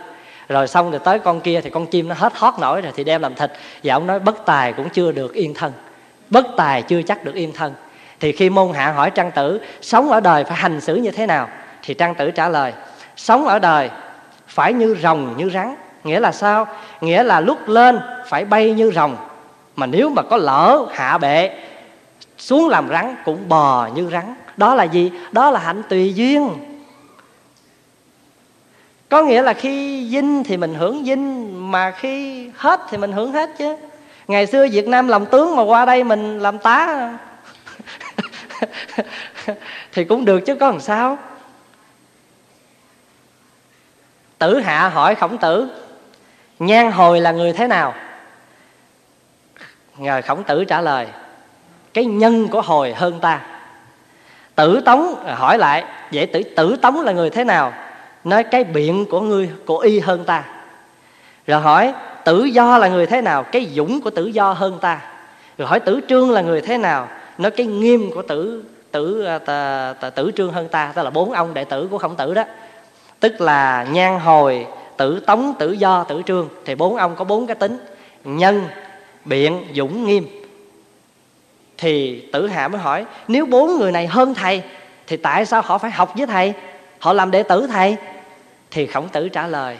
Rồi 0.49 0.67
xong 0.67 0.91
rồi 0.91 0.99
tới 1.03 1.19
con 1.19 1.41
kia 1.41 1.61
thì 1.61 1.69
con 1.69 1.85
chim 1.85 2.07
nó 2.07 2.15
hết 2.17 2.33
hót 2.35 2.53
nổi 2.59 2.81
rồi 2.81 2.91
thì 2.95 3.03
đem 3.03 3.21
làm 3.21 3.35
thịt. 3.35 3.51
Và 3.83 3.93
ông 3.93 4.07
nói, 4.07 4.19
bất 4.19 4.45
tài 4.45 4.73
cũng 4.73 4.89
chưa 4.89 5.11
được 5.11 5.33
yên 5.33 5.53
thân. 5.53 5.71
Bất 6.29 6.45
tài 6.57 6.81
chưa 6.81 7.01
chắc 7.01 7.23
được 7.23 7.35
yên 7.35 7.53
thân. 7.53 7.73
Thì 8.19 8.31
khi 8.31 8.49
môn 8.49 8.73
hạ 8.73 8.91
hỏi 8.91 9.11
trang 9.11 9.31
tử, 9.31 9.61
sống 9.81 10.11
ở 10.11 10.19
đời 10.19 10.43
phải 10.43 10.57
hành 10.57 10.81
xử 10.81 10.95
như 10.95 11.11
thế 11.11 11.25
nào? 11.25 11.47
Thì 11.83 11.93
trang 11.93 12.15
tử 12.15 12.31
trả 12.31 12.49
lời, 12.49 12.73
sống 13.15 13.47
ở 13.47 13.59
đời 13.59 13.89
phải 14.53 14.73
như 14.73 14.95
rồng, 15.01 15.33
như 15.37 15.49
rắn. 15.49 15.75
Nghĩa 16.03 16.19
là 16.19 16.31
sao? 16.31 16.67
Nghĩa 17.01 17.23
là 17.23 17.39
lúc 17.39 17.67
lên 17.67 17.99
phải 18.27 18.45
bay 18.45 18.71
như 18.71 18.91
rồng. 18.91 19.17
Mà 19.75 19.85
nếu 19.85 20.09
mà 20.09 20.21
có 20.21 20.37
lỡ 20.37 20.85
hạ 20.93 21.17
bệ 21.17 21.49
xuống 22.37 22.69
làm 22.69 22.89
rắn 22.89 23.15
cũng 23.25 23.49
bò 23.49 23.89
như 23.95 24.09
rắn. 24.11 24.35
Đó 24.57 24.75
là 24.75 24.83
gì? 24.83 25.11
Đó 25.31 25.51
là 25.51 25.59
hạnh 25.59 25.81
tùy 25.89 26.13
duyên. 26.13 26.49
Có 29.09 29.23
nghĩa 29.23 29.41
là 29.41 29.53
khi 29.53 30.07
dinh 30.11 30.43
thì 30.43 30.57
mình 30.57 30.73
hưởng 30.73 31.05
dinh, 31.05 31.53
mà 31.71 31.91
khi 31.91 32.49
hết 32.55 32.81
thì 32.89 32.97
mình 32.97 33.11
hưởng 33.11 33.31
hết 33.31 33.49
chứ. 33.57 33.75
Ngày 34.27 34.47
xưa 34.47 34.67
việt 34.71 34.87
nam 34.87 35.07
làm 35.07 35.25
tướng 35.25 35.55
mà 35.55 35.63
qua 35.63 35.85
đây 35.85 36.03
mình 36.03 36.39
làm 36.39 36.57
tá. 36.57 37.13
Thì 39.93 40.03
cũng 40.03 40.25
được 40.25 40.39
chứ 40.39 40.55
có 40.55 40.67
làm 40.71 40.79
sao. 40.79 41.17
Tử 44.43 44.59
hạ 44.59 44.89
hỏi 44.89 45.15
khổng 45.15 45.37
tử 45.37 45.67
nhan 46.59 46.91
hồi 46.91 47.21
là 47.21 47.31
người 47.31 47.53
thế 47.53 47.67
nào? 47.67 47.93
Ngờ 49.97 50.21
khổng 50.27 50.43
tử 50.43 50.65
trả 50.65 50.81
lời 50.81 51.07
cái 51.93 52.05
nhân 52.05 52.47
của 52.47 52.61
hồi 52.61 52.93
hơn 52.93 53.19
ta. 53.19 53.41
Tử 54.55 54.81
tống 54.85 55.15
hỏi 55.35 55.57
lại 55.57 55.83
vậy 56.13 56.25
tử 56.25 56.43
tử 56.43 56.75
tống 56.81 57.01
là 57.01 57.11
người 57.11 57.29
thế 57.29 57.43
nào? 57.43 57.73
Nói 58.23 58.43
cái 58.43 58.63
biện 58.63 59.05
của 59.09 59.21
ngươi 59.21 59.49
của 59.65 59.77
y 59.77 59.99
hơn 59.99 60.23
ta. 60.25 60.43
Rồi 61.47 61.61
hỏi 61.61 61.93
tử 62.25 62.43
do 62.43 62.77
là 62.77 62.87
người 62.87 63.05
thế 63.05 63.21
nào? 63.21 63.43
Cái 63.43 63.71
dũng 63.75 64.01
của 64.01 64.09
tử 64.09 64.25
do 64.25 64.53
hơn 64.53 64.77
ta. 64.81 65.01
Rồi 65.57 65.67
hỏi 65.67 65.79
tử 65.79 65.99
trương 66.09 66.31
là 66.31 66.41
người 66.41 66.61
thế 66.61 66.77
nào? 66.77 67.07
Nói 67.37 67.51
cái 67.51 67.65
nghiêm 67.65 68.11
của 68.15 68.21
tử 68.21 68.63
tử 68.91 69.25
à, 69.25 69.39
tử, 70.01 70.09
tử 70.09 70.31
trương 70.35 70.51
hơn 70.51 70.67
ta 70.67 70.91
tức 70.95 71.03
là 71.03 71.09
bốn 71.09 71.31
ông 71.31 71.53
đệ 71.53 71.63
tử 71.63 71.87
của 71.91 71.97
khổng 71.97 72.15
tử 72.15 72.33
đó 72.33 72.43
tức 73.23 73.41
là 73.41 73.85
nhan 73.91 74.19
hồi, 74.19 74.67
tử 74.97 75.19
tống, 75.19 75.53
tử 75.59 75.71
do, 75.71 76.03
tử 76.03 76.21
trương. 76.25 76.49
Thì 76.65 76.75
bốn 76.75 76.95
ông 76.95 77.15
có 77.15 77.25
bốn 77.25 77.47
cái 77.47 77.55
tính. 77.55 77.77
Nhân, 78.23 78.67
biện, 79.25 79.67
dũng, 79.73 80.05
nghiêm. 80.05 80.27
Thì 81.77 82.21
tử 82.33 82.47
hạ 82.47 82.67
mới 82.67 82.81
hỏi, 82.81 83.05
nếu 83.27 83.45
bốn 83.45 83.77
người 83.77 83.91
này 83.91 84.07
hơn 84.07 84.33
thầy, 84.33 84.63
thì 85.07 85.17
tại 85.17 85.45
sao 85.45 85.61
họ 85.65 85.77
phải 85.77 85.91
học 85.91 86.13
với 86.17 86.27
thầy? 86.27 86.53
Họ 86.99 87.13
làm 87.13 87.31
đệ 87.31 87.43
tử 87.43 87.67
thầy? 87.71 87.97
Thì 88.71 88.87
khổng 88.87 89.09
tử 89.09 89.29
trả 89.29 89.47
lời, 89.47 89.77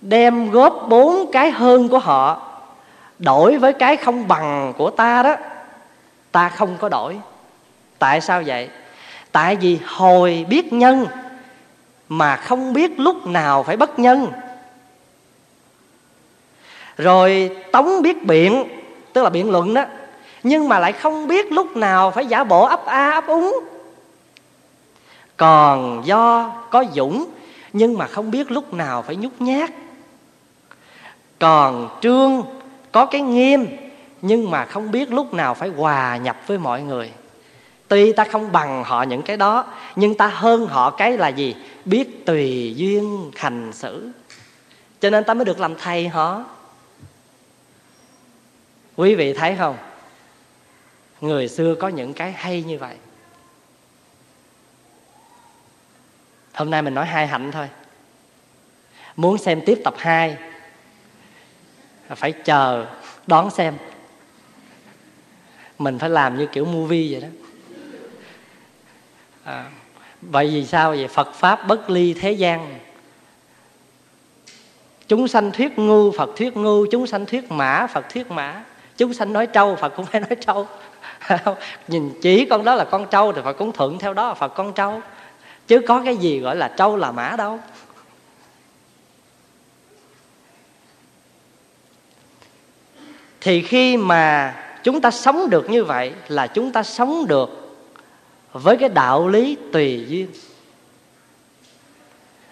đem 0.00 0.50
góp 0.50 0.86
bốn 0.88 1.32
cái 1.32 1.50
hơn 1.50 1.88
của 1.88 1.98
họ, 1.98 2.52
đổi 3.18 3.58
với 3.58 3.72
cái 3.72 3.96
không 3.96 4.28
bằng 4.28 4.72
của 4.76 4.90
ta 4.90 5.22
đó, 5.22 5.36
ta 6.32 6.48
không 6.48 6.76
có 6.80 6.88
đổi. 6.88 7.18
Tại 7.98 8.20
sao 8.20 8.42
vậy? 8.46 8.68
Tại 9.32 9.56
vì 9.56 9.78
hồi 9.86 10.46
biết 10.48 10.72
nhân 10.72 11.06
mà 12.08 12.36
không 12.36 12.72
biết 12.72 13.00
lúc 13.00 13.26
nào 13.26 13.62
phải 13.62 13.76
bất 13.76 13.98
nhân. 13.98 14.32
Rồi 16.96 17.56
tống 17.72 18.02
biết 18.02 18.26
biện, 18.26 18.64
tức 19.12 19.22
là 19.22 19.30
biện 19.30 19.50
luận 19.50 19.74
đó, 19.74 19.84
nhưng 20.42 20.68
mà 20.68 20.78
lại 20.78 20.92
không 20.92 21.26
biết 21.26 21.52
lúc 21.52 21.76
nào 21.76 22.10
phải 22.10 22.26
giả 22.26 22.44
bộ 22.44 22.64
ấp 22.64 22.86
a 22.86 23.10
ấp 23.10 23.26
úng. 23.26 23.60
Còn 25.36 26.02
do 26.04 26.52
có 26.70 26.84
dũng, 26.94 27.26
nhưng 27.72 27.98
mà 27.98 28.06
không 28.06 28.30
biết 28.30 28.50
lúc 28.50 28.74
nào 28.74 29.02
phải 29.02 29.16
nhút 29.16 29.32
nhát. 29.38 29.70
Còn 31.38 31.98
trương 32.00 32.42
có 32.92 33.06
cái 33.06 33.20
nghiêm, 33.20 33.66
nhưng 34.22 34.50
mà 34.50 34.64
không 34.64 34.90
biết 34.90 35.12
lúc 35.12 35.34
nào 35.34 35.54
phải 35.54 35.68
hòa 35.68 36.16
nhập 36.16 36.36
với 36.46 36.58
mọi 36.58 36.82
người 36.82 37.12
tuy 37.94 38.12
ta 38.12 38.24
không 38.24 38.52
bằng 38.52 38.84
họ 38.84 39.02
những 39.02 39.22
cái 39.22 39.36
đó, 39.36 39.66
nhưng 39.96 40.14
ta 40.14 40.26
hơn 40.26 40.66
họ 40.66 40.90
cái 40.90 41.18
là 41.18 41.28
gì? 41.28 41.54
Biết 41.84 42.26
tùy 42.26 42.74
duyên 42.76 43.30
hành 43.36 43.72
xử. 43.72 44.10
Cho 45.00 45.10
nên 45.10 45.24
ta 45.24 45.34
mới 45.34 45.44
được 45.44 45.60
làm 45.60 45.74
thầy 45.74 46.08
họ. 46.08 46.44
Quý 48.96 49.14
vị 49.14 49.32
thấy 49.32 49.56
không? 49.58 49.76
Người 51.20 51.48
xưa 51.48 51.74
có 51.74 51.88
những 51.88 52.14
cái 52.14 52.32
hay 52.32 52.62
như 52.62 52.78
vậy. 52.78 52.96
Hôm 56.54 56.70
nay 56.70 56.82
mình 56.82 56.94
nói 56.94 57.06
hai 57.06 57.26
hạnh 57.26 57.50
thôi. 57.52 57.68
Muốn 59.16 59.38
xem 59.38 59.60
tiếp 59.66 59.80
tập 59.84 59.94
2 59.98 60.36
phải 62.08 62.32
chờ 62.32 62.86
đón 63.26 63.50
xem. 63.50 63.74
Mình 65.78 65.98
phải 65.98 66.10
làm 66.10 66.38
như 66.38 66.46
kiểu 66.46 66.64
movie 66.64 67.12
vậy 67.12 67.20
đó 67.20 67.43
à, 69.44 69.64
vậy 70.22 70.50
vì 70.52 70.66
sao 70.66 70.90
vậy? 70.90 71.08
Phật 71.08 71.34
pháp 71.34 71.66
bất 71.66 71.90
ly 71.90 72.14
thế 72.14 72.32
gian. 72.32 72.78
Chúng 75.08 75.28
sanh 75.28 75.52
thuyết 75.52 75.78
ngu 75.78 76.10
phật 76.10 76.30
thuyết 76.36 76.56
ngu. 76.56 76.86
Chúng 76.86 77.06
sanh 77.06 77.26
thuyết 77.26 77.50
mã 77.52 77.86
phật 77.86 78.08
thuyết 78.08 78.30
mã. 78.30 78.64
Chúng 78.96 79.14
sanh 79.14 79.32
nói 79.32 79.46
trâu 79.46 79.76
phật 79.76 79.88
cũng 79.96 80.06
phải 80.06 80.20
nói 80.30 80.36
trâu. 80.46 80.66
Nhìn 81.88 82.10
chỉ 82.22 82.44
con 82.44 82.64
đó 82.64 82.74
là 82.74 82.84
con 82.84 83.06
trâu 83.10 83.32
thì 83.32 83.40
phật 83.44 83.52
cũng 83.52 83.72
thuận 83.72 83.98
theo 83.98 84.14
đó 84.14 84.28
là 84.28 84.34
phật 84.34 84.48
con 84.48 84.72
trâu. 84.72 85.00
Chứ 85.66 85.80
có 85.88 86.02
cái 86.04 86.16
gì 86.16 86.40
gọi 86.40 86.56
là 86.56 86.68
trâu 86.68 86.96
là 86.96 87.12
mã 87.12 87.34
đâu. 87.38 87.60
Thì 93.40 93.62
khi 93.62 93.96
mà 93.96 94.54
chúng 94.82 95.00
ta 95.00 95.10
sống 95.10 95.50
được 95.50 95.70
như 95.70 95.84
vậy 95.84 96.12
là 96.28 96.46
chúng 96.46 96.72
ta 96.72 96.82
sống 96.82 97.26
được 97.26 97.63
với 98.54 98.76
cái 98.76 98.88
đạo 98.88 99.28
lý 99.28 99.56
tùy 99.72 100.06
duyên. 100.08 100.28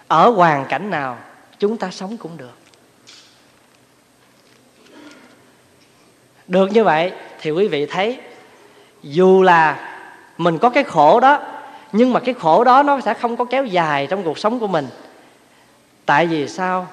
Ở 0.08 0.30
hoàn 0.30 0.66
cảnh 0.66 0.90
nào, 0.90 1.18
chúng 1.58 1.76
ta 1.76 1.90
sống 1.90 2.16
cũng 2.16 2.36
được. 2.36 2.58
Được 6.46 6.72
như 6.72 6.84
vậy 6.84 7.12
thì 7.40 7.50
quý 7.50 7.68
vị 7.68 7.86
thấy, 7.86 8.18
dù 9.02 9.42
là 9.42 9.88
mình 10.38 10.58
có 10.58 10.70
cái 10.70 10.84
khổ 10.84 11.20
đó, 11.20 11.42
nhưng 11.92 12.12
mà 12.12 12.20
cái 12.20 12.34
khổ 12.34 12.64
đó 12.64 12.82
nó 12.82 13.00
sẽ 13.00 13.14
không 13.14 13.36
có 13.36 13.44
kéo 13.44 13.64
dài 13.64 14.06
trong 14.06 14.22
cuộc 14.22 14.38
sống 14.38 14.60
của 14.60 14.66
mình. 14.66 14.86
Tại 16.06 16.26
vì 16.26 16.48
sao? 16.48 16.88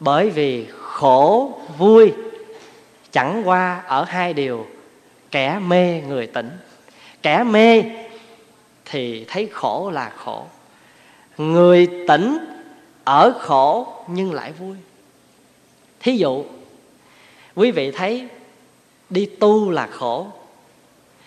Bởi 0.00 0.30
vì 0.30 0.66
khổ 0.80 1.52
vui 1.78 2.12
chẳng 3.12 3.48
qua 3.48 3.82
ở 3.86 4.04
hai 4.04 4.34
điều, 4.34 4.66
kẻ 5.30 5.58
mê 5.58 6.00
người 6.00 6.26
tỉnh. 6.26 6.50
Kẻ 7.22 7.44
mê 7.44 7.82
thì 8.84 9.24
thấy 9.28 9.48
khổ 9.52 9.90
là 9.90 10.12
khổ. 10.16 10.44
Người 11.38 11.88
tỉnh 12.08 12.38
ở 13.04 13.32
khổ 13.40 13.86
nhưng 14.06 14.34
lại 14.34 14.52
vui. 14.52 14.76
Thí 16.00 16.16
dụ, 16.16 16.44
quý 17.54 17.70
vị 17.70 17.90
thấy 17.90 18.28
đi 19.10 19.26
tu 19.26 19.70
là 19.70 19.86
khổ. 19.86 20.26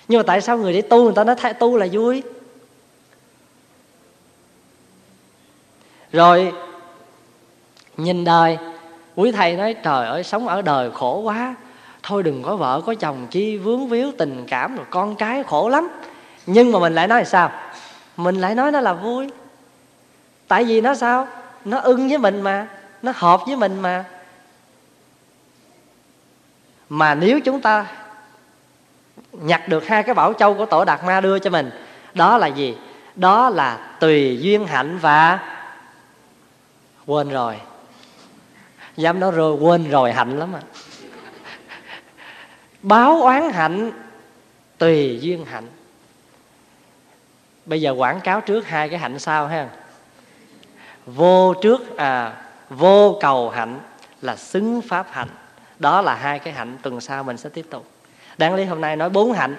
Nhưng 0.07 0.19
mà 0.19 0.23
tại 0.23 0.41
sao 0.41 0.57
người 0.57 0.73
đi 0.73 0.81
tu 0.81 1.03
người 1.03 1.13
ta 1.15 1.23
nói 1.23 1.35
thay 1.35 1.53
tu 1.53 1.77
là 1.77 1.87
vui? 1.91 2.23
Rồi, 6.11 6.53
nhìn 7.97 8.23
đời, 8.23 8.57
quý 9.15 9.31
thầy 9.31 9.55
nói, 9.55 9.73
trời 9.83 10.07
ơi, 10.07 10.23
sống 10.23 10.47
ở 10.47 10.61
đời 10.61 10.91
khổ 10.91 11.19
quá. 11.19 11.55
Thôi 12.03 12.23
đừng 12.23 12.43
có 12.43 12.55
vợ, 12.55 12.81
có 12.85 12.95
chồng 12.95 13.27
chi, 13.31 13.57
vướng 13.57 13.87
víu 13.87 14.11
tình 14.17 14.45
cảm, 14.47 14.75
rồi 14.75 14.85
con 14.89 15.15
cái 15.15 15.43
khổ 15.43 15.69
lắm 15.69 15.89
nhưng 16.47 16.71
mà 16.71 16.79
mình 16.79 16.95
lại 16.95 17.07
nói 17.07 17.19
là 17.19 17.25
sao? 17.25 17.51
Mình 18.17 18.35
lại 18.35 18.55
nói 18.55 18.71
nó 18.71 18.79
là 18.79 18.93
vui. 18.93 19.27
Tại 20.47 20.63
vì 20.63 20.81
nó 20.81 20.95
sao? 20.95 21.27
Nó 21.65 21.77
ưng 21.77 22.09
với 22.09 22.17
mình 22.17 22.41
mà. 22.41 22.67
Nó 23.01 23.11
hợp 23.15 23.41
với 23.45 23.55
mình 23.55 23.79
mà. 23.79 24.05
Mà 26.89 27.15
nếu 27.15 27.39
chúng 27.39 27.61
ta 27.61 27.85
nhặt 29.31 29.67
được 29.67 29.87
hai 29.87 30.03
cái 30.03 30.15
bảo 30.15 30.33
châu 30.33 30.53
của 30.53 30.65
tổ 30.65 30.85
đạt 30.85 31.03
ma 31.03 31.21
đưa 31.21 31.39
cho 31.39 31.49
mình, 31.49 31.69
đó 32.13 32.37
là 32.37 32.47
gì? 32.47 32.77
Đó 33.15 33.49
là 33.49 33.77
tùy 33.99 34.37
duyên 34.41 34.67
hạnh 34.67 34.97
và 34.97 35.39
quên 37.05 37.29
rồi. 37.29 37.59
Dám 38.95 39.19
nói 39.19 39.31
rồi, 39.31 39.53
quên 39.53 39.89
rồi 39.89 40.13
hạnh 40.13 40.39
lắm 40.39 40.55
à. 40.55 40.61
Báo 42.81 43.21
oán 43.21 43.49
hạnh 43.49 43.91
tùy 44.77 45.19
duyên 45.21 45.45
hạnh 45.45 45.67
bây 47.67 47.81
giờ 47.81 47.91
quảng 47.91 48.21
cáo 48.21 48.41
trước 48.41 48.67
hai 48.67 48.89
cái 48.89 48.99
hạnh 48.99 49.19
sau 49.19 49.47
ha. 49.47 49.69
Vô 51.05 51.53
trước 51.61 51.97
à 51.97 52.33
vô 52.69 53.17
cầu 53.21 53.49
hạnh 53.49 53.79
là 54.21 54.35
xứng 54.35 54.81
pháp 54.81 55.07
hạnh. 55.11 55.27
Đó 55.79 56.01
là 56.01 56.15
hai 56.15 56.39
cái 56.39 56.53
hạnh 56.53 56.77
tuần 56.81 57.01
sau 57.01 57.23
mình 57.23 57.37
sẽ 57.37 57.49
tiếp 57.49 57.65
tục. 57.69 57.85
Đáng 58.37 58.55
lý 58.55 58.63
hôm 58.63 58.81
nay 58.81 58.95
nói 58.95 59.09
bốn 59.09 59.31
hạnh, 59.31 59.55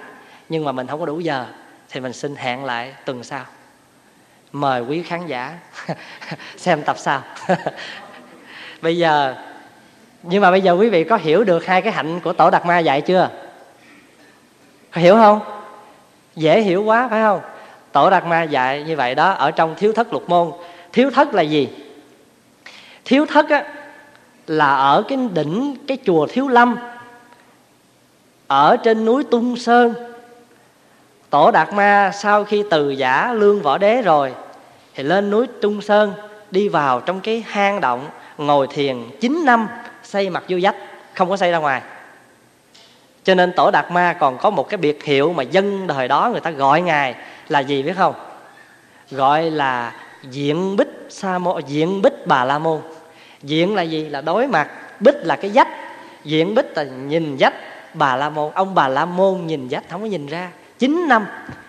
nhưng 0.49 0.65
mà 0.65 0.73
mình 0.73 0.87
không 0.87 1.01
có 1.01 1.07
đủ 1.07 1.21
giờ, 1.21 1.47
thì 1.91 2.01
mình 2.01 2.13
xin 2.13 2.37
hẹn 2.37 2.65
lại 2.65 2.95
tuần 3.05 3.25
sau. 3.25 3.45
Mời 4.53 4.83
quý 4.83 5.03
khán 5.03 5.27
giả 5.27 5.59
xem 6.57 6.83
tập 6.83 6.97
sau. 6.99 7.23
Bây 8.83 8.97
giờ, 8.97 9.35
nhưng 10.23 10.43
mà 10.43 10.51
bây 10.51 10.61
giờ 10.61 10.73
quý 10.73 10.89
vị 10.89 11.05
có 11.05 11.17
hiểu 11.17 11.45
được 11.45 11.67
hai 11.67 11.83
cái 11.83 11.93
hạnh 11.93 12.21
của 12.21 12.33
tổ 12.33 12.51
đạt 12.51 12.67
ma 12.67 12.79
dạy 12.79 13.01
chưa? 13.01 13.31
Hiểu 14.93 15.15
không? 15.15 15.41
Dễ 16.37 16.61
hiểu 16.61 16.85
quá, 16.85 17.09
phải 17.11 17.23
không? 17.23 17.41
Tổ 17.99 18.11
đạt 18.11 18.27
ma 18.27 18.43
dạy 18.43 18.83
như 18.83 18.97
vậy 18.97 19.15
đó 19.15 19.31
ở 19.31 19.51
trong 19.51 19.75
thiếu 19.75 19.93
thất 19.93 20.13
lục 20.13 20.29
môn. 20.29 20.53
Thiếu 20.93 21.11
thất 21.11 21.35
là 21.35 21.43
gì? 21.43 21.69
Thiếu 23.05 23.27
thất 23.27 23.49
á, 23.49 23.65
là 24.47 24.75
ở 24.75 25.03
cái 25.09 25.19
đỉnh 25.35 25.77
cái 25.89 25.99
chùa 26.05 26.27
thiếu 26.27 26.49
lâm 26.49 26.77
ở 28.47 28.77
trên 28.77 29.05
núi 29.05 29.25
tung 29.25 29.57
sơn. 29.57 29.95
Tổ 31.31 31.51
đạt 31.51 31.73
ma 31.73 32.11
sau 32.15 32.45
khi 32.45 32.65
từ 32.71 32.91
giả 32.91 33.33
lương 33.33 33.63
võ 33.63 33.79
đế 33.79 34.03
rồi 34.03 34.35
thì 34.95 35.03
lên 35.03 35.31
núi 35.31 35.47
tung 35.63 35.81
sơn 35.81 36.13
đi 36.51 36.69
vào 36.69 37.01
trong 37.01 37.21
cái 37.21 37.45
hang 37.49 37.81
động 37.81 38.09
ngồi 38.39 38.67
thiền 38.67 38.97
9 39.21 39.45
năm 39.45 39.69
xây 40.03 40.31
mặt 40.31 40.45
vô 40.49 40.61
dách 40.61 40.77
không 41.15 41.29
có 41.29 41.37
xây 41.37 41.51
ra 41.51 41.59
ngoài. 41.59 41.83
Cho 43.25 43.35
nên 43.35 43.53
tổ 43.53 43.71
đạt 43.71 43.91
ma 43.91 44.17
còn 44.21 44.39
có 44.39 44.51
một 44.51 44.69
cái 44.69 44.79
biệt 44.79 45.05
hiệu 45.05 45.33
mà 45.33 45.43
dân 45.43 45.89
thời 45.89 46.09
đó 46.09 46.29
người 46.33 46.41
ta 46.41 46.51
gọi 46.51 46.81
ngài 46.81 47.15
là 47.49 47.61
gì 47.61 47.83
biết 47.83 47.97
không? 47.97 48.15
Gọi 49.11 49.51
là 49.51 49.95
diện 50.23 50.77
bích 50.77 51.07
sa 51.09 51.39
môn 51.39 51.63
diện 51.67 52.03
bích 52.03 52.27
bà 52.27 52.45
la 52.45 52.59
môn. 52.59 52.81
Diện 53.43 53.75
là 53.75 53.83
gì? 53.83 54.09
Là 54.09 54.21
đối 54.21 54.47
mặt. 54.47 54.71
Bích 55.01 55.17
là 55.23 55.37
cái 55.37 55.51
dách. 55.51 55.69
Diện 56.25 56.55
bích 56.55 56.67
là 56.77 56.83
nhìn 56.83 57.39
dách 57.39 57.55
bà 57.95 58.17
la 58.17 58.31
môn. 58.31 58.53
Ông 58.55 58.75
bà 58.75 58.89
la 58.89 59.05
môn 59.05 59.47
nhìn 59.47 59.69
dách, 59.71 59.85
không 59.91 60.01
có 60.01 60.07
nhìn 60.07 60.27
ra. 60.27 60.51
Chín 60.79 61.09
năm, 61.09 61.27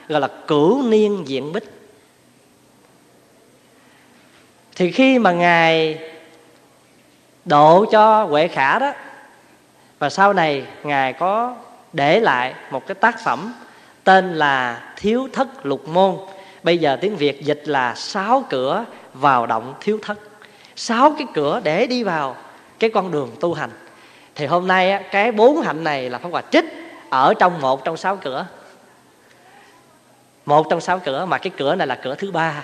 gọi 0.07 0.21
là 0.21 0.27
cửu 0.47 0.83
niên 0.83 1.23
diện 1.27 1.53
bích. 1.53 1.63
Thì 4.75 4.91
khi 4.91 5.19
mà 5.19 5.31
ngài 5.31 5.99
độ 7.45 7.85
cho 7.91 8.23
huệ 8.23 8.47
khả 8.47 8.79
đó, 8.79 8.93
và 9.99 10.09
sau 10.09 10.33
này 10.33 10.65
ngài 10.83 11.13
có 11.13 11.55
để 11.93 12.19
lại 12.19 12.53
một 12.71 12.87
cái 12.87 12.95
tác 12.95 13.23
phẩm 13.23 13.53
tên 14.09 14.33
là 14.35 14.81
thiếu 14.95 15.27
thất 15.33 15.65
lục 15.65 15.87
môn. 15.87 16.17
Bây 16.63 16.77
giờ 16.77 16.97
tiếng 17.01 17.15
việt 17.15 17.41
dịch 17.41 17.61
là 17.65 17.95
sáu 17.95 18.43
cửa 18.49 18.85
vào 19.13 19.45
động 19.45 19.73
thiếu 19.79 19.99
thất. 20.01 20.19
Sáu 20.75 21.15
cái 21.17 21.27
cửa 21.33 21.61
để 21.63 21.87
đi 21.87 22.03
vào 22.03 22.35
cái 22.79 22.89
con 22.89 23.11
đường 23.11 23.35
tu 23.39 23.53
hành. 23.53 23.69
Thì 24.35 24.45
hôm 24.45 24.67
nay 24.67 25.03
cái 25.11 25.31
bốn 25.31 25.61
hạnh 25.61 25.83
này 25.83 26.09
là 26.09 26.17
pháp 26.17 26.29
hòa 26.31 26.41
trích 26.51 26.65
ở 27.09 27.33
trong 27.39 27.61
một 27.61 27.85
trong 27.85 27.97
sáu 27.97 28.15
cửa. 28.15 28.45
Một 30.45 30.67
trong 30.69 30.81
sáu 30.81 30.99
cửa, 30.99 31.25
mà 31.25 31.37
cái 31.37 31.51
cửa 31.57 31.75
này 31.75 31.87
là 31.87 31.95
cửa 31.95 32.15
thứ 32.15 32.31
ba. 32.31 32.63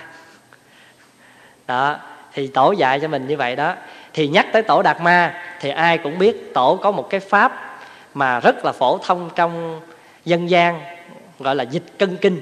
Đó, 1.66 1.96
thì 2.32 2.46
tổ 2.46 2.72
dạy 2.72 3.00
cho 3.00 3.08
mình 3.08 3.26
như 3.26 3.36
vậy 3.36 3.56
đó. 3.56 3.74
Thì 4.12 4.28
nhắc 4.28 4.46
tới 4.52 4.62
tổ 4.62 4.82
đạt 4.82 5.00
ma, 5.00 5.42
thì 5.60 5.70
ai 5.70 5.98
cũng 5.98 6.18
biết 6.18 6.54
tổ 6.54 6.78
có 6.82 6.90
một 6.90 7.10
cái 7.10 7.20
pháp 7.20 7.78
mà 8.14 8.40
rất 8.40 8.64
là 8.64 8.72
phổ 8.72 8.98
thông 8.98 9.30
trong 9.34 9.80
dân 10.24 10.50
gian 10.50 10.95
gọi 11.38 11.56
là 11.56 11.62
dịch 11.62 11.98
cân 11.98 12.16
kinh. 12.16 12.40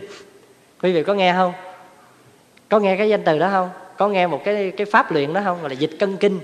Quý 0.82 0.92
vị 0.92 1.02
có 1.02 1.14
nghe 1.14 1.32
không? 1.32 1.52
Có 2.68 2.80
nghe 2.80 2.96
cái 2.96 3.08
danh 3.08 3.22
từ 3.24 3.38
đó 3.38 3.48
không? 3.50 3.70
Có 3.96 4.08
nghe 4.08 4.26
một 4.26 4.42
cái 4.44 4.72
cái 4.76 4.86
pháp 4.86 5.12
luyện 5.12 5.32
đó 5.32 5.40
không? 5.44 5.60
Gọi 5.60 5.70
là 5.70 5.74
dịch 5.74 5.96
cân 5.98 6.16
kinh. 6.16 6.40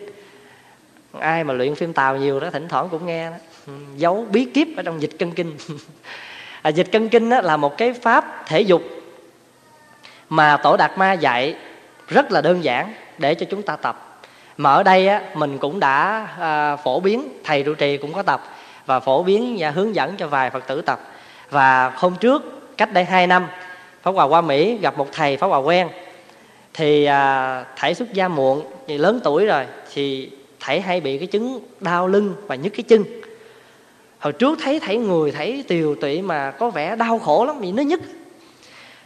Ai 1.19 1.45
mà 1.45 1.55
luyện 1.55 1.75
phim 1.75 1.93
tàu 1.93 2.17
nhiều 2.17 2.41
đó 2.41 2.51
thỉnh 2.51 2.69
thoảng 2.69 2.89
cũng 2.91 3.07
nghe 3.07 3.31
đó. 3.31 3.37
Ừ, 3.67 3.73
giấu 3.97 4.27
bí 4.31 4.45
kíp 4.45 4.69
ở 4.77 4.83
trong 4.83 5.03
dịch 5.03 5.19
cân 5.19 5.33
kinh. 5.33 5.57
À, 6.63 6.71
dịch 6.71 6.93
cân 6.93 7.09
kinh 7.09 7.31
đó 7.31 7.41
là 7.41 7.57
một 7.57 7.77
cái 7.77 7.93
pháp 7.93 8.47
thể 8.47 8.61
dục 8.61 8.83
mà 10.29 10.57
tổ 10.57 10.77
đạt 10.77 10.99
ma 10.99 11.13
dạy 11.13 11.57
rất 12.09 12.33
là 12.33 12.41
đơn 12.41 12.65
giản 12.65 12.95
để 13.19 13.35
cho 13.35 13.47
chúng 13.51 13.63
ta 13.63 13.77
tập. 13.77 14.23
Mà 14.57 14.73
ở 14.73 14.83
đây 14.83 15.09
á, 15.09 15.23
mình 15.35 15.59
cũng 15.59 15.81
đã 15.81 16.29
à, 16.41 16.77
phổ 16.77 17.01
biến 17.01 17.29
thầy 17.45 17.63
trụ 17.63 17.75
trì 17.75 17.97
cũng 17.97 18.13
có 18.13 18.23
tập 18.23 18.45
và 18.87 19.01
phổ 19.01 19.23
biến 19.23 19.57
và 19.59 19.71
hướng 19.71 19.95
dẫn 19.95 20.17
cho 20.17 20.29
vài 20.29 20.51
phật 20.51 20.67
tử 20.67 20.83
tập 20.83 21.01
và 21.51 21.93
hôm 21.97 22.17
trước 22.21 22.43
cách 22.77 22.93
đây 22.93 23.05
2 23.05 23.27
năm 23.27 23.47
pháp 24.03 24.11
hòa 24.11 24.25
qua 24.25 24.41
mỹ 24.41 24.79
gặp 24.83 24.99
một 24.99 25.09
thầy 25.13 25.37
pháp 25.37 25.47
hòa 25.47 25.59
quen. 25.59 25.89
Thì 26.75 27.05
à, 27.05 27.65
thầy 27.77 27.95
xuất 27.95 28.13
gia 28.13 28.29
muộn 28.29 28.65
thì 28.89 28.99
lớn 28.99 29.21
tuổi 29.25 29.47
rồi 29.47 29.67
thì 29.93 30.31
thầy 30.61 30.81
hay 30.81 31.01
bị 31.01 31.19
cái 31.19 31.27
chứng 31.27 31.61
đau 31.81 32.09
lưng 32.09 32.35
và 32.47 32.55
nhức 32.55 32.73
cái 32.77 32.83
chân. 32.83 33.05
Hồi 34.19 34.33
trước 34.33 34.59
thấy 34.63 34.81
thầy 34.81 34.97
người 34.97 35.33
thấy 35.33 35.65
tiều 35.69 35.95
tụy 35.95 36.23
mà 36.23 36.51
có 36.51 36.71
vẻ 36.71 36.97
đau 36.97 37.19
khổ 37.19 37.45
lắm 37.45 37.61
vì 37.61 37.73
nó 37.73 37.83
nhức. 37.83 38.01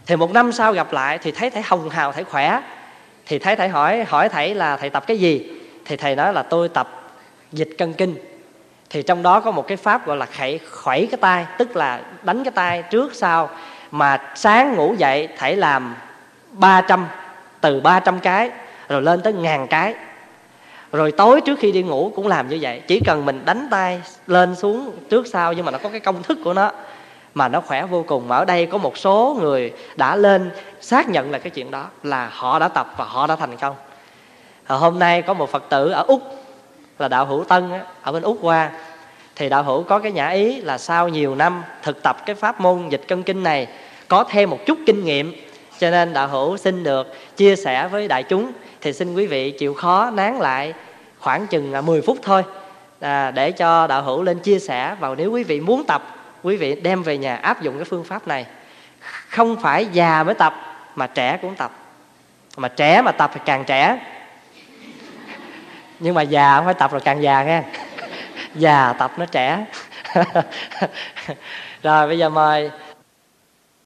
Thì 0.07 0.17
một 0.17 0.33
năm 0.33 0.53
sau 0.53 0.73
gặp 0.73 0.93
lại 0.93 1.19
thì 1.19 1.33
thấy 1.33 1.51
thầy 1.51 1.63
hồng 1.63 1.89
hào 1.89 2.13
thầy 2.13 2.25
khỏe. 2.25 2.61
Thì 3.27 3.39
thấy 3.39 3.57
thầy 3.57 3.69
hỏi 3.69 4.05
hỏi 4.05 4.29
thầy 4.29 4.55
là 4.55 4.77
thầy 4.77 4.91
tập 4.91 5.05
cái 5.07 5.19
gì? 5.19 5.51
Thì 5.85 5.97
thầy 5.97 6.17
nói 6.17 6.33
là 6.33 6.43
tôi 6.43 6.69
tập 6.69 7.15
dịch 7.53 7.71
cân 7.79 7.93
kinh 7.93 8.15
thì 8.95 9.03
trong 9.03 9.23
đó 9.23 9.41
có 9.41 9.51
một 9.51 9.69
cái 9.69 9.77
pháp 9.77 10.07
gọi 10.07 10.17
là 10.17 10.27
khẩy 10.27 10.61
khuẩy 10.71 11.09
cái 11.11 11.19
tay 11.21 11.47
tức 11.59 11.77
là 11.77 12.01
đánh 12.23 12.45
cái 12.45 12.51
tay 12.51 12.83
trước 12.83 13.15
sau, 13.15 13.49
mà 13.91 14.19
sáng 14.35 14.75
ngủ 14.75 14.95
dậy 14.99 15.29
thể 15.39 15.57
làm 15.57 15.97
300 16.53 17.07
từ 17.61 17.81
300 17.81 18.21
cái, 18.21 18.51
rồi 18.89 19.03
lên 19.03 19.21
tới 19.23 19.33
ngàn 19.33 19.67
cái. 19.67 19.95
Rồi 20.93 21.13
tối 21.13 21.41
trước 21.41 21.59
khi 21.59 21.73
đi 21.73 21.83
ngủ 21.83 22.13
cũng 22.17 22.27
làm 22.27 22.49
như 22.49 22.59
vậy, 22.61 22.83
chỉ 22.87 23.01
cần 23.07 23.27
mình 23.27 23.43
đánh 23.45 23.69
tay 23.71 24.03
lên 24.27 24.57
xuống 24.57 24.93
trước 25.11 25.27
sau, 25.27 25.53
nhưng 25.53 25.65
mà 25.65 25.73
nó 25.73 25.79
có 25.79 25.89
cái 25.89 26.01
công 26.01 26.23
thức 26.23 26.39
của 26.45 26.55
nó, 26.55 26.73
mà 27.35 27.49
nó 27.49 27.61
khỏe 27.61 27.87
vô 27.87 28.05
cùng. 28.07 28.29
Mà 28.29 28.37
ở 28.37 28.45
đây 28.45 28.67
có 28.67 28.79
một 28.79 28.99
số 28.99 29.37
người 29.41 29.73
đã 29.97 30.17
lên 30.17 30.51
xác 30.81 31.09
nhận 31.09 31.31
là 31.31 31.39
cái 31.39 31.51
chuyện 31.51 31.71
đó, 31.71 31.87
là 32.03 32.31
họ 32.33 32.59
đã 32.59 32.69
tập 32.69 32.95
và 32.97 33.05
họ 33.05 33.27
đã 33.27 33.37
thành 33.37 33.57
công. 33.57 33.75
Hôm 34.67 34.99
nay 34.99 35.23
có 35.23 35.35
một 35.35 35.51
phật 35.51 35.63
tử 35.69 35.91
ở 35.91 36.05
úc 36.09 36.44
là 36.99 37.09
đạo 37.09 37.27
hữu 37.27 37.45
tân 37.45 37.71
ở 38.03 38.13
bên 38.13 38.23
úc 38.23 38.39
qua 38.41 38.71
thì 39.37 39.49
đạo 39.49 39.63
hữu 39.63 39.83
có 39.83 39.99
cái 39.99 40.13
nhã 40.13 40.29
ý 40.29 40.61
là 40.61 40.79
sau 40.79 41.09
nhiều 41.09 41.35
năm 41.35 41.63
thực 41.83 42.03
tập 42.03 42.17
cái 42.27 42.35
pháp 42.35 42.61
môn 42.61 42.89
dịch 42.89 43.03
cân 43.09 43.23
kinh 43.23 43.43
này 43.43 43.69
có 44.09 44.25
thêm 44.25 44.51
một 44.51 44.59
chút 44.67 44.79
kinh 44.87 45.05
nghiệm 45.05 45.33
cho 45.79 45.91
nên 45.91 46.13
đạo 46.13 46.29
hữu 46.29 46.57
xin 46.57 46.85
được 46.85 47.37
chia 47.37 47.57
sẻ 47.57 47.89
với 47.89 48.09
đại 48.09 48.23
chúng. 48.23 48.53
Thì 48.81 48.93
xin 48.93 49.15
quý 49.15 49.27
vị 49.27 49.51
chịu 49.51 49.75
khó 49.75 50.11
nán 50.11 50.39
lại 50.39 50.75
khoảng 51.19 51.47
chừng 51.47 51.73
à, 51.73 51.81
10 51.81 52.03
phút 52.03 52.19
thôi 52.23 52.43
à, 53.01 53.31
để 53.31 53.53
cho 53.53 53.87
đạo 53.87 54.03
hữu 54.03 54.23
lên 54.23 54.39
chia 54.39 54.59
sẻ 54.59 54.97
và 55.01 55.15
nếu 55.19 55.31
quý 55.31 55.45
vị 55.45 55.61
muốn 55.61 55.85
tập 55.85 56.17
quý 56.43 56.57
vị 56.57 56.81
đem 56.81 57.03
về 57.03 57.19
nhà 57.19 57.37
áp 57.37 57.63
dụng 57.63 57.75
cái 57.75 57.85
phương 57.85 58.05
pháp 58.05 58.29
này. 58.29 58.47
Không 59.29 59.57
phải 59.61 59.87
già 59.93 60.23
mới 60.23 60.35
tập 60.35 60.55
mà 60.95 61.07
trẻ 61.07 61.39
cũng 61.43 61.55
tập. 61.55 61.73
Mà 62.57 62.69
trẻ 62.69 63.03
mà 63.03 63.13
tập 63.13 63.31
thì 63.35 63.41
càng 63.45 63.65
trẻ 63.65 63.99
nhưng 65.99 66.15
mà 66.15 66.23
già 66.23 66.57
không 66.57 66.65
phải 66.65 66.75
tập 66.75 66.93
rồi, 66.93 67.01
càng 67.01 67.23
già 67.23 67.45
nghe. 67.45 67.63
Già 68.55 68.93
tập 68.93 69.13
nó 69.17 69.27
trẻ. 69.27 69.65
Rồi 71.83 72.07
bây 72.07 72.19
giờ 72.19 72.29
mời 72.29 72.71